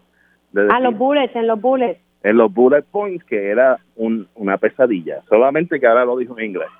[0.71, 2.01] ah, los bullets, en los bullets.
[2.23, 5.21] En los bullet points, que era un, una pesadilla.
[5.29, 6.71] Solamente que ahora lo dijo en inglés.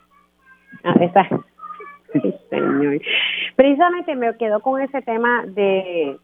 [0.85, 1.29] Ah, está.
[2.51, 3.01] Señor.
[3.57, 6.17] Precisamente me quedo con ese tema de,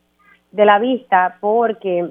[0.53, 2.11] de la vista porque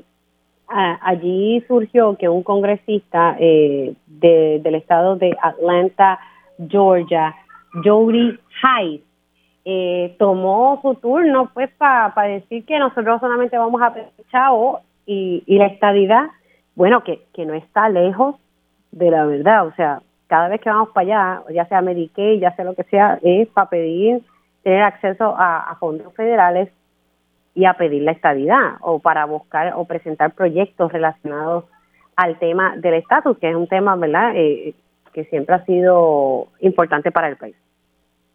[0.68, 6.20] ah, allí surgió que un congresista eh, de, del estado de Atlanta,
[6.70, 7.36] Georgia,
[7.84, 9.04] Jody Hyde,
[9.66, 15.44] eh, tomó su turno pues para decir que nosotros solamente vamos a pedir chavo y,
[15.46, 16.28] y la estadidad,
[16.76, 18.36] bueno, que, que no está lejos
[18.92, 22.56] de la verdad, o sea, cada vez que vamos para allá, ya sea Medicaid, ya
[22.56, 24.22] sea lo que sea, es para pedir
[24.62, 26.70] tener acceso a, fondos federales
[27.56, 31.66] y a pedir la estadidad o para buscar o presentar proyectos relacionados
[32.16, 34.76] al tema del estatus, que es un tema, ¿verdad?, eh,
[35.14, 37.56] que siempre ha sido importante para el país.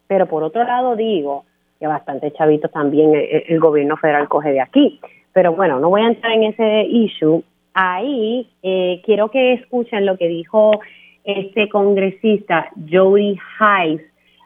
[0.09, 1.45] Pero por otro lado digo
[1.79, 5.01] que bastante chavitos también el, gobierno federal coge de aquí.
[5.33, 7.45] Pero bueno, no voy a entrar en ese issue.
[7.73, 10.81] Ahí eh, quiero que escuchen lo que dijo
[11.25, 14.03] este congresista Jody Hayes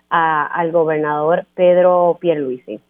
[0.09, 2.81] al gobernador Pedro Pierluisi.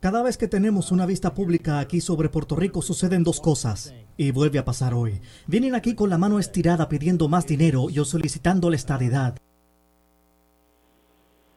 [0.00, 3.94] Cada vez que tenemos una vista pública aquí sobre Puerto Rico suceden dos cosas.
[4.16, 5.20] Y vuelve a pasar hoy.
[5.46, 9.36] Vienen aquí con la mano estirada pidiendo más dinero y solicitando la estadidad.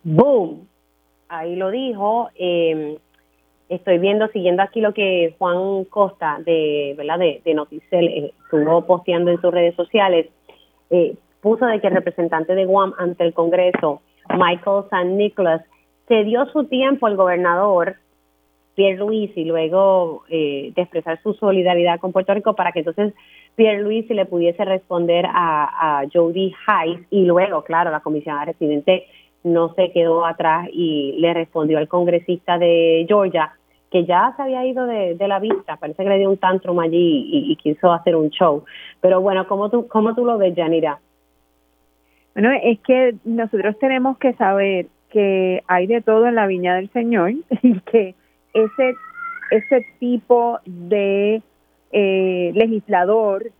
[0.04, 0.68] Boom.
[1.30, 2.30] Ahí lo dijo.
[2.36, 2.98] Em,
[3.72, 7.20] estoy viendo, siguiendo aquí lo que Juan Costa de, ¿verdad?
[7.20, 10.28] de, de Noticel eh, estuvo posteando en sus redes sociales.
[10.90, 15.62] Eh, puso de que el representante de Guam ante el Congreso, Michael San Nicholas,
[16.08, 17.96] se dio su tiempo al gobernador
[18.76, 23.14] Pierre Luis y luego eh, de expresar su solidaridad con Puerto Rico para que entonces
[23.56, 29.08] Pierre Luis le pudiese responder a, a Jody Hayes y luego, claro, la comisionada residente
[29.44, 33.54] no se quedó atrás y le respondió al congresista de Georgia
[33.92, 37.30] que ya se había ido de, la vista, parece que le dio un tantrum allí
[37.30, 38.64] y, quiso hacer un show.
[39.02, 41.00] Pero bueno, ¿cómo tú, cómo tú lo ves, Yanira?
[42.34, 46.90] Bueno, es que nosotros tenemos que saber que hay de todo en la viña del
[46.92, 48.16] Señor y que
[48.54, 48.96] ese,
[49.52, 51.42] ese tipo de
[51.92, 53.52] eh, legislador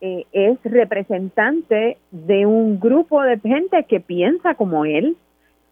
[0.00, 5.16] eh, es representante de un grupo de gente que piensa como él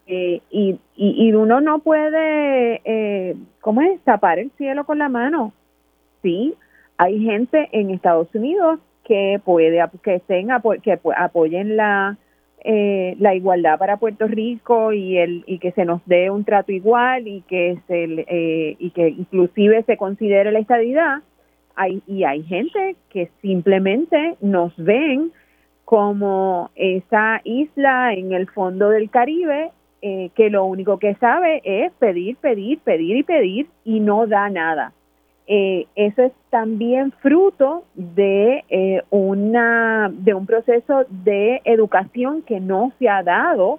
[0.07, 3.99] eh, y, y, uno no puede, eh, ¿cómo es?
[4.03, 5.55] Tapar el cielo con la mano.
[6.20, 6.55] Sí,
[6.99, 10.49] hay gente en Estados Unidos que puede, que estén,
[10.82, 12.19] que apoyen la,
[12.62, 16.73] eh, la igualdad para Puerto Rico y el y que se nos dé un trato
[16.73, 21.23] igual y que se eh, y que inclusive se considere la estadidad
[21.74, 25.32] hay y hay gente que simplemente nos ven
[25.86, 29.70] como esa isla en el fondo del Caribe
[30.06, 34.51] eh, que lo único que sabe es pedir, pedir, pedir y pedir y no da
[34.51, 34.93] nada.
[35.47, 42.93] Eh, eso es también fruto de eh, una de un proceso de educación que no
[42.98, 43.78] se ha dado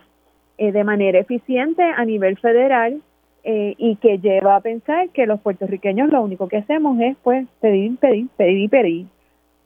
[0.57, 3.02] de manera eficiente a nivel federal
[3.43, 7.97] y que lleva a pensar que los puertorriqueños lo único que hacemos es pues pedir,
[7.97, 9.06] pedir, pedir y pedir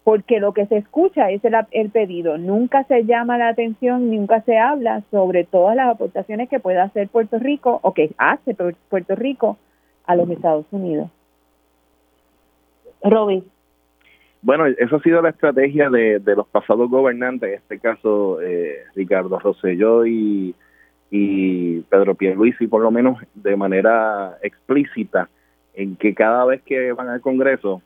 [0.10, 4.58] porque lo que se escucha es el, pedido, nunca se llama la atención, nunca se
[4.58, 9.60] habla sobre todas las aportaciones que puede hacer Puerto Rico o que hace Puerto Rico
[10.08, 11.12] a los Estados Unidos.
[13.04, 13.44] Robin.
[14.42, 19.38] Bueno, eso ha sido la estrategia de, los pasados gobernantes, en este caso eh, Ricardo
[19.38, 20.56] Rosselló y,
[21.12, 25.30] y Pedro Pierluisi, por lo menos de manera explícita,
[25.76, 27.84] en que cada vez que van al Congreso,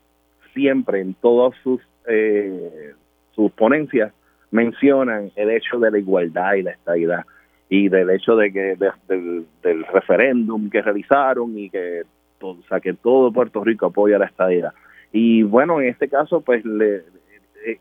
[0.54, 2.94] siempre en todos sus eh,
[3.36, 4.14] sus ponencias
[4.52, 7.26] mencionan el hecho de la igualdad y la estabilidad
[7.70, 8.78] y del hecho de que
[9.08, 12.04] del, referéndum que realizaron y que
[12.40, 12.58] todo,
[13.02, 14.74] todo Puerto Rico apoya la estabilidad
[15.12, 17.04] y bueno en este caso pues le,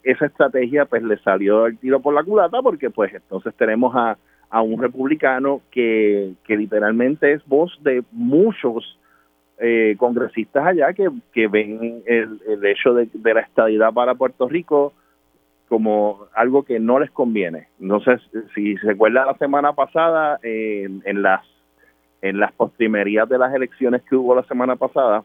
[0.02, 4.16] esa estrategia pues le salió el tiro por la culata porque pues entonces tenemos a,
[4.48, 8.98] a un republicano que, que literalmente es voz de muchos
[9.64, 14.92] eh, congresistas allá que, que ven el, el hecho de, la estadidad para Puerto Rico
[15.68, 17.68] como algo que no les conviene.
[18.04, 18.18] Sé
[18.56, 21.46] si se recuerda la semana pasada en, en las
[22.22, 25.22] en las postrimerías de las elecciones que hubo la semana pasada,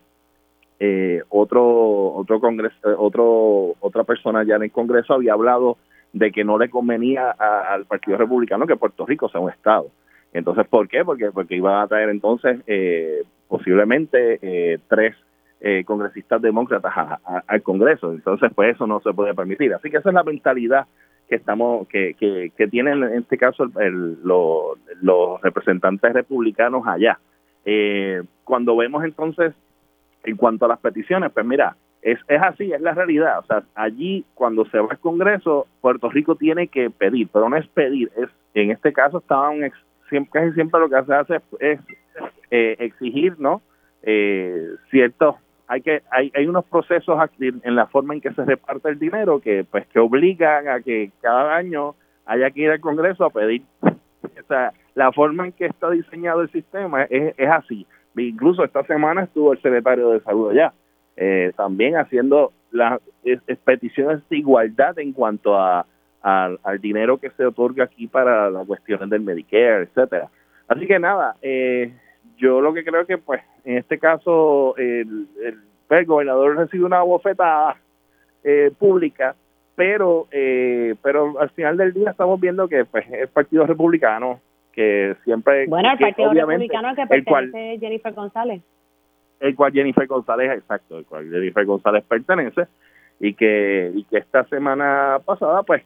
[0.79, 5.77] eh, otro otro congreso, otro otra persona ya en el Congreso había hablado
[6.13, 9.87] de que no le convenía al Partido Republicano que Puerto Rico sea un estado.
[10.31, 11.03] Entonces, ¿por qué?
[11.03, 15.15] Porque porque iba a traer entonces eh, posiblemente eh, tres
[15.59, 18.11] eh, congresistas demócratas al Congreso.
[18.11, 19.73] Entonces, pues eso no se puede permitir.
[19.73, 20.85] Así que esa es la mentalidad
[21.27, 22.15] que estamos que,
[22.55, 23.65] que, tienen en este caso
[24.23, 27.19] los representantes republicanos allá.
[27.65, 29.53] Eh, cuando vemos entonces
[30.23, 33.39] en cuanto a las peticiones, pues mira, es, es así, es la realidad.
[33.39, 37.57] O sea, allí cuando se va al Congreso, Puerto Rico tiene que pedir, pero no
[37.57, 39.59] es pedir, es en este caso estaban
[40.09, 41.79] siempre, casi siempre lo que se hace es
[42.51, 43.61] eh, exigir, ¿no?
[44.03, 45.35] Eh, ciertos
[45.67, 49.41] hay que hay, hay unos procesos en la forma en que se reparte el dinero
[49.41, 51.95] que pues que obligan a que cada año
[52.25, 53.63] haya que ir al Congreso a pedir.
[53.81, 57.85] O sea la forma en que está diseñado el sistema es, es así.
[58.15, 60.73] Incluso esta semana estuvo el secretario de salud allá
[61.15, 62.99] eh, también haciendo las
[63.63, 65.85] peticiones de igualdad en cuanto a,
[66.21, 70.29] al al dinero que se otorga aquí para las cuestiones del Medicare etcétera.
[70.67, 71.93] Así que nada eh,
[72.37, 77.01] yo lo que creo que pues en este caso el, el, pues, gobernador recibe una
[77.01, 77.77] bofetada
[78.43, 79.35] eh, pública
[79.75, 84.39] pero eh, pero al final del día estamos viendo que pues el partido republicano
[84.73, 88.61] que siempre bueno el partido republicano que pertenece Jennifer González.
[89.39, 92.67] El cual Jennifer González exacto el cual Jennifer González pertenece
[93.19, 95.83] y que y que esta semana pasada pues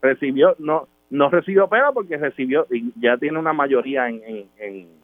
[0.00, 5.01] recibió no no recibió pena porque recibió y ya tiene una mayoría en, en en,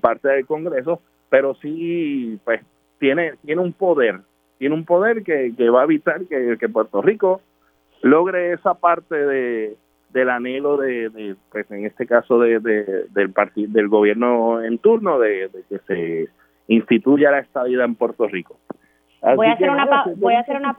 [0.00, 2.60] parte del Congreso, pero sí, pues,
[2.98, 4.20] tiene, tiene un poder,
[4.58, 7.40] tiene un poder que, que va a evitar que, que Puerto Rico
[8.02, 9.76] logre esa parte de
[10.16, 12.58] del anhelo de, pues en este caso de,
[13.10, 16.28] del partido del gobierno en turno de, que se
[16.68, 18.56] instituya la estadía en Puerto Rico.
[19.34, 20.74] Voy a hacer una voy a hacer una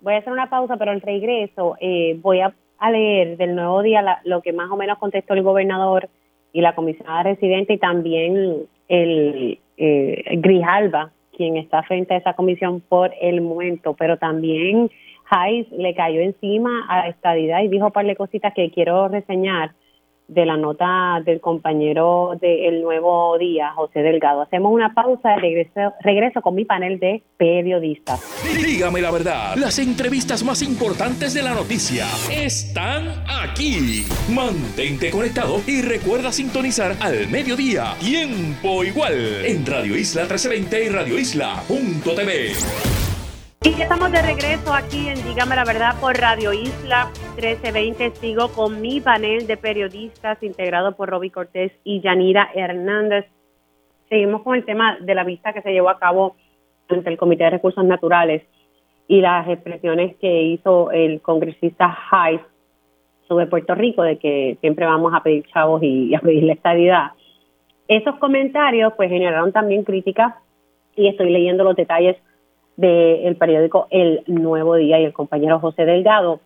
[0.00, 2.52] voy a hacer una pausa pero al regreso eh, voy a,
[2.90, 6.08] leer del nuevo día lo que más o menos contestó el gobernador
[6.52, 12.80] y la comisionada residente y también el eh, Grijalba, quien está frente a esa comisión
[12.80, 14.90] por el momento, pero también
[15.30, 19.72] Hayes le cayó encima a estadidad y dijo un par de cositas que quiero reseñar
[20.30, 24.42] de la nota del compañero del Nuevo Día, José Delgado.
[24.42, 28.20] Hacemos una pausa y regreso, regreso con mi panel de periodistas.
[28.64, 34.04] Dígame la verdad, las entrevistas más importantes de la noticia están aquí.
[34.32, 41.18] Mantente conectado y recuerda sintonizar al mediodía, tiempo igual, en Radio Isla 1320 y Radio
[41.18, 43.09] Isla.tv.
[43.62, 48.12] Y ya estamos de regreso aquí en Dígame la Verdad por Radio Isla 1320.
[48.12, 53.26] Sigo con mi panel de periodistas integrado por Roby Cortés y Yanira Hernández.
[54.08, 56.36] Seguimos con el tema de la vista que se llevó a cabo
[56.88, 58.42] ante el Comité de Recursos Naturales
[59.08, 62.40] y las expresiones que hizo el congresista Hayes
[63.28, 67.10] sobre Puerto Rico, de que siempre vamos a pedir chavos y, a pedir la estabilidad.
[67.88, 70.34] Esos comentarios pues generaron también críticas
[70.96, 72.16] y estoy leyendo los detalles
[72.80, 76.40] del periódico El Nuevo Día y el compañero José Delgado.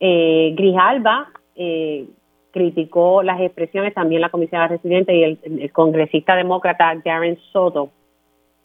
[0.00, 2.06] Eh, Grijalba eh,
[2.50, 7.90] criticó las expresiones, también la comisionada residente y el, congresista demócrata Darren Soto.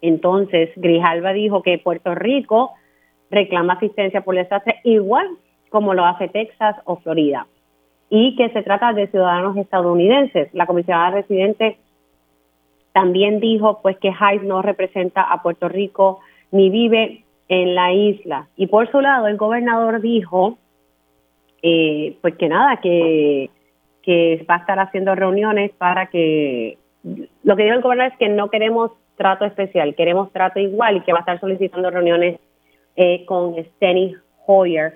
[0.02, 2.72] Entonces, Grijalba dijo que Puerto Rico
[3.30, 5.28] reclama asistencia por desastre igual
[5.70, 7.48] como lo hace Texas o Florida
[8.10, 10.54] y que se trata de ciudadanos estadounidenses.
[10.54, 11.78] La comisionada residente
[12.92, 16.20] también dijo pues que Hayes no representa a Puerto Rico
[16.54, 18.48] ni vive en la isla.
[18.56, 20.58] Y por su lado, el gobernador dijo,
[21.64, 23.50] eh, pues que nada, que,
[24.04, 26.78] que va a estar haciendo reuniones para que,
[27.44, 31.02] lo que dijo el gobernador es que no queremos trato especial, queremos trato igual y
[31.02, 32.40] que va a estar solicitando reuniones
[32.96, 34.16] eh, con Steny
[34.46, 34.94] Hoyer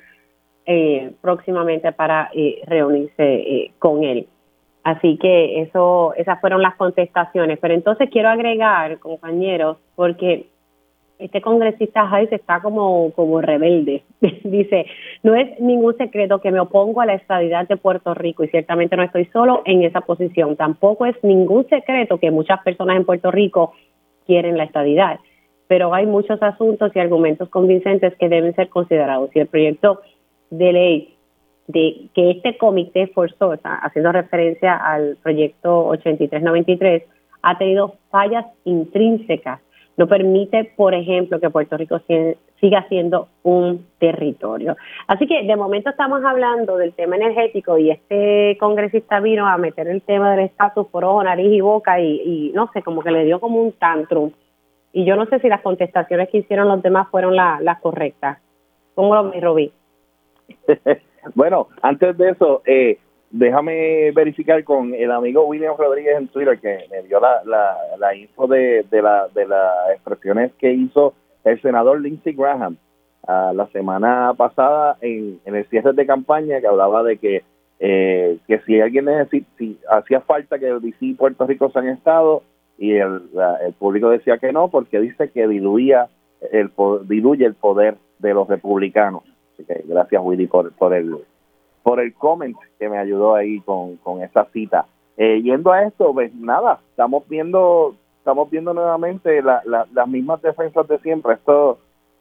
[0.68, 4.28] eh, próximamente para eh, reunirse con él.
[4.84, 7.58] Así que eso, esas fueron las contestaciones.
[7.60, 10.46] Pero entonces quiero agregar, compañeros, porque
[11.20, 14.04] este congresista Hayes está como, como rebelde.
[14.44, 14.86] Dice,
[15.24, 18.96] no es ningún secreto que me opongo a la estabilidad de Puerto Rico y ciertamente
[18.96, 20.56] no estoy solo en esa posición.
[20.56, 23.74] Tampoco es ningún secreto que muchas personas en Puerto Rico
[24.26, 25.20] quieren la estabilidad.
[25.68, 29.30] Pero hay muchos asuntos y argumentos convincentes que deben ser considerados.
[29.36, 30.02] Y el proyecto
[30.50, 31.14] de ley
[31.68, 37.04] de que este comité forzoso, haciendo referencia al proyecto 8393,
[37.42, 39.60] ha tenido fallas intrínsecas
[39.98, 42.00] no permite, por ejemplo, que Puerto Rico
[42.60, 44.78] siga siendo un territorio.
[45.08, 49.88] Así que de momento estamos hablando del tema energético y este congresista vino a meter
[49.88, 53.26] el tema del estatus por ojo, nariz y boca y, no sé, como que le
[53.26, 54.32] dio como un tantrum.
[54.94, 58.38] Y yo no sé si las contestaciones que hicieron los demás fueron las correctas.
[58.94, 59.72] ¿Cómo lo Robí?
[61.36, 63.00] bueno, antes de eso, eh,
[63.30, 67.42] déjame verificar con el amigo William Rodríguez en Twitter que me dio la,
[67.98, 71.14] la, info de, de, la, de las expresiones que hizo
[71.44, 72.78] el senador Lindsey Graham
[73.24, 77.44] uh, la semana pasada en, en, el cierre de campaña que hablaba de que
[77.80, 81.90] eh, que si alguien necesita, si hacía falta que DC y Puerto Rico se han
[81.90, 82.42] estado
[82.78, 83.22] y el,
[83.64, 86.08] el público decía que no porque dice que diluía
[86.52, 86.72] el
[87.04, 89.24] diluye el poder de los republicanos.
[89.54, 91.18] Así que gracias Willy por, por el
[91.88, 94.88] por el comment que me ayudó ahí con, con esa cita.
[95.16, 101.00] Eh, yendo a esto, pues nada, estamos viendo estamos viendo nuevamente las mismas defensas de
[101.00, 101.36] siempre.
[101.36, 101.80] Esto,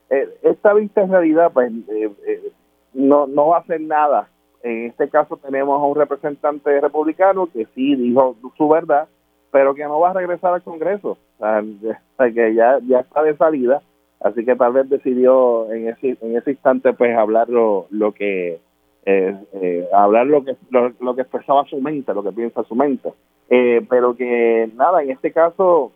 [0.09, 2.53] eh, esta vista en realidad, pues eh,
[2.95, 4.29] no, no va a hacer nada.
[4.63, 9.09] En este caso tenemos a un representante republicano que sí dijo su verdad,
[9.51, 11.61] pero que no va a regresar al Congreso, o sea,
[12.33, 13.83] que ya, ya está de salida,
[14.21, 18.61] así que tal vez decidió en ese, en ese instante pues hablar lo, lo que
[19.09, 23.11] eh, eh, hablar lo que lo, que expresaba su mente, lo que piensa su mente.
[23.49, 25.93] Eh, pero que nada, en este caso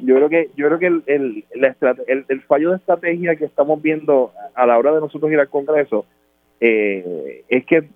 [0.00, 1.44] yo creo que yo creo que el, el,
[2.28, 6.06] el, fallo de estrategia que estamos viendo a la hora de nosotros ir al Congreso
[6.60, 7.88] eh, es que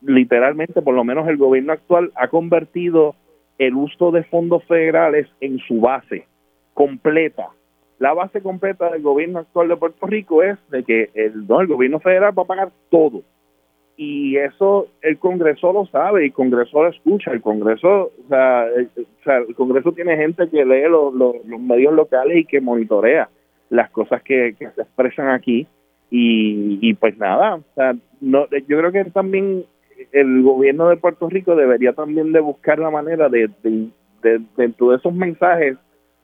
[0.00, 3.16] literalmente, por lo menos el gobierno actual ha convertido
[3.58, 6.26] el uso de fondos federales en su base
[6.74, 7.48] completa.
[7.98, 11.66] La base completa del gobierno actual de Puerto Rico es de que el, no, el
[11.66, 13.22] gobierno federal va a pagar todo
[13.96, 17.30] y eso el Congreso lo sabe y el Congreso lo escucha.
[17.32, 21.14] El Congreso, o sea, el, Congreso tiene gente que lee los,
[21.60, 23.28] medios locales y que monitorea
[23.68, 25.66] las cosas que, se expresan aquí.
[26.14, 29.64] Y, pues nada, o sea, no, yo creo que también
[30.12, 34.96] el gobierno de Puerto Rico debería también de buscar la manera de, de, dentro de
[34.96, 35.78] esos mensajes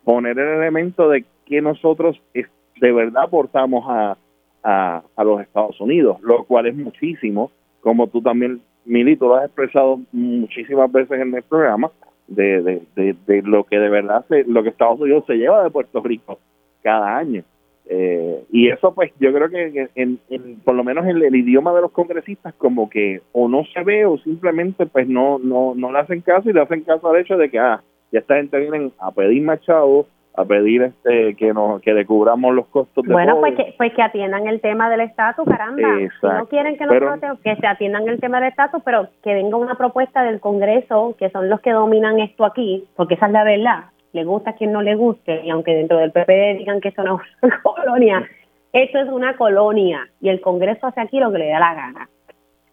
[0.05, 4.19] poner el elemento de que nosotros de verdad aportamos a,
[4.63, 9.47] a, a, los Estados Unidos, lo cual es muchísimo, como tú también, Milito, lo has
[9.47, 11.91] expresado muchísimas veces en el programa,
[12.29, 15.71] de, de, de, lo que de verdad, se, lo que Estados Unidos se lleva de
[15.71, 16.39] Puerto Rico
[16.83, 17.43] cada año.
[17.91, 20.19] Eh, y eso pues yo creo que en,
[20.63, 24.05] por lo menos en el idioma de los congresistas como que o no se ve
[24.05, 27.39] o simplemente pues no no no le hacen caso y le hacen caso al hecho
[27.39, 27.83] de que ah
[28.13, 30.07] ya esta gente viene a pedir más chavos
[30.39, 33.93] a pedir este que nos que le cubramos los costos de bueno pues que pues
[33.93, 35.89] que atiendan el tema del estatus caramba.
[35.99, 39.57] Si no quieren que los que se atiendan el tema del estatus pero que venga
[39.57, 43.43] una propuesta del Congreso que son los que dominan esto aquí porque esa es la
[43.43, 43.85] verdad.
[44.13, 47.03] Le gusta a quien no le guste, y aunque dentro del PP digan que eso
[47.03, 48.27] no es una colonia,
[48.73, 52.09] esto es una colonia y el Congreso hace aquí lo que le da la gana,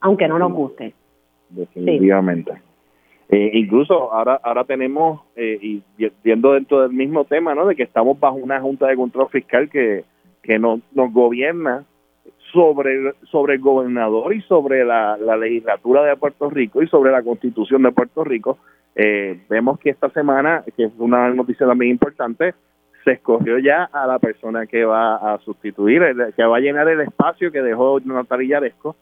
[0.01, 0.93] aunque no nos guste.
[1.49, 2.53] Definitivamente.
[3.29, 5.83] Eh, incluso ahora ahora tenemos, eh, y
[6.23, 7.65] viendo dentro del mismo tema, ¿no?
[7.65, 10.03] de que estamos bajo una Junta de Control Fiscal que,
[10.43, 11.85] que no, nos gobierna
[12.53, 17.23] sobre, sobre el gobernador y sobre la, la legislatura de Puerto Rico y sobre la
[17.23, 18.59] constitución de Puerto Rico,
[18.95, 22.53] eh, vemos que esta semana, que es una noticia también importante,
[23.03, 26.01] se escogió ya a la persona que va a sustituir,
[26.35, 28.95] que va a llenar el espacio que dejó Natalia Yaresco,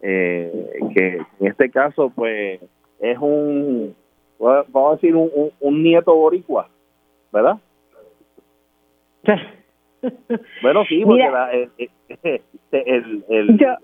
[0.00, 0.52] eh,
[0.94, 2.60] que en este caso pues
[3.00, 3.94] es un,
[4.38, 6.68] vamos a decir, un, nieto boricua,
[7.32, 7.58] ¿verdad?
[10.62, 11.68] bueno, sí, porque
[12.72, 13.78] el, el,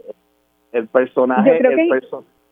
[0.73, 1.61] el, personaje...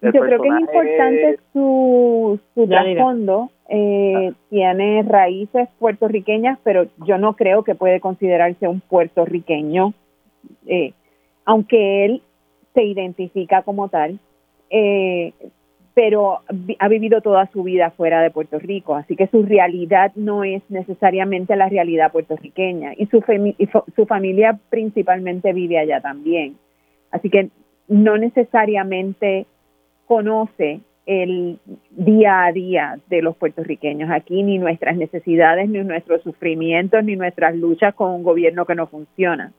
[0.02, 3.51] Yo creo que es importante su, su trasfondo.
[3.68, 9.94] Eh, tiene raíces puertorriqueñas, pero yo no creo que puede considerarse un puertorriqueño,
[10.66, 10.93] eh,
[11.44, 12.22] aunque él
[12.74, 14.18] se identifica como tal,
[14.70, 15.32] eh,
[15.94, 16.40] pero
[16.78, 20.62] ha vivido toda su vida fuera de Puerto Rico, así que su realidad no es
[20.69, 23.23] necesariamente la realidad puertorriqueña y su,
[23.94, 26.56] su familia principalmente vive allá también.
[27.10, 27.51] Así que
[27.89, 29.47] no necesariamente
[30.06, 31.59] conoce el
[31.90, 37.56] día a día de los puertorriqueños aquí, ni nuestras necesidades, ni nuestros sufrimientos, ni nuestras
[37.56, 39.52] luchas con un gobierno que no funciona.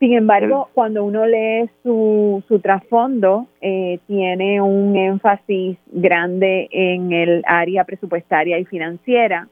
[0.00, 7.42] Sin embargo, cuando uno lee su, su trasfondo, eh, tiene un énfasis grande en el
[7.46, 9.46] área presupuestaria y financiera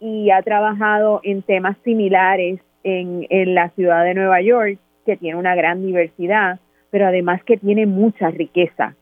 [0.00, 5.38] y ha trabajado en temas similares en, en la ciudad de Nueva York, que tiene
[5.38, 6.58] una gran diversidad,
[6.90, 8.96] pero además que tiene mucha riqueza.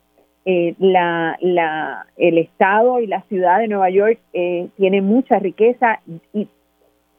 [0.44, 6.00] Eh, la, la, el estado y la ciudad de Nueva York eh, tiene mucha riqueza
[6.32, 6.48] y,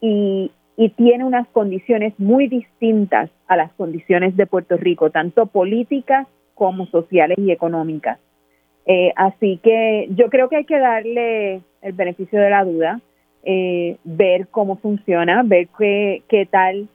[0.02, 0.52] y,
[0.90, 7.38] tiene unas condiciones muy distintas a las condiciones de Puerto Rico, tanto políticas como sociales
[7.40, 8.20] y económicas.
[8.86, 13.00] Eh, así que yo creo que hay que darle el beneficio de la duda,
[14.04, 16.88] ver cómo funciona, ver qué, qué tal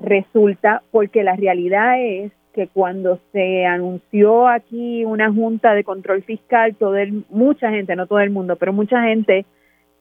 [0.00, 6.74] resulta, porque la realidad es que cuando se anunció aquí una junta de control fiscal,
[6.74, 9.44] todo el, mucha gente, no todo el mundo, pero mucha gente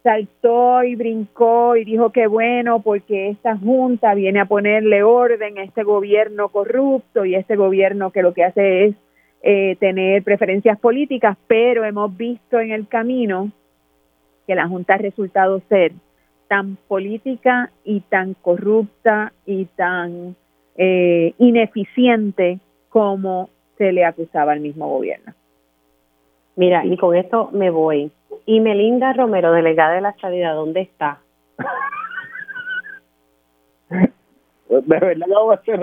[0.04, 5.64] saltó y brincó y dijo que bueno porque esta junta viene a ponerle orden a
[5.64, 8.96] este gobierno corrupto y este gobierno que lo que hace es
[9.44, 13.52] eh, tener preferencias políticas, pero hemos visto en el camino
[14.48, 15.92] que la junta ha resultado ser
[16.48, 20.36] tan política y tan corrupta y tan
[20.76, 22.60] eh, ineficiente
[22.90, 25.34] como se le acusaba al mismo gobierno.
[26.58, 28.12] Mira, y con esto me voy.
[28.48, 31.20] Y Melinda Romero, delegada de la estadidad, ¿dónde está?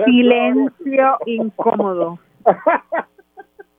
[0.05, 2.19] Silencio incómodo.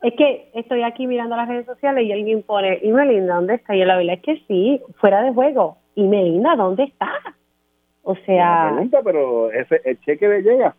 [0.02, 3.74] Es que estoy aquí mirando las redes sociales y alguien pone, ¿y Melinda dónde está?
[3.74, 5.77] Y la verdad es que sí, fuera de juego.
[5.94, 7.10] ¿Y Melinda dónde está?
[8.05, 8.73] O sea...
[9.05, 10.74] pero ese, el cheque de llega.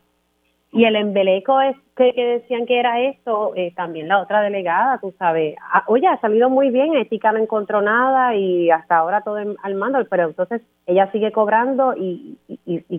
[0.72, 5.14] Y el embeleco es que, decían que era esto, eh, también la otra delegada, tú
[5.18, 5.56] sabes.
[5.61, 9.76] Ah, oye, ha salido muy bien, Ética no encontró nada y hasta ahora todo al
[9.76, 12.38] mando, pero entonces ella sigue cobrando y,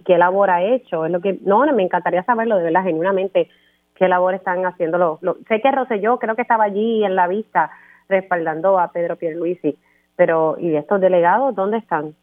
[0.05, 1.05] qué labor ha hecho.
[1.05, 3.49] Es lo que, no, me encantaría saberlo de verdad, genuinamente,
[3.95, 5.19] qué labor están haciendo.
[5.20, 7.70] Lo, sé que Roselló creo que estaba allí en la vista
[8.09, 9.77] respaldando a Pedro Pierluisi,
[10.16, 12.15] pero ¿y estos delegados dónde están?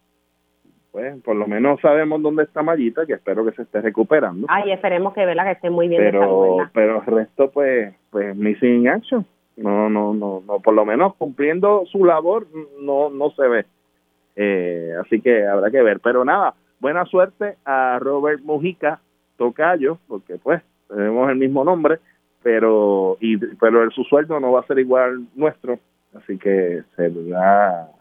[0.96, 4.48] Pues por lo menos sabemos dónde está Mayita, que espero que se esté recuperando.
[4.50, 8.88] Ay, esperemos que vela que esté muy bien pero, Pero el resto, pues, pues missing
[8.88, 9.26] action.
[9.58, 12.48] No, no, no, no, por lo menos cumpliendo su labor
[12.80, 13.66] no, no se ve.
[14.38, 16.00] Eh, así que habrá que ver.
[16.00, 19.02] Pero nada, buena suerte a Robert Mujica
[19.36, 22.00] Tocayo, porque pues tenemos el mismo nombre,
[22.42, 25.78] pero y pero el, su sueldo no va a ser igual nuestro,
[26.14, 27.12] así que se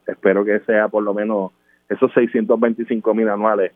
[0.07, 1.51] espero que sea por lo menos
[1.89, 3.73] esos 625 mil anuales,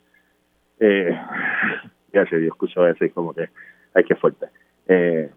[0.81, 1.19] eh,
[2.13, 3.49] ya sé, yo escucho eso y como que
[3.95, 4.47] hay que fuerte.
[4.87, 5.31] Eh,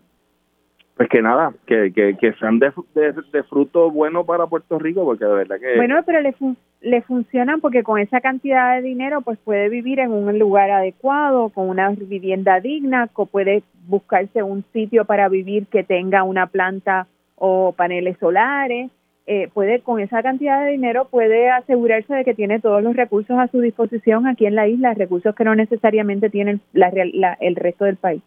[0.96, 5.04] pues que nada, que, que, que sean de, de, de fruto bueno para Puerto Rico,
[5.04, 5.76] porque de verdad que...
[5.76, 10.00] Bueno, pero le, fun- le funcionan porque con esa cantidad de dinero pues puede vivir
[10.00, 15.66] en un lugar adecuado, con una vivienda digna, co- puede buscarse un sitio para vivir
[15.68, 18.92] que tenga una planta o paneles solares,
[19.28, 23.38] eh, puede con esa cantidad de dinero puede asegurarse de que tiene todos los recursos
[23.38, 27.56] a su disposición aquí en la isla, recursos que no necesariamente tienen la, la- el
[27.56, 28.22] resto del país.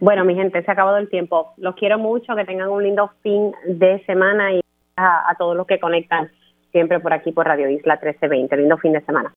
[0.00, 1.52] Bueno, mi gente, se ha acabado el tiempo.
[1.56, 4.60] Los quiero mucho, que tengan un lindo fin de semana y
[4.96, 6.28] a todos los que conectan
[6.72, 8.56] siempre por aquí por Radio Isla 1320.
[8.56, 9.28] Lindo fin de semana.